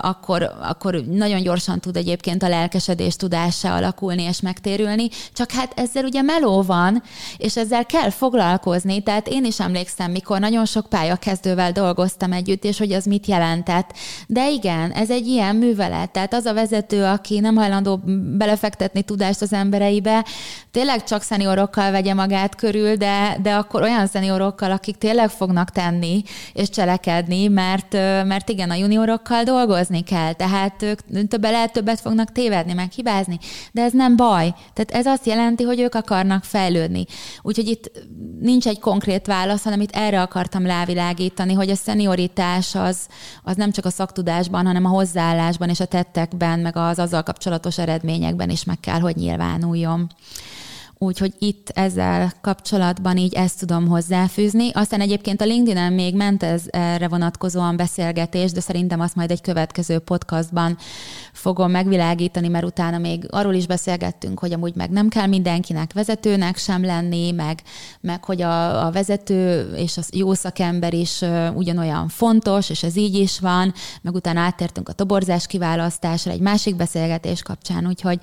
akkor, 0.00 0.52
akkor 0.62 0.94
nagyon 1.04 1.42
gyorsan 1.42 1.80
tud 1.80 1.96
egyébként 1.96 2.42
a 2.42 2.48
lelkesedés 2.48 3.16
tudása 3.16 3.74
alakulni 3.74 4.22
és 4.22 4.40
megtérülni, 4.40 5.08
csak 5.32 5.50
hát 5.50 5.72
ezzel 5.76 6.04
ugye 6.04 6.22
meló 6.22 6.62
van, 6.62 7.02
és 7.36 7.56
ezzel 7.56 7.86
kell 7.86 8.10
foglalkozni, 8.10 9.02
tehát 9.02 9.28
én 9.28 9.44
is 9.44 9.60
emlékszem, 9.60 10.10
mikor 10.10 10.40
nagyon 10.40 10.64
sok 10.64 10.86
pályakezdővel 10.88 11.72
dolgoztam 11.72 12.32
együtt, 12.32 12.64
és 12.64 12.78
hogy 12.78 12.92
az 12.92 13.04
mit 13.04 13.26
jelentett. 13.26 13.92
De 14.26 14.50
igen, 14.50 14.90
ez 14.90 15.10
egy 15.10 15.26
ilyen 15.26 15.56
művelet, 15.56 16.10
tehát 16.10 16.34
az 16.34 16.44
a 16.44 16.54
vezető, 16.54 17.04
aki 17.04 17.40
nem 17.40 17.56
hajlandó 17.56 18.00
belefektetni 18.36 19.02
tudást 19.02 19.42
az 19.42 19.52
embereibe, 19.52 20.24
tényleg 20.70 21.04
csak 21.04 21.22
szeniorokkal 21.22 21.90
vegye 21.90 22.14
magát 22.14 22.54
körül, 22.54 22.96
de, 22.96 23.38
de 23.42 23.54
akkor 23.54 23.82
olyan 23.82 24.06
szeniorokkal, 24.06 24.70
akik 24.70 24.96
tényleg 24.96 25.28
fognak 25.28 25.70
tenni, 25.70 26.22
és 26.52 26.68
cselek 26.68 27.04
növekedni, 27.06 27.48
mert, 27.48 27.92
mert 28.26 28.48
igen, 28.48 28.70
a 28.70 28.74
juniorokkal 28.74 29.42
dolgozni 29.42 30.02
kell, 30.02 30.32
tehát 30.32 30.82
ők 30.82 31.00
többet 31.28 31.50
lehet 31.50 31.72
többet 31.72 32.00
fognak 32.00 32.32
tévedni, 32.32 32.72
meg 32.72 32.90
hibázni, 32.90 33.38
de 33.72 33.82
ez 33.82 33.92
nem 33.92 34.16
baj. 34.16 34.54
Tehát 34.72 34.90
ez 34.90 35.06
azt 35.06 35.26
jelenti, 35.26 35.62
hogy 35.62 35.80
ők 35.80 35.94
akarnak 35.94 36.44
fejlődni. 36.44 37.04
Úgyhogy 37.42 37.68
itt 37.68 37.90
nincs 38.40 38.66
egy 38.66 38.80
konkrét 38.80 39.26
válasz, 39.26 39.62
hanem 39.62 39.80
itt 39.80 39.96
erre 39.96 40.20
akartam 40.20 40.66
rávilágítani, 40.66 41.52
hogy 41.52 41.70
a 41.70 41.74
szenioritás 41.74 42.74
az, 42.74 43.06
az 43.42 43.56
nem 43.56 43.70
csak 43.70 43.84
a 43.84 43.90
szaktudásban, 43.90 44.66
hanem 44.66 44.84
a 44.84 44.88
hozzáállásban 44.88 45.68
és 45.68 45.80
a 45.80 45.84
tettekben, 45.84 46.58
meg 46.58 46.76
az 46.76 46.98
azzal 46.98 47.22
kapcsolatos 47.22 47.78
eredményekben 47.78 48.50
is 48.50 48.64
meg 48.64 48.80
kell, 48.80 49.00
hogy 49.00 49.16
nyilvánuljon. 49.16 50.10
Úgyhogy 50.98 51.34
itt 51.38 51.68
ezzel 51.68 52.32
kapcsolatban 52.40 53.16
így 53.16 53.34
ezt 53.34 53.58
tudom 53.58 53.86
hozzáfűzni. 53.88 54.70
Aztán 54.72 55.00
egyébként 55.00 55.40
a 55.40 55.44
LinkedIn-en 55.44 55.92
még 55.92 56.14
ment 56.14 56.42
ez 56.42 56.62
erre 56.66 57.08
vonatkozóan 57.08 57.76
beszélgetés, 57.76 58.52
de 58.52 58.60
szerintem 58.60 59.00
azt 59.00 59.14
majd 59.14 59.30
egy 59.30 59.40
következő 59.40 59.98
podcastban 59.98 60.76
fogom 61.32 61.70
megvilágítani, 61.70 62.48
mert 62.48 62.64
utána 62.64 62.98
még 62.98 63.26
arról 63.30 63.54
is 63.54 63.66
beszélgettünk, 63.66 64.38
hogy 64.38 64.52
amúgy 64.52 64.74
meg 64.74 64.90
nem 64.90 65.08
kell 65.08 65.26
mindenkinek 65.26 65.92
vezetőnek 65.92 66.56
sem 66.56 66.84
lenni, 66.84 67.30
meg, 67.30 67.62
meg 68.00 68.24
hogy 68.24 68.42
a, 68.42 68.86
a 68.86 68.90
vezető 68.90 69.70
és 69.76 69.96
a 69.96 70.02
jó 70.10 70.34
szakember 70.34 70.94
is 70.94 71.20
ugyanolyan 71.54 72.08
fontos, 72.08 72.70
és 72.70 72.82
ez 72.82 72.96
így 72.96 73.14
is 73.14 73.40
van, 73.40 73.74
meg 74.02 74.14
utána 74.14 74.40
áttértünk 74.40 74.88
a 74.88 74.92
toborzás 74.92 75.46
kiválasztásra 75.46 76.30
egy 76.30 76.40
másik 76.40 76.76
beszélgetés 76.76 77.42
kapcsán, 77.42 77.86
úgyhogy 77.86 78.18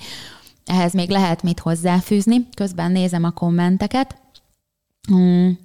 ehhez 0.66 0.94
még 0.94 1.10
lehet 1.10 1.44
mit 1.44 1.60
hozzáfűzni. 1.60 2.48
Közben 2.56 2.92
nézem 2.92 3.24
a 3.24 3.32
kommenteket. 3.32 4.18
Hmm. 5.08 5.58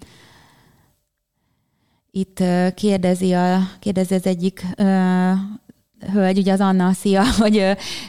Itt 2.10 2.42
kérdezi, 2.74 3.32
a, 3.32 3.58
kérdezi 3.78 4.14
az 4.14 4.26
egyik 4.26 4.66
uh, 4.78 5.32
hölgy, 6.12 6.38
ugye 6.38 6.52
az 6.52 6.60
Anna, 6.60 6.92
szia, 6.92 7.22
hogy 7.38 7.56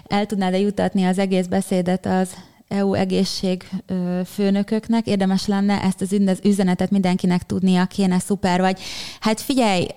el 0.08 0.26
tudnád-e 0.26 0.60
jutatni 0.60 1.04
az 1.04 1.18
egész 1.18 1.46
beszédet 1.46 2.06
az 2.06 2.36
EU 2.70 2.94
egészség 2.94 3.70
főnököknek 4.26 5.08
érdemes 5.08 5.46
lenne 5.46 5.82
ezt 5.82 6.02
az 6.02 6.40
üzenetet 6.44 6.92
mindenkinek 6.92 7.44
tudnia 7.46 7.86
kéne, 7.86 8.20
szuper 8.20 8.60
vagy. 8.60 8.80
Hát 9.20 9.42
figyelj, 9.42 9.88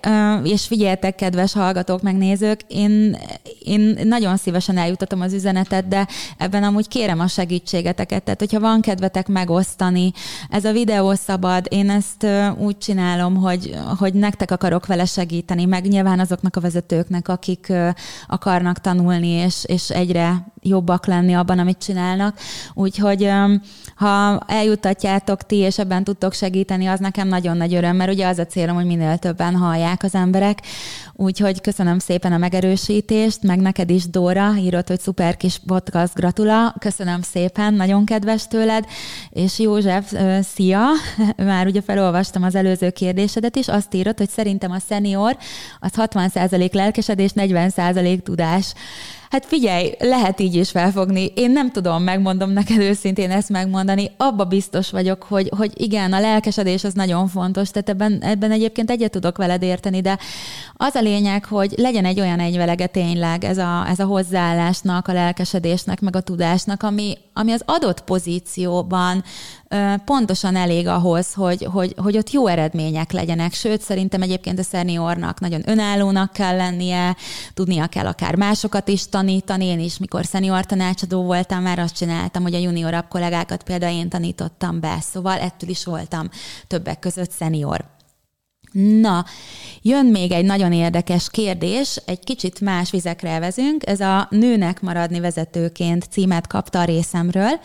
és 0.43 0.65
figyeltek, 0.65 1.15
kedves 1.15 1.53
hallgatók, 1.53 2.01
megnézők, 2.01 2.61
én, 2.67 3.17
én 3.63 3.99
nagyon 4.03 4.37
szívesen 4.37 4.77
eljutatom 4.77 5.21
az 5.21 5.33
üzenetet, 5.33 5.87
de 5.87 6.07
ebben 6.37 6.63
amúgy 6.63 6.87
kérem 6.87 7.19
a 7.19 7.27
segítségeteket, 7.27 8.23
tehát 8.23 8.39
hogyha 8.39 8.59
van 8.59 8.81
kedvetek 8.81 9.27
megosztani, 9.27 10.11
ez 10.49 10.65
a 10.65 10.71
videó 10.71 11.13
szabad, 11.13 11.65
én 11.69 11.89
ezt 11.89 12.27
úgy 12.57 12.77
csinálom, 12.77 13.35
hogy, 13.35 13.75
hogy 13.99 14.13
nektek 14.13 14.51
akarok 14.51 14.85
vele 14.85 15.05
segíteni, 15.05 15.65
meg 15.65 15.87
nyilván 15.87 16.19
azoknak 16.19 16.55
a 16.55 16.61
vezetőknek, 16.61 17.27
akik 17.27 17.73
akarnak 18.27 18.79
tanulni, 18.79 19.29
és, 19.29 19.63
és 19.65 19.89
egyre 19.89 20.51
jobbak 20.63 21.05
lenni 21.05 21.33
abban, 21.33 21.59
amit 21.59 21.77
csinálnak. 21.77 22.37
Úgyhogy 22.73 23.29
ha 23.95 24.39
eljutatjátok 24.47 25.41
ti, 25.41 25.55
és 25.55 25.77
ebben 25.79 26.03
tudtok 26.03 26.33
segíteni, 26.33 26.85
az 26.85 26.99
nekem 26.99 27.27
nagyon 27.27 27.57
nagy 27.57 27.73
öröm, 27.73 27.95
mert 27.95 28.11
ugye 28.11 28.27
az 28.27 28.39
a 28.39 28.45
célom, 28.45 28.75
hogy 28.75 28.85
minél 28.85 29.17
többen 29.17 29.55
hallják 29.55 30.03
az 30.03 30.15
emberek. 30.15 30.61
Úgyhogy 31.13 31.61
köszönöm 31.61 31.99
szépen 31.99 32.33
a 32.33 32.37
megerősítést, 32.37 33.43
meg 33.43 33.59
neked 33.59 33.89
is, 33.89 34.09
Dóra, 34.09 34.55
írott, 34.57 34.87
hogy 34.87 34.99
szuper 34.99 35.37
kis 35.37 35.59
podcast, 35.65 36.13
gratula. 36.13 36.75
Köszönöm 36.79 37.21
szépen, 37.21 37.73
nagyon 37.73 38.05
kedves 38.05 38.47
tőled. 38.47 38.85
És 39.29 39.59
József, 39.59 40.13
szia! 40.53 40.81
Már 41.37 41.67
ugye 41.67 41.81
felolvastam 41.81 42.43
az 42.43 42.55
előző 42.55 42.89
kérdésedet 42.89 43.55
is, 43.55 43.67
azt 43.67 43.93
írott, 43.93 44.17
hogy 44.17 44.29
szerintem 44.29 44.71
a 44.71 44.79
senior 44.87 45.37
az 45.79 45.91
60% 45.95 46.73
lelkesedés, 46.73 47.31
40% 47.35 48.19
tudás. 48.19 48.73
Hát 49.33 49.45
figyelj, 49.45 49.91
lehet 49.99 50.39
így 50.39 50.55
is 50.55 50.71
felfogni. 50.71 51.31
Én 51.35 51.51
nem 51.51 51.71
tudom, 51.71 52.03
megmondom 52.03 52.51
neked 52.51 52.77
őszintén 52.77 53.31
ezt 53.31 53.49
megmondani. 53.49 54.11
Abba 54.17 54.45
biztos 54.45 54.89
vagyok, 54.91 55.23
hogy, 55.23 55.51
hogy 55.57 55.71
igen, 55.81 56.13
a 56.13 56.19
lelkesedés 56.19 56.83
az 56.83 56.93
nagyon 56.93 57.27
fontos, 57.27 57.69
tehát 57.69 57.89
ebben, 57.89 58.21
ebben 58.21 58.51
egyébként 58.51 58.89
egyet 58.89 59.11
tudok 59.11 59.37
veled 59.37 59.61
érteni, 59.61 60.01
de 60.01 60.17
az 60.73 60.95
a 60.95 61.01
lényeg, 61.01 61.45
hogy 61.45 61.73
legyen 61.77 62.05
egy 62.05 62.19
olyan 62.19 62.39
egyvelege 62.39 62.85
tényleg 62.85 63.43
ez 63.43 63.57
a, 63.57 63.85
ez 63.87 63.99
a 63.99 64.05
hozzáállásnak, 64.05 65.07
a 65.07 65.13
lelkesedésnek, 65.13 66.01
meg 66.01 66.15
a 66.15 66.21
tudásnak, 66.21 66.83
ami, 66.83 67.17
ami 67.33 67.51
az 67.51 67.61
adott 67.65 68.03
pozícióban 68.03 69.23
pontosan 70.05 70.55
elég 70.55 70.87
ahhoz, 70.87 71.33
hogy, 71.33 71.67
hogy, 71.71 71.93
hogy 71.97 72.17
ott 72.17 72.31
jó 72.31 72.47
eredmények 72.47 73.11
legyenek. 73.11 73.53
Sőt, 73.53 73.81
szerintem 73.81 74.21
egyébként 74.21 74.59
a 74.59 74.63
szeniornak 74.63 75.39
nagyon 75.39 75.61
önállónak 75.65 76.33
kell 76.33 76.55
lennie, 76.55 77.15
tudnia 77.53 77.87
kell 77.87 78.05
akár 78.05 78.35
másokat 78.35 78.87
is 78.87 79.09
tanítani. 79.09 79.65
Én 79.65 79.79
is, 79.79 79.97
mikor 79.97 80.25
szenior 80.25 80.65
tanácsadó 80.65 81.23
voltam, 81.23 81.61
már 81.61 81.79
azt 81.79 81.95
csináltam, 81.95 82.43
hogy 82.43 82.53
a 82.53 82.59
juniorabb 82.59 83.07
kollégákat 83.07 83.63
például 83.63 83.97
én 83.97 84.09
tanítottam 84.09 84.79
be, 84.79 84.97
szóval 85.01 85.39
ettől 85.39 85.69
is 85.69 85.85
voltam 85.85 86.29
többek 86.67 86.99
között 86.99 87.31
szenior. 87.31 87.91
Na, 88.73 89.25
jön 89.81 90.05
még 90.05 90.31
egy 90.31 90.45
nagyon 90.45 90.73
érdekes 90.73 91.29
kérdés, 91.29 91.95
egy 92.05 92.19
kicsit 92.19 92.59
más 92.59 92.91
vizekre 92.91 93.39
vezünk, 93.39 93.87
ez 93.87 93.99
a 93.99 94.27
Nőnek 94.29 94.81
maradni 94.81 95.19
vezetőként 95.19 96.07
címet 96.11 96.47
kapta 96.47 96.79
a 96.79 96.83
részemről. 96.83 97.59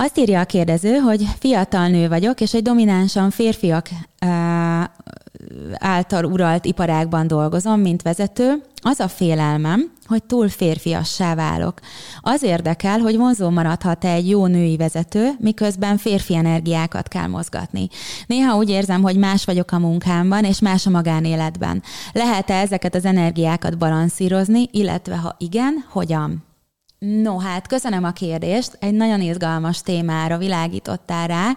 Azt 0.00 0.18
írja 0.18 0.40
a 0.40 0.44
kérdező, 0.44 0.96
hogy 0.96 1.26
fiatal 1.38 1.88
nő 1.88 2.08
vagyok, 2.08 2.40
és 2.40 2.54
egy 2.54 2.62
dominánsan 2.62 3.30
férfiak 3.30 3.88
által 5.72 6.24
uralt 6.24 6.64
iparágban 6.64 7.26
dolgozom, 7.26 7.80
mint 7.80 8.02
vezető. 8.02 8.62
Az 8.82 9.00
a 9.00 9.08
félelmem, 9.08 9.92
hogy 10.06 10.22
túl 10.22 10.48
férfiassá 10.48 11.34
válok. 11.34 11.80
Az 12.20 12.42
érdekel, 12.42 12.98
hogy 12.98 13.16
vonzó 13.16 13.50
maradhat-e 13.50 14.12
egy 14.12 14.28
jó 14.28 14.46
női 14.46 14.76
vezető, 14.76 15.30
miközben 15.38 15.96
férfi 15.96 16.36
energiákat 16.36 17.08
kell 17.08 17.26
mozgatni. 17.26 17.88
Néha 18.26 18.56
úgy 18.56 18.70
érzem, 18.70 19.02
hogy 19.02 19.16
más 19.16 19.44
vagyok 19.44 19.72
a 19.72 19.78
munkámban, 19.78 20.44
és 20.44 20.60
más 20.60 20.86
a 20.86 20.90
magánéletben. 20.90 21.82
Lehet-e 22.12 22.54
ezeket 22.54 22.94
az 22.94 23.04
energiákat 23.04 23.78
balanszírozni, 23.78 24.68
illetve 24.70 25.16
ha 25.16 25.36
igen, 25.38 25.84
hogyan? 25.88 26.47
No, 26.98 27.38
hát 27.38 27.66
köszönöm 27.66 28.04
a 28.04 28.12
kérdést. 28.12 28.76
Egy 28.80 28.94
nagyon 28.94 29.20
izgalmas 29.20 29.82
témára 29.82 30.38
világítottál 30.38 31.26
rá. 31.26 31.56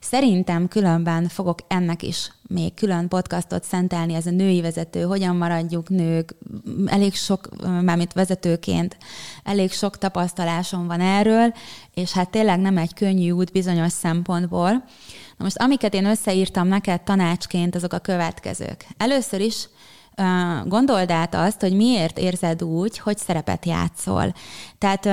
Szerintem 0.00 0.68
különben 0.68 1.28
fogok 1.28 1.58
ennek 1.68 2.02
is 2.02 2.30
még 2.48 2.74
külön 2.74 3.08
podcastot 3.08 3.64
szentelni, 3.64 4.14
ez 4.14 4.26
a 4.26 4.30
női 4.30 4.60
vezető, 4.60 5.02
hogyan 5.02 5.36
maradjuk 5.36 5.88
nők. 5.88 6.34
Elég 6.86 7.14
sok, 7.14 7.48
mármint 7.82 8.12
vezetőként, 8.12 8.96
elég 9.44 9.72
sok 9.72 9.98
tapasztalásom 9.98 10.86
van 10.86 11.00
erről, 11.00 11.54
és 11.94 12.12
hát 12.12 12.30
tényleg 12.30 12.60
nem 12.60 12.76
egy 12.76 12.94
könnyű 12.94 13.30
út 13.30 13.52
bizonyos 13.52 13.92
szempontból. 13.92 14.70
Na 15.36 15.44
most 15.44 15.58
amiket 15.58 15.94
én 15.94 16.06
összeírtam 16.06 16.68
neked 16.68 17.00
tanácsként, 17.00 17.74
azok 17.74 17.92
a 17.92 17.98
következők. 17.98 18.86
Először 18.96 19.40
is 19.40 19.68
gondold 20.64 21.10
át 21.10 21.34
azt, 21.34 21.60
hogy 21.60 21.72
miért 21.72 22.18
érzed 22.18 22.62
úgy, 22.62 22.98
hogy 22.98 23.18
szerepet 23.18 23.66
játszol. 23.66 24.34
Tehát 24.78 25.06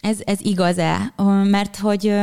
ez, 0.00 0.18
ez 0.24 0.38
igaz-e? 0.40 1.12
Mert 1.44 1.76
hogy 1.76 2.14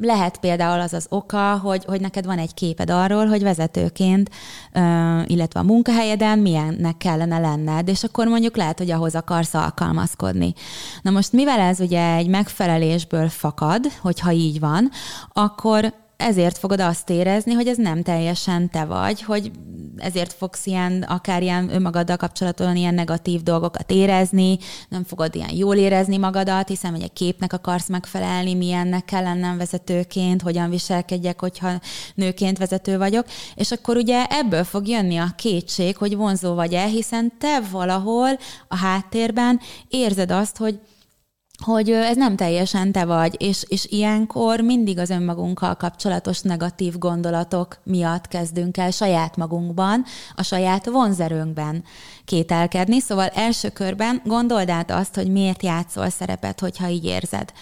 lehet 0.00 0.38
például 0.38 0.80
az 0.80 0.92
az 0.92 1.06
oka, 1.08 1.58
hogy, 1.58 1.84
hogy 1.84 2.00
neked 2.00 2.26
van 2.26 2.38
egy 2.38 2.54
képed 2.54 2.90
arról, 2.90 3.26
hogy 3.26 3.42
vezetőként, 3.42 4.30
illetve 5.24 5.60
a 5.60 5.62
munkahelyeden 5.62 6.38
milyennek 6.38 6.96
kellene 6.96 7.38
lenned, 7.38 7.88
és 7.88 8.04
akkor 8.04 8.26
mondjuk 8.26 8.56
lehet, 8.56 8.78
hogy 8.78 8.90
ahhoz 8.90 9.14
akarsz 9.14 9.54
alkalmazkodni. 9.54 10.52
Na 11.02 11.10
most 11.10 11.32
mivel 11.32 11.60
ez 11.60 11.80
ugye 11.80 12.14
egy 12.14 12.28
megfelelésből 12.28 13.28
fakad, 13.28 13.86
hogyha 14.00 14.32
így 14.32 14.60
van, 14.60 14.90
akkor 15.32 15.94
ezért 16.16 16.58
fogod 16.58 16.80
azt 16.80 17.10
érezni, 17.10 17.52
hogy 17.52 17.66
ez 17.66 17.76
nem 17.76 18.02
teljesen 18.02 18.70
te 18.70 18.84
vagy, 18.84 19.22
hogy 19.22 19.50
ezért 19.96 20.32
fogsz 20.32 20.66
ilyen, 20.66 21.02
akár 21.02 21.42
ilyen 21.42 21.74
önmagaddal 21.74 22.16
kapcsolatban 22.16 22.76
ilyen 22.76 22.94
negatív 22.94 23.42
dolgokat 23.42 23.90
érezni, 23.90 24.58
nem 24.88 25.04
fogod 25.04 25.34
ilyen 25.34 25.54
jól 25.54 25.76
érezni 25.76 26.16
magadat, 26.16 26.68
hiszen 26.68 26.90
hogy 26.90 27.02
egy 27.02 27.12
képnek 27.12 27.52
akarsz 27.52 27.88
megfelelni, 27.88 28.54
milyennek 28.54 29.04
kell 29.04 29.22
lennem 29.22 29.58
vezetőként, 29.58 30.42
hogyan 30.42 30.70
viselkedjek, 30.70 31.40
hogyha 31.40 31.80
nőként 32.14 32.58
vezető 32.58 32.98
vagyok, 32.98 33.26
és 33.54 33.70
akkor 33.70 33.96
ugye 33.96 34.24
ebből 34.24 34.64
fog 34.64 34.88
jönni 34.88 35.16
a 35.16 35.34
kétség, 35.36 35.96
hogy 35.96 36.16
vonzó 36.16 36.54
vagy-e, 36.54 36.84
hiszen 36.84 37.32
te 37.38 37.60
valahol 37.70 38.38
a 38.68 38.76
háttérben 38.76 39.60
érzed 39.88 40.30
azt, 40.30 40.56
hogy 40.56 40.80
hogy 41.64 41.90
ez 41.90 42.16
nem 42.16 42.36
teljesen 42.36 42.92
te 42.92 43.04
vagy, 43.04 43.34
és, 43.38 43.64
és 43.68 43.86
ilyenkor 43.86 44.60
mindig 44.60 44.98
az 44.98 45.10
önmagunkkal 45.10 45.74
kapcsolatos 45.74 46.40
negatív 46.40 46.98
gondolatok 46.98 47.78
miatt 47.82 48.28
kezdünk 48.28 48.76
el 48.76 48.90
saját 48.90 49.36
magunkban, 49.36 50.04
a 50.34 50.42
saját 50.42 50.86
vonzerőnkben 50.86 51.84
kételkedni. 52.24 53.00
Szóval 53.00 53.28
első 53.28 53.68
körben 53.68 54.22
gondold 54.24 54.68
át 54.68 54.90
azt, 54.90 55.14
hogy 55.14 55.32
miért 55.32 55.62
játszol 55.62 56.08
szerepet, 56.08 56.60
hogyha 56.60 56.88
így 56.88 57.04
érzed. 57.04 57.52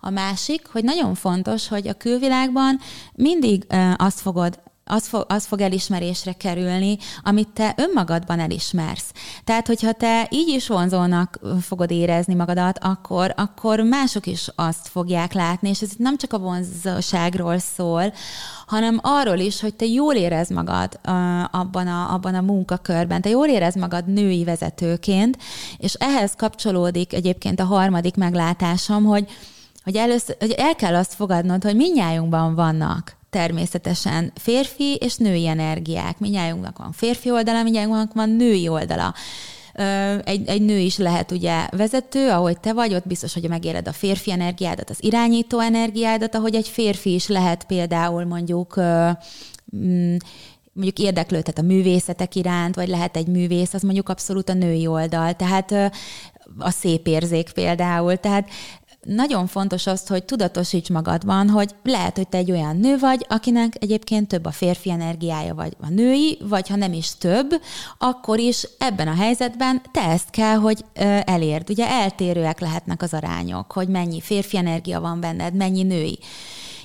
A 0.00 0.10
másik, 0.10 0.66
hogy 0.66 0.84
nagyon 0.84 1.14
fontos, 1.14 1.68
hogy 1.68 1.88
a 1.88 1.94
külvilágban 1.94 2.78
mindig 3.14 3.66
azt 3.96 4.20
fogod 4.20 4.60
az 4.90 5.06
fog, 5.06 5.24
az 5.28 5.46
fog 5.46 5.60
elismerésre 5.60 6.32
kerülni, 6.32 6.98
amit 7.22 7.48
te 7.48 7.74
önmagadban 7.76 8.40
elismersz. 8.40 9.12
Tehát, 9.44 9.66
hogyha 9.66 9.92
te 9.92 10.26
így 10.30 10.48
is 10.48 10.68
vonzónak 10.68 11.40
fogod 11.60 11.90
érezni 11.90 12.34
magadat, 12.34 12.78
akkor, 12.78 13.34
akkor 13.36 13.80
mások 13.80 14.26
is 14.26 14.48
azt 14.54 14.88
fogják 14.88 15.32
látni, 15.32 15.68
és 15.68 15.80
ez 15.80 15.90
nem 15.96 16.16
csak 16.16 16.32
a 16.32 16.38
vonzóságról 16.38 17.58
szól, 17.58 18.12
hanem 18.66 18.98
arról 19.02 19.38
is, 19.38 19.60
hogy 19.60 19.74
te 19.74 19.84
jól 19.84 20.14
érez 20.14 20.48
magad 20.48 21.00
abban 21.50 21.86
a, 21.86 22.12
abban 22.12 22.34
a 22.34 22.40
munkakörben, 22.40 23.20
te 23.20 23.28
jól 23.28 23.48
érez 23.48 23.74
magad 23.74 24.06
női 24.06 24.44
vezetőként, 24.44 25.38
és 25.78 25.94
ehhez 25.94 26.34
kapcsolódik 26.36 27.12
egyébként 27.12 27.60
a 27.60 27.64
harmadik 27.64 28.16
meglátásom, 28.16 29.04
hogy 29.04 29.28
hogy, 29.84 29.96
először, 29.96 30.36
hogy 30.38 30.50
el 30.50 30.74
kell 30.74 30.94
azt 30.94 31.14
fogadnod, 31.14 31.62
hogy 31.62 31.76
minnyájunkban 31.76 32.54
vannak 32.54 33.19
természetesen 33.30 34.32
férfi 34.34 34.94
és 34.94 35.16
női 35.16 35.46
energiák. 35.46 36.18
Minnyájunknak 36.18 36.78
van 36.78 36.92
férfi 36.92 37.30
oldala, 37.30 37.62
minnyájunknak 37.62 38.14
van 38.14 38.30
női 38.30 38.68
oldala. 38.68 39.14
Egy, 40.24 40.48
egy 40.48 40.62
nő 40.62 40.78
is 40.78 40.96
lehet 40.96 41.30
ugye 41.30 41.68
vezető, 41.70 42.30
ahogy 42.30 42.60
te 42.60 42.72
vagy, 42.72 42.94
ott 42.94 43.06
biztos, 43.06 43.34
hogy 43.34 43.48
megéled 43.48 43.88
a 43.88 43.92
férfi 43.92 44.30
energiádat, 44.30 44.90
az 44.90 45.04
irányító 45.04 45.58
energiádat, 45.58 46.34
ahogy 46.34 46.54
egy 46.54 46.68
férfi 46.68 47.14
is 47.14 47.28
lehet 47.28 47.64
például 47.64 48.24
mondjuk 48.24 48.80
mm, 49.76 50.16
mondjuk 50.72 50.98
érdeklődhet 50.98 51.58
a 51.58 51.62
művészetek 51.62 52.34
iránt, 52.34 52.74
vagy 52.74 52.88
lehet 52.88 53.16
egy 53.16 53.26
művész, 53.26 53.74
az 53.74 53.82
mondjuk 53.82 54.08
abszolút 54.08 54.48
a 54.48 54.54
női 54.54 54.86
oldal. 54.86 55.32
Tehát 55.32 55.72
a 56.58 56.70
szép 56.70 57.06
érzék 57.06 57.50
például. 57.52 58.16
Tehát 58.16 58.48
nagyon 59.06 59.46
fontos 59.46 59.86
az, 59.86 60.06
hogy 60.06 60.24
tudatosíts 60.24 60.88
magadban, 60.88 61.48
hogy 61.48 61.74
lehet, 61.82 62.16
hogy 62.16 62.28
te 62.28 62.38
egy 62.38 62.50
olyan 62.50 62.76
nő 62.76 62.98
vagy, 62.98 63.26
akinek 63.28 63.72
egyébként 63.78 64.28
több 64.28 64.44
a 64.44 64.50
férfi 64.50 64.90
energiája, 64.90 65.54
vagy 65.54 65.76
a 65.80 65.88
női, 65.88 66.38
vagy 66.48 66.68
ha 66.68 66.76
nem 66.76 66.92
is 66.92 67.16
több, 67.18 67.62
akkor 67.98 68.38
is 68.38 68.68
ebben 68.78 69.08
a 69.08 69.14
helyzetben 69.14 69.82
te 69.92 70.00
ezt 70.00 70.30
kell, 70.30 70.56
hogy 70.56 70.84
elérd. 71.24 71.70
Ugye 71.70 71.88
eltérőek 71.88 72.60
lehetnek 72.60 73.02
az 73.02 73.14
arányok, 73.14 73.72
hogy 73.72 73.88
mennyi 73.88 74.20
férfi 74.20 74.56
energia 74.56 75.00
van 75.00 75.20
benned, 75.20 75.54
mennyi 75.54 75.82
női. 75.82 76.18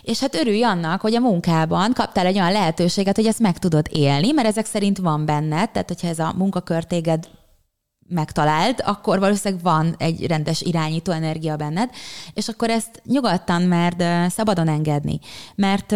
És 0.01 0.19
hát 0.19 0.35
örülj 0.35 0.63
annak, 0.63 1.01
hogy 1.01 1.15
a 1.15 1.19
munkában 1.19 1.93
kaptál 1.93 2.25
egy 2.25 2.35
olyan 2.35 2.51
lehetőséget, 2.51 3.15
hogy 3.15 3.25
ezt 3.25 3.39
meg 3.39 3.57
tudod 3.57 3.87
élni, 3.91 4.31
mert 4.31 4.47
ezek 4.47 4.65
szerint 4.65 4.97
van 4.97 5.25
benned, 5.25 5.69
tehát 5.69 5.87
hogyha 5.87 6.07
ez 6.07 6.19
a 6.19 6.33
munkakörtéged 6.37 7.27
megtalált, 8.09 8.81
akkor 8.81 9.19
valószínűleg 9.19 9.63
van 9.63 9.95
egy 9.97 10.27
rendes 10.27 10.61
irányító 10.61 11.11
energia 11.11 11.55
benned, 11.55 11.89
és 12.33 12.47
akkor 12.47 12.69
ezt 12.69 13.01
nyugodtan 13.05 13.61
mert 13.61 14.31
szabadon 14.31 14.67
engedni. 14.67 15.19
Mert, 15.55 15.91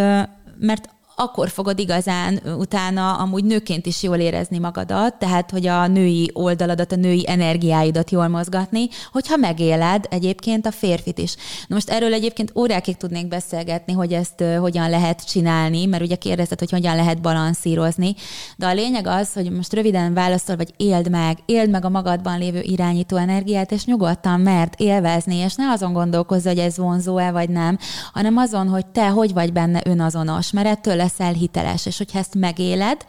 mert 0.60 0.90
akkor 1.20 1.50
fogod 1.50 1.80
igazán 1.80 2.40
utána 2.58 3.14
amúgy 3.14 3.44
nőként 3.44 3.86
is 3.86 4.04
jól 4.04 4.18
érezni 4.18 4.58
magadat, 4.58 5.16
tehát 5.16 5.52
hogy 5.52 5.68
a 5.68 5.88
női 5.88 6.30
oldaladat, 6.34 6.92
a 6.92 6.96
női 6.96 7.24
energiáidat 7.28 8.12
jól 8.12 8.28
mozgatni, 8.28 8.88
hogyha 9.12 9.36
megéled 9.36 10.06
egyébként 10.10 10.66
a 10.66 10.72
férfit 10.72 11.18
is. 11.18 11.36
Na 11.68 11.76
most 11.76 11.90
erről 11.90 12.14
egyébként 12.14 12.52
órákig 12.56 12.98
tudnék 12.98 13.28
beszélgetni, 13.28 13.94
hogy 13.94 14.14
ezt 14.14 14.44
hogyan 14.60 14.90
lehet 14.90 15.28
csinálni, 15.28 15.86
mert 15.86 16.04
ugye 16.04 16.16
kérdezted, 16.16 16.60
hogy 16.60 16.72
hogyan 16.72 16.96
lehet 16.96 17.22
balanszírozni, 17.22 18.16
de 18.58 18.68
a 18.68 18.74
lényeg 18.74 19.08
az, 19.08 19.34
hogy 19.34 19.52
most 19.52 19.74
röviden 19.74 20.14
válaszol, 20.14 20.56
vagy 20.56 20.74
éld 20.78 21.10
meg, 21.10 21.38
éld 21.46 21.70
meg 21.70 21.86
a 21.86 21.90
magadban 21.90 22.40
lévő 22.40 22.62
irányító 22.62 23.18
energiát, 23.18 23.72
és 23.72 23.86
nyugodtan 23.86 24.40
mert 24.40 24.80
élvezni, 24.80 25.36
és 25.36 25.56
ne 25.56 25.70
azon 25.70 25.94
gondolkozz, 25.94 26.46
hogy 26.48 26.58
ez 26.58 26.78
vonzó-e 26.78 27.32
vagy 27.32 27.50
nem, 27.50 27.78
hanem 28.14 28.38
azon, 28.38 28.68
hogy 28.68 28.86
te 28.86 29.10
hogy 29.10 29.34
vagy 29.34 29.54
benne 29.54 29.82
önazonos, 29.86 30.52
mert 30.52 30.68
ettől 30.68 30.96
lesz 30.96 31.09
leszel 31.10 31.34
hiteles, 31.34 31.86
és 31.86 31.98
hogyha 31.98 32.20
ezt 32.20 32.36
megéled, 32.36 33.06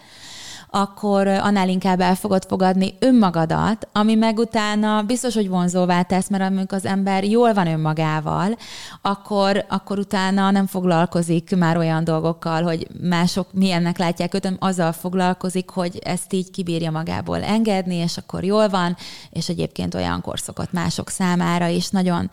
akkor 0.72 1.26
annál 1.26 1.68
inkább 1.68 2.00
el 2.00 2.14
fogod 2.14 2.44
fogadni 2.48 2.94
önmagadat, 2.98 3.88
ami 3.92 4.14
meg 4.14 4.38
utána 4.38 5.02
biztos, 5.02 5.34
hogy 5.34 5.48
vonzóvá 5.48 6.02
tesz, 6.02 6.28
mert 6.28 6.42
amikor 6.42 6.78
az 6.78 6.84
ember 6.84 7.24
jól 7.24 7.52
van 7.52 7.66
önmagával, 7.66 8.56
akkor, 9.02 9.64
akkor 9.68 9.98
utána 9.98 10.50
nem 10.50 10.66
foglalkozik 10.66 11.56
már 11.56 11.76
olyan 11.76 12.04
dolgokkal, 12.04 12.62
hogy 12.62 12.86
mások 13.00 13.52
milyennek 13.52 13.98
látják 13.98 14.34
őt, 14.34 14.56
azzal 14.58 14.92
foglalkozik, 14.92 15.70
hogy 15.70 15.98
ezt 16.04 16.32
így 16.32 16.50
kibírja 16.50 16.90
magából 16.90 17.42
engedni, 17.42 17.94
és 17.94 18.16
akkor 18.16 18.44
jól 18.44 18.68
van, 18.68 18.96
és 19.30 19.48
egyébként 19.48 19.94
olyankor 19.94 20.38
szokott 20.38 20.72
mások 20.72 21.08
számára 21.08 21.66
is 21.66 21.88
nagyon 21.88 22.30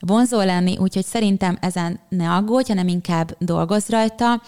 vonzó 0.00 0.40
lenni, 0.40 0.76
úgyhogy 0.78 1.04
szerintem 1.04 1.58
ezen 1.60 2.00
ne 2.08 2.30
aggódj, 2.30 2.68
hanem 2.68 2.88
inkább 2.88 3.36
dolgozz 3.38 3.88
rajta, 3.88 4.42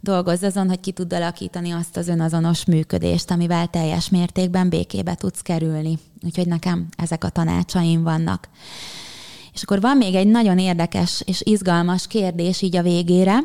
dolgozz 0.00 0.42
azon, 0.42 0.68
hogy 0.68 0.80
ki 0.80 0.92
tud 0.92 1.12
alakítani 1.12 1.70
azt 1.70 1.96
az 1.96 2.08
önazonos 2.08 2.64
működést, 2.64 3.30
amivel 3.30 3.66
teljes 3.66 4.08
mértékben 4.08 4.68
békébe 4.68 5.14
tudsz 5.14 5.40
kerülni. 5.40 5.98
Úgyhogy 6.24 6.46
nekem 6.46 6.88
ezek 6.96 7.24
a 7.24 7.28
tanácsaim 7.28 8.02
vannak. 8.02 8.48
És 9.52 9.62
akkor 9.62 9.80
van 9.80 9.96
még 9.96 10.14
egy 10.14 10.26
nagyon 10.26 10.58
érdekes 10.58 11.22
és 11.24 11.40
izgalmas 11.44 12.06
kérdés 12.06 12.62
így 12.62 12.76
a 12.76 12.82
végére. 12.82 13.38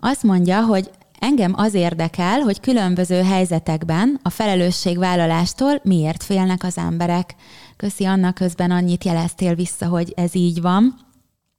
Azt 0.00 0.22
mondja, 0.22 0.64
hogy 0.64 0.90
engem 1.18 1.52
az 1.56 1.74
érdekel, 1.74 2.40
hogy 2.40 2.60
különböző 2.60 3.22
helyzetekben 3.22 4.20
a 4.22 4.30
felelősségvállalástól 4.30 5.80
miért 5.82 6.22
félnek 6.22 6.64
az 6.64 6.76
emberek. 6.76 7.34
Köszi 7.76 8.04
annak 8.04 8.34
közben 8.34 8.70
annyit 8.70 9.04
jeleztél 9.04 9.54
vissza, 9.54 9.86
hogy 9.86 10.12
ez 10.16 10.34
így 10.34 10.60
van. 10.60 11.10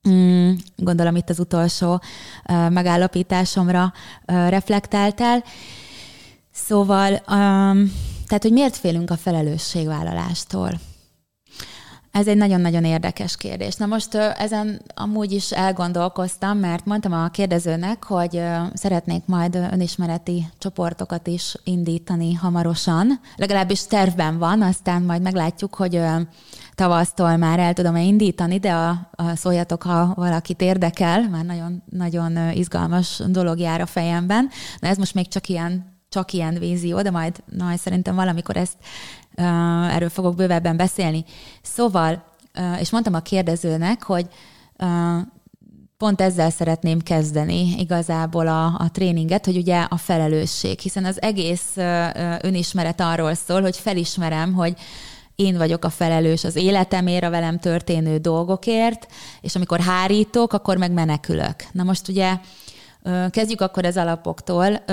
Mm, 0.10 0.54
gondolom 0.76 1.16
itt 1.16 1.30
az 1.30 1.40
utolsó 1.40 2.02
megállapításomra 2.70 3.94
reflektáltál. 4.26 5.44
Szóval, 6.52 7.20
tehát, 8.28 8.42
hogy 8.42 8.52
miért 8.52 8.76
félünk 8.76 9.10
a 9.10 9.18
felelősségvállalástól? 9.18 10.80
Ez 12.14 12.28
egy 12.28 12.38
nagyon-nagyon 12.38 12.84
érdekes 12.84 13.38
kérdés. 13.38 13.76
Na 13.76 13.86
most 13.86 14.16
ezen 14.16 14.82
amúgy 14.96 15.32
is 15.32 15.52
elgondolkoztam, 15.52 16.58
mert 16.58 16.86
mondtam 16.86 17.14
a 17.14 17.30
kérdezőnek, 17.30 18.04
hogy 18.04 18.42
szeretnék 18.74 19.26
majd 19.26 19.56
önismereti 19.56 20.48
csoportokat 20.58 21.28
is 21.28 21.56
indítani 21.64 22.34
hamarosan. 22.34 23.20
Legalábbis 23.36 23.86
tervben 23.86 24.38
van, 24.38 24.62
aztán 24.62 25.02
majd 25.02 25.22
meglátjuk, 25.22 25.76
hogy 25.76 26.02
tavasztól 26.76 27.38
már 27.38 27.60
el 27.60 27.74
tudom-e 27.74 28.02
indítani, 28.02 28.60
de 28.60 28.74
a, 28.74 29.10
a 29.12 29.36
szóljatok, 29.36 29.84
ha 29.84 30.14
valakit 30.16 30.62
érdekel, 30.62 31.30
már 31.30 31.46
nagyon, 31.46 31.84
nagyon 31.90 32.52
izgalmas 32.52 33.22
dolog 33.28 33.60
jár 33.60 33.82
a 33.82 33.86
fejemben. 33.86 34.50
Na 34.80 34.88
ez 34.88 34.98
most 34.98 35.14
még 35.14 35.28
csak 35.28 35.48
ilyen 35.48 35.92
csak 36.14 36.34
ilyen 36.34 36.60
vízió, 36.60 37.02
de 37.02 37.12
majd, 37.12 37.44
majd 37.58 37.80
szerintem 37.80 38.16
valamikor 38.16 38.58
ezt 38.58 38.78
erről 39.36 40.10
fogok 40.10 40.36
bővebben 40.36 40.78
beszélni. 40.78 41.26
Szóval, 41.62 42.24
és 42.80 42.90
mondtam 42.90 43.14
a 43.14 43.20
kérdezőnek, 43.20 44.04
hogy 44.04 44.28
pont 45.98 46.22
ezzel 46.22 46.50
szeretném 46.50 47.02
kezdeni 47.02 47.76
igazából 47.80 48.48
a, 48.48 48.66
a 48.66 48.90
tréninget, 48.92 49.46
hogy 49.46 49.58
ugye 49.58 49.82
a 49.82 49.98
felelősség, 49.98 50.80
hiszen 50.80 51.06
az 51.06 51.22
egész 51.22 51.78
önismeret 52.42 53.02
arról 53.02 53.34
szól, 53.34 53.62
hogy 53.62 53.78
felismerem, 53.78 54.54
hogy 54.54 54.74
én 55.36 55.58
vagyok 55.58 55.86
a 55.86 55.90
felelős 55.90 56.44
az 56.44 56.56
életemért, 56.56 57.24
a 57.24 57.30
velem 57.30 57.60
történő 57.60 58.18
dolgokért, 58.18 59.08
és 59.42 59.56
amikor 59.56 59.80
hárítok, 59.80 60.54
akkor 60.54 60.78
meg 60.78 60.92
menekülök. 60.92 61.56
Na 61.72 61.84
most 61.84 62.08
ugye 62.08 62.38
kezdjük 63.30 63.62
akkor 63.62 63.86
az 63.86 63.98
alapoktól. 63.98 64.84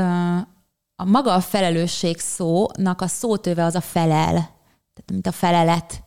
A 1.01 1.05
maga 1.05 1.35
a 1.35 1.41
felelősség 1.41 2.19
szónak 2.19 3.01
a 3.01 3.07
szótöve 3.07 3.65
az 3.65 3.75
a 3.75 3.81
felel, 3.81 4.33
tehát 4.33 5.11
mint 5.11 5.27
a 5.27 5.33
felelet. 5.33 6.03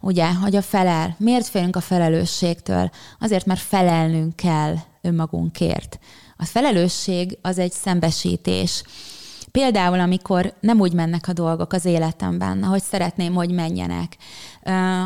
Ugye, 0.00 0.32
hogy 0.34 0.56
a 0.56 0.62
felel. 0.62 1.16
Miért 1.18 1.46
félünk 1.46 1.76
a 1.76 1.80
felelősségtől? 1.80 2.90
Azért, 3.20 3.46
mert 3.46 3.60
felelnünk 3.60 4.36
kell 4.36 4.74
önmagunkért. 5.02 5.98
A 6.36 6.44
felelősség 6.44 7.38
az 7.42 7.58
egy 7.58 7.72
szembesítés 7.72 8.82
Például, 9.56 10.00
amikor 10.00 10.54
nem 10.60 10.80
úgy 10.80 10.92
mennek 10.92 11.28
a 11.28 11.32
dolgok 11.32 11.72
az 11.72 11.84
életemben, 11.84 12.62
ahogy 12.62 12.82
szeretném, 12.82 13.34
hogy 13.34 13.50
menjenek. 13.50 14.16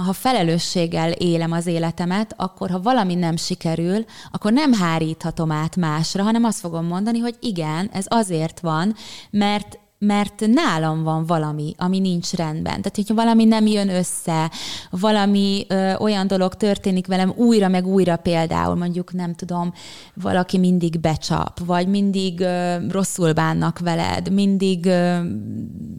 Ha 0.06 0.12
felelősséggel 0.12 1.10
élem 1.10 1.52
az 1.52 1.66
életemet, 1.66 2.34
akkor 2.36 2.70
ha 2.70 2.80
valami 2.80 3.14
nem 3.14 3.36
sikerül, 3.36 4.04
akkor 4.30 4.52
nem 4.52 4.72
háríthatom 4.72 5.50
át 5.50 5.76
másra, 5.76 6.22
hanem 6.22 6.44
azt 6.44 6.60
fogom 6.60 6.86
mondani, 6.86 7.18
hogy 7.18 7.36
igen, 7.40 7.90
ez 7.92 8.04
azért 8.08 8.60
van, 8.60 8.94
mert 9.30 9.78
mert 10.02 10.46
nálam 10.46 11.02
van 11.02 11.26
valami, 11.26 11.74
ami 11.78 11.98
nincs 11.98 12.32
rendben. 12.32 12.62
Tehát, 12.62 12.96
hogyha 12.96 13.14
valami 13.14 13.44
nem 13.44 13.66
jön 13.66 13.88
össze, 13.88 14.50
valami 14.90 15.64
ö, 15.68 15.94
olyan 15.94 16.26
dolog 16.26 16.54
történik 16.54 17.06
velem 17.06 17.32
újra 17.36 17.68
meg 17.68 17.86
újra 17.86 18.16
például, 18.16 18.74
mondjuk 18.74 19.12
nem 19.12 19.34
tudom, 19.34 19.72
valaki 20.14 20.58
mindig 20.58 21.00
becsap, 21.00 21.58
vagy 21.64 21.88
mindig 21.88 22.40
ö, 22.40 22.76
rosszul 22.88 23.32
bánnak 23.32 23.78
veled, 23.78 24.32
mindig 24.32 24.86
ö, 24.86 25.18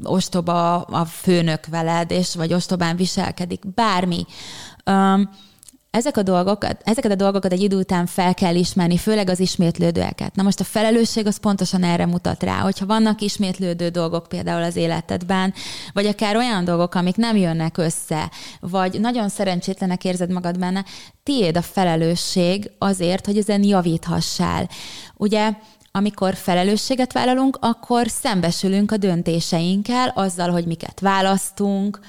ostoba 0.04 0.82
a 0.82 1.06
főnök 1.06 1.66
veled, 1.66 2.12
és 2.12 2.36
vagy 2.36 2.54
ostobán 2.54 2.95
viselkedik, 2.95 3.74
bármi. 3.74 4.26
Ö, 4.84 5.22
ezek 5.91 6.17
a 6.17 6.23
dolgokat, 6.23 6.81
ezeket 6.83 7.11
a 7.11 7.15
dolgokat 7.15 7.51
egy 7.51 7.61
idő 7.61 7.77
után 7.77 8.05
fel 8.05 8.33
kell 8.33 8.55
ismerni, 8.55 8.97
főleg 8.97 9.29
az 9.29 9.39
ismétlődőeket. 9.39 10.35
Na 10.35 10.43
most 10.43 10.59
a 10.59 10.63
felelősség 10.63 11.25
az 11.25 11.37
pontosan 11.37 11.83
erre 11.83 12.05
mutat 12.05 12.43
rá, 12.43 12.59
hogyha 12.59 12.85
vannak 12.85 13.21
ismétlődő 13.21 13.89
dolgok 13.89 14.27
például 14.27 14.63
az 14.63 14.75
életedben, 14.75 15.53
vagy 15.93 16.05
akár 16.05 16.35
olyan 16.35 16.65
dolgok, 16.65 16.95
amik 16.95 17.15
nem 17.15 17.35
jönnek 17.35 17.77
össze, 17.77 18.31
vagy 18.59 18.99
nagyon 18.99 19.29
szerencsétlenek 19.29 20.03
érzed 20.03 20.31
magad 20.31 20.59
benne, 20.59 20.85
tiéd 21.23 21.57
a 21.57 21.61
felelősség 21.61 22.71
azért, 22.77 23.25
hogy 23.25 23.37
ezen 23.37 23.63
javíthassál. 23.63 24.69
Ugye 25.15 25.51
amikor 25.91 26.35
felelősséget 26.35 27.13
vállalunk, 27.13 27.57
akkor 27.61 28.07
szembesülünk 28.07 28.91
a 28.91 28.97
döntéseinkkel, 28.97 30.11
azzal, 30.15 30.49
hogy 30.49 30.65
miket 30.65 30.99
választunk, 30.99 31.99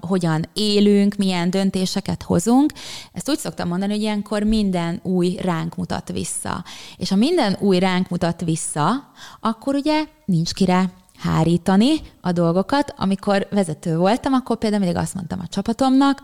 hogyan 0.00 0.44
élünk, 0.52 1.14
milyen 1.16 1.50
döntéseket 1.50 2.22
hozunk. 2.22 2.72
Ezt 3.12 3.30
úgy 3.30 3.38
szoktam 3.38 3.68
mondani, 3.68 3.92
hogy 3.92 4.02
ilyenkor 4.02 4.42
minden 4.42 5.00
új 5.02 5.36
ránk 5.42 5.76
mutat 5.76 6.12
vissza. 6.12 6.64
És 6.96 7.08
ha 7.08 7.16
minden 7.16 7.56
új 7.60 7.78
ránk 7.78 8.08
mutat 8.08 8.40
vissza, 8.40 9.10
akkor 9.40 9.74
ugye 9.74 10.04
nincs 10.24 10.52
kire 10.52 10.90
hárítani 11.18 12.00
a 12.20 12.32
dolgokat. 12.32 12.94
Amikor 12.96 13.46
vezető 13.50 13.96
voltam, 13.96 14.32
akkor 14.32 14.56
például 14.56 14.82
mindig 14.82 15.00
azt 15.02 15.14
mondtam 15.14 15.40
a 15.42 15.46
csapatomnak, 15.46 16.20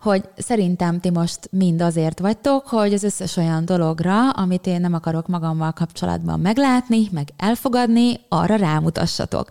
hogy 0.00 0.28
szerintem 0.36 1.00
ti 1.00 1.10
most 1.10 1.48
mind 1.50 1.82
azért 1.82 2.18
vagytok, 2.18 2.66
hogy 2.66 2.92
az 2.92 3.02
összes 3.02 3.36
olyan 3.36 3.64
dologra, 3.64 4.30
amit 4.30 4.66
én 4.66 4.80
nem 4.80 4.94
akarok 4.94 5.26
magammal 5.26 5.72
kapcsolatban 5.72 6.40
meglátni, 6.40 7.08
meg 7.12 7.28
elfogadni, 7.36 8.20
arra 8.28 8.56
rámutassatok. 8.56 9.48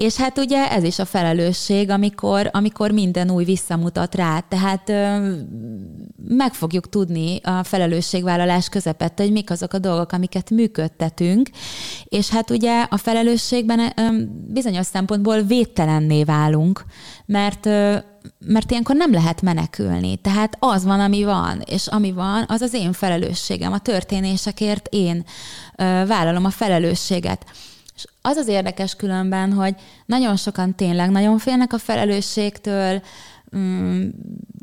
És 0.00 0.16
hát 0.16 0.38
ugye 0.38 0.70
ez 0.70 0.82
is 0.82 0.98
a 0.98 1.04
felelősség, 1.04 1.90
amikor, 1.90 2.50
amikor 2.52 2.90
minden 2.90 3.30
új 3.30 3.44
visszamutat 3.44 4.14
rá. 4.14 4.40
Tehát 4.40 4.88
ö, 4.88 5.32
meg 6.28 6.54
fogjuk 6.54 6.88
tudni 6.88 7.40
a 7.42 7.62
felelősségvállalás 7.62 8.68
közepette, 8.68 9.22
hogy 9.22 9.32
mik 9.32 9.50
azok 9.50 9.72
a 9.72 9.78
dolgok, 9.78 10.12
amiket 10.12 10.50
működtetünk, 10.50 11.50
és 12.04 12.30
hát 12.30 12.50
ugye 12.50 12.86
a 12.90 12.96
felelősségben 12.96 13.78
ö, 13.78 14.02
bizonyos 14.52 14.86
szempontból 14.86 15.42
védtelenné 15.42 16.24
válunk, 16.24 16.84
mert 17.26 17.66
ö, 17.66 17.96
mert 18.46 18.70
ilyenkor 18.70 18.96
nem 18.96 19.12
lehet 19.12 19.42
menekülni. 19.42 20.16
Tehát 20.16 20.56
az 20.58 20.84
van, 20.84 21.00
ami 21.00 21.24
van, 21.24 21.62
és 21.64 21.86
ami 21.86 22.12
van, 22.12 22.44
az 22.48 22.60
az 22.60 22.74
én 22.74 22.92
felelősségem. 22.92 23.72
A 23.72 23.78
történésekért 23.78 24.88
én 24.90 25.24
ö, 25.76 25.82
vállalom 26.06 26.44
a 26.44 26.50
felelősséget. 26.50 27.44
És 28.00 28.06
az 28.22 28.36
az 28.36 28.48
érdekes 28.48 28.94
különben, 28.94 29.52
hogy 29.52 29.74
nagyon 30.06 30.36
sokan 30.36 30.74
tényleg 30.74 31.10
nagyon 31.10 31.38
félnek 31.38 31.72
a 31.72 31.78
felelősségtől, 31.78 33.02
mm, 33.56 34.08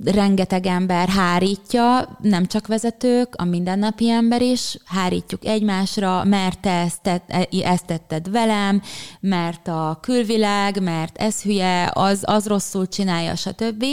rengeteg 0.05 0.65
ember 0.65 1.09
hárítja, 1.09 2.17
nem 2.21 2.45
csak 2.45 2.67
vezetők, 2.67 3.35
a 3.35 3.43
mindennapi 3.43 4.09
ember 4.09 4.41
is, 4.41 4.77
hárítjuk 4.85 5.45
egymásra, 5.45 6.23
mert 6.23 6.59
te 6.59 6.71
ezt, 6.71 7.01
tett, 7.01 7.23
e, 7.27 7.47
ezt 7.63 7.85
tetted 7.85 8.31
velem, 8.31 8.81
mert 9.19 9.67
a 9.67 9.97
külvilág, 10.01 10.83
mert 10.83 11.17
ez 11.17 11.41
hülye, 11.41 11.91
az, 11.93 12.23
az 12.25 12.47
rosszul 12.47 12.87
csinálja, 12.87 13.35
stb 13.35 13.85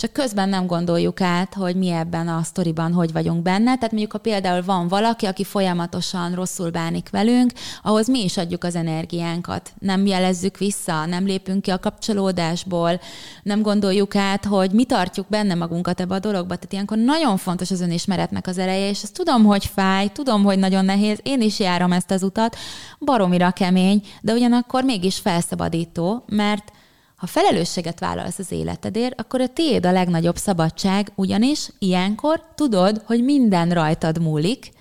csak 0.00 0.12
közben 0.12 0.48
nem 0.48 0.66
gondoljuk 0.66 1.20
át, 1.20 1.54
hogy 1.54 1.76
mi 1.76 1.88
ebben 1.88 2.28
a 2.28 2.42
sztoriban 2.42 2.92
hogy 2.92 3.12
vagyunk 3.12 3.42
benne. 3.42 3.74
Tehát 3.74 3.90
mondjuk, 3.90 4.12
ha 4.12 4.18
például 4.18 4.62
van 4.64 4.88
valaki, 4.88 5.26
aki 5.26 5.44
folyamatosan 5.44 6.34
rosszul 6.34 6.70
bánik 6.70 7.08
velünk, 7.10 7.52
ahhoz 7.82 8.08
mi 8.08 8.24
is 8.24 8.36
adjuk 8.36 8.64
az 8.64 8.74
energiánkat. 8.74 9.72
Nem 9.78 10.06
jelezzük 10.06 10.58
vissza, 10.58 11.06
nem 11.06 11.26
lépünk 11.26 11.62
ki 11.62 11.70
a 11.70 11.78
kapcsolódásból, 11.78 13.00
nem 13.42 13.62
gondoljuk 13.62 14.16
át, 14.16 14.44
hogy 14.44 14.70
mi 14.70 14.84
tartjuk 14.84 15.26
benne 15.28 15.54
magunkat 15.54 16.00
ebbe 16.00 16.14
a 16.14 16.18
dologba. 16.18 16.54
Tehát 16.54 16.72
ilyenkor 16.72 16.96
nagyon 16.96 17.36
fontos 17.36 17.70
az 17.70 17.80
önismeretnek 17.80 18.46
az 18.46 18.58
ereje, 18.58 18.88
és 18.88 19.02
ezt 19.02 19.14
tudom, 19.14 19.44
hogy 19.44 19.66
fáj, 19.66 20.08
tudom, 20.08 20.44
hogy 20.44 20.58
nagyon 20.58 20.84
nehéz, 20.84 21.18
én 21.22 21.40
is 21.40 21.58
járom 21.58 21.92
ezt 21.92 22.10
az 22.10 22.22
utat, 22.22 22.56
baromira 22.98 23.50
kemény, 23.50 24.02
de 24.20 24.32
ugyanakkor 24.32 24.84
mégis 24.84 25.18
felszabadító, 25.18 26.24
mert 26.26 26.72
ha 27.20 27.26
felelősséget 27.26 28.00
vállalsz 28.00 28.38
az 28.38 28.52
életedért, 28.52 29.20
akkor 29.20 29.40
a 29.40 29.48
tiéd 29.48 29.86
a 29.86 29.92
legnagyobb 29.92 30.36
szabadság, 30.36 31.12
ugyanis 31.14 31.68
ilyenkor 31.78 32.44
tudod, 32.54 33.02
hogy 33.04 33.24
minden 33.24 33.70
rajtad 33.70 34.20
múlik, 34.22 34.72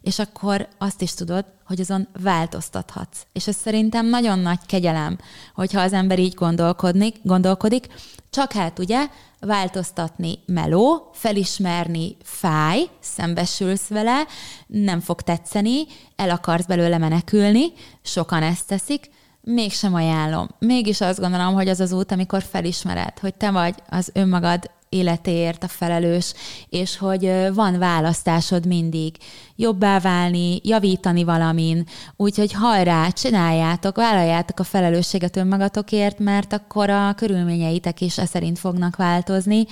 és 0.00 0.18
akkor 0.18 0.68
azt 0.78 1.02
is 1.02 1.14
tudod, 1.14 1.44
hogy 1.66 1.80
azon 1.80 2.08
változtathatsz. 2.22 3.18
És 3.32 3.46
ez 3.46 3.56
szerintem 3.56 4.06
nagyon 4.06 4.38
nagy 4.38 4.58
kegyelem, 4.66 5.18
hogyha 5.54 5.80
az 5.80 5.92
ember 5.92 6.18
így 6.18 6.34
gondolkodnik, 6.34 7.16
gondolkodik, 7.22 7.86
csak 8.30 8.52
hát 8.52 8.78
ugye 8.78 9.08
változtatni 9.40 10.38
meló, 10.46 11.10
felismerni 11.12 12.16
fáj, 12.22 12.88
szembesülsz 13.00 13.88
vele, 13.88 14.26
nem 14.66 15.00
fog 15.00 15.20
tetszeni, 15.20 15.86
el 16.16 16.30
akarsz 16.30 16.66
belőle 16.66 16.98
menekülni, 16.98 17.72
sokan 18.02 18.42
ezt 18.42 18.66
teszik, 18.66 19.10
mégsem 19.54 19.94
ajánlom. 19.94 20.48
Mégis 20.58 21.00
azt 21.00 21.20
gondolom, 21.20 21.54
hogy 21.54 21.68
az 21.68 21.80
az 21.80 21.92
út, 21.92 22.12
amikor 22.12 22.42
felismered, 22.42 23.18
hogy 23.18 23.34
te 23.34 23.50
vagy 23.50 23.74
az 23.88 24.10
önmagad 24.14 24.70
életéért 24.88 25.64
a 25.64 25.68
felelős, 25.68 26.34
és 26.68 26.96
hogy 26.96 27.32
van 27.54 27.78
választásod 27.78 28.66
mindig. 28.66 29.16
Jobbá 29.56 29.98
válni, 29.98 30.60
javítani 30.62 31.24
valamin, 31.24 31.86
úgyhogy 32.16 32.52
hajrá, 32.52 33.08
csináljátok, 33.08 33.96
vállaljátok 33.96 34.58
a 34.58 34.64
felelősséget 34.64 35.36
önmagatokért, 35.36 36.18
mert 36.18 36.52
akkor 36.52 36.90
a 36.90 37.14
körülményeitek 37.16 38.00
is 38.00 38.18
e 38.18 38.26
szerint 38.26 38.58
fognak 38.58 38.96
változni. 38.96 39.66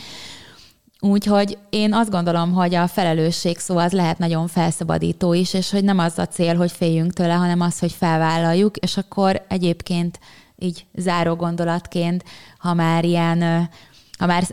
Úgyhogy 1.06 1.58
én 1.70 1.94
azt 1.94 2.10
gondolom, 2.10 2.52
hogy 2.52 2.74
a 2.74 2.86
felelősség 2.86 3.58
szó 3.58 3.76
az 3.76 3.92
lehet 3.92 4.18
nagyon 4.18 4.46
felszabadító 4.46 5.32
is, 5.32 5.54
és 5.54 5.70
hogy 5.70 5.84
nem 5.84 5.98
az 5.98 6.18
a 6.18 6.26
cél, 6.26 6.56
hogy 6.56 6.72
féljünk 6.72 7.12
tőle, 7.12 7.32
hanem 7.32 7.60
az, 7.60 7.78
hogy 7.78 7.92
felvállaljuk, 7.92 8.76
és 8.76 8.96
akkor 8.96 9.44
egyébként 9.48 10.18
így 10.58 10.86
záró 10.94 11.34
gondolatként, 11.34 12.24
ha 12.58 12.74
már 12.74 13.04
ilyen 13.04 13.68
ha 14.18 14.26
már 14.26 14.44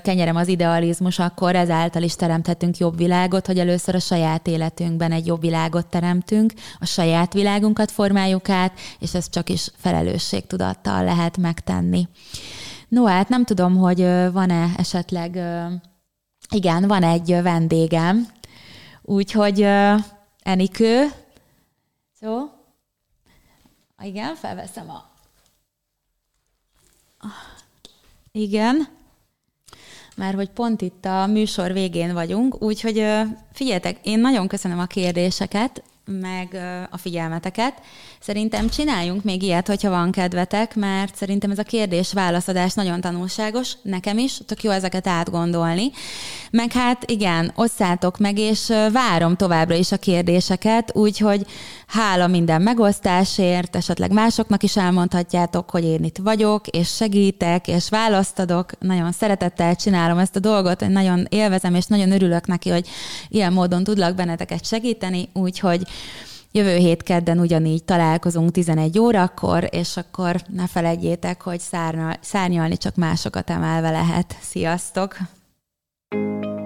kenyerem 0.00 0.36
az 0.36 0.48
idealizmus, 0.48 1.18
akkor 1.18 1.56
ezáltal 1.56 2.02
is 2.02 2.14
teremthetünk 2.14 2.76
jobb 2.76 2.96
világot, 2.96 3.46
hogy 3.46 3.58
először 3.58 3.94
a 3.94 3.98
saját 3.98 4.46
életünkben 4.46 5.12
egy 5.12 5.26
jobb 5.26 5.40
világot 5.40 5.86
teremtünk, 5.86 6.52
a 6.78 6.86
saját 6.86 7.32
világunkat 7.32 7.90
formáljuk 7.90 8.48
át, 8.48 8.72
és 8.98 9.14
ezt 9.14 9.30
csak 9.30 9.48
is 9.48 9.70
felelősségtudattal 9.76 11.04
lehet 11.04 11.36
megtenni. 11.36 12.08
No, 12.88 13.04
hát 13.04 13.28
nem 13.28 13.44
tudom, 13.44 13.76
hogy 13.76 14.00
van-e 14.32 14.70
esetleg, 14.76 15.38
igen, 16.52 16.86
van 16.86 17.02
egy 17.02 17.42
vendégem, 17.42 18.28
úgyhogy 19.02 19.66
Enikő, 20.42 21.08
szó, 22.20 22.50
igen, 24.02 24.34
felveszem 24.34 24.90
a... 24.90 25.10
Igen, 28.32 28.88
mert 30.16 30.34
hogy 30.34 30.50
pont 30.50 30.80
itt 30.80 31.04
a 31.04 31.26
műsor 31.26 31.72
végén 31.72 32.12
vagyunk, 32.12 32.62
úgyhogy 32.62 33.06
figyeljetek, 33.52 33.98
én 34.02 34.20
nagyon 34.20 34.48
köszönöm 34.48 34.78
a 34.78 34.86
kérdéseket, 34.86 35.82
meg 36.04 36.56
a 36.90 36.96
figyelmeteket. 36.96 37.74
Szerintem 38.20 38.68
csináljunk 38.68 39.24
még 39.24 39.42
ilyet, 39.42 39.66
hogyha 39.66 39.90
van 39.90 40.10
kedvetek, 40.10 40.74
mert 40.74 41.16
szerintem 41.16 41.50
ez 41.50 41.58
a 41.58 41.62
kérdés-válaszadás 41.62 42.74
nagyon 42.74 43.00
tanulságos, 43.00 43.72
nekem 43.82 44.18
is, 44.18 44.40
tök 44.46 44.62
jó 44.62 44.70
ezeket 44.70 45.06
átgondolni. 45.06 45.90
Meg 46.50 46.72
hát 46.72 47.10
igen, 47.10 47.52
osszátok 47.54 48.18
meg, 48.18 48.38
és 48.38 48.72
várom 48.92 49.36
továbbra 49.36 49.74
is 49.74 49.92
a 49.92 49.96
kérdéseket, 49.96 50.96
úgyhogy 50.96 51.46
hála 51.86 52.26
minden 52.26 52.62
megosztásért, 52.62 53.76
esetleg 53.76 54.12
másoknak 54.12 54.62
is 54.62 54.76
elmondhatjátok, 54.76 55.70
hogy 55.70 55.84
én 55.84 56.04
itt 56.04 56.18
vagyok, 56.18 56.66
és 56.66 56.94
segítek, 56.94 57.68
és 57.68 57.88
választadok. 57.88 58.70
Nagyon 58.78 59.12
szeretettel 59.12 59.76
csinálom 59.76 60.18
ezt 60.18 60.36
a 60.36 60.40
dolgot, 60.40 60.88
nagyon 60.88 61.26
élvezem, 61.28 61.74
és 61.74 61.86
nagyon 61.86 62.12
örülök 62.12 62.46
neki, 62.46 62.70
hogy 62.70 62.88
ilyen 63.28 63.52
módon 63.52 63.84
tudlak 63.84 64.14
benneteket 64.14 64.66
segíteni, 64.66 65.28
úgyhogy 65.32 65.82
Jövő 66.54 66.76
hét 66.76 67.02
kedden 67.02 67.38
ugyanígy 67.38 67.84
találkozunk 67.84 68.50
11 68.50 68.98
órakor, 68.98 69.68
és 69.70 69.96
akkor 69.96 70.36
ne 70.48 70.66
felejtjétek, 70.66 71.42
hogy 71.42 71.60
szárnyal, 71.60 72.14
szárnyalni 72.20 72.76
csak 72.76 72.94
másokat 72.94 73.50
emelve 73.50 73.90
lehet. 73.90 74.36
Sziasztok! 74.40 75.16
thank 76.10 76.44
you 76.44 76.61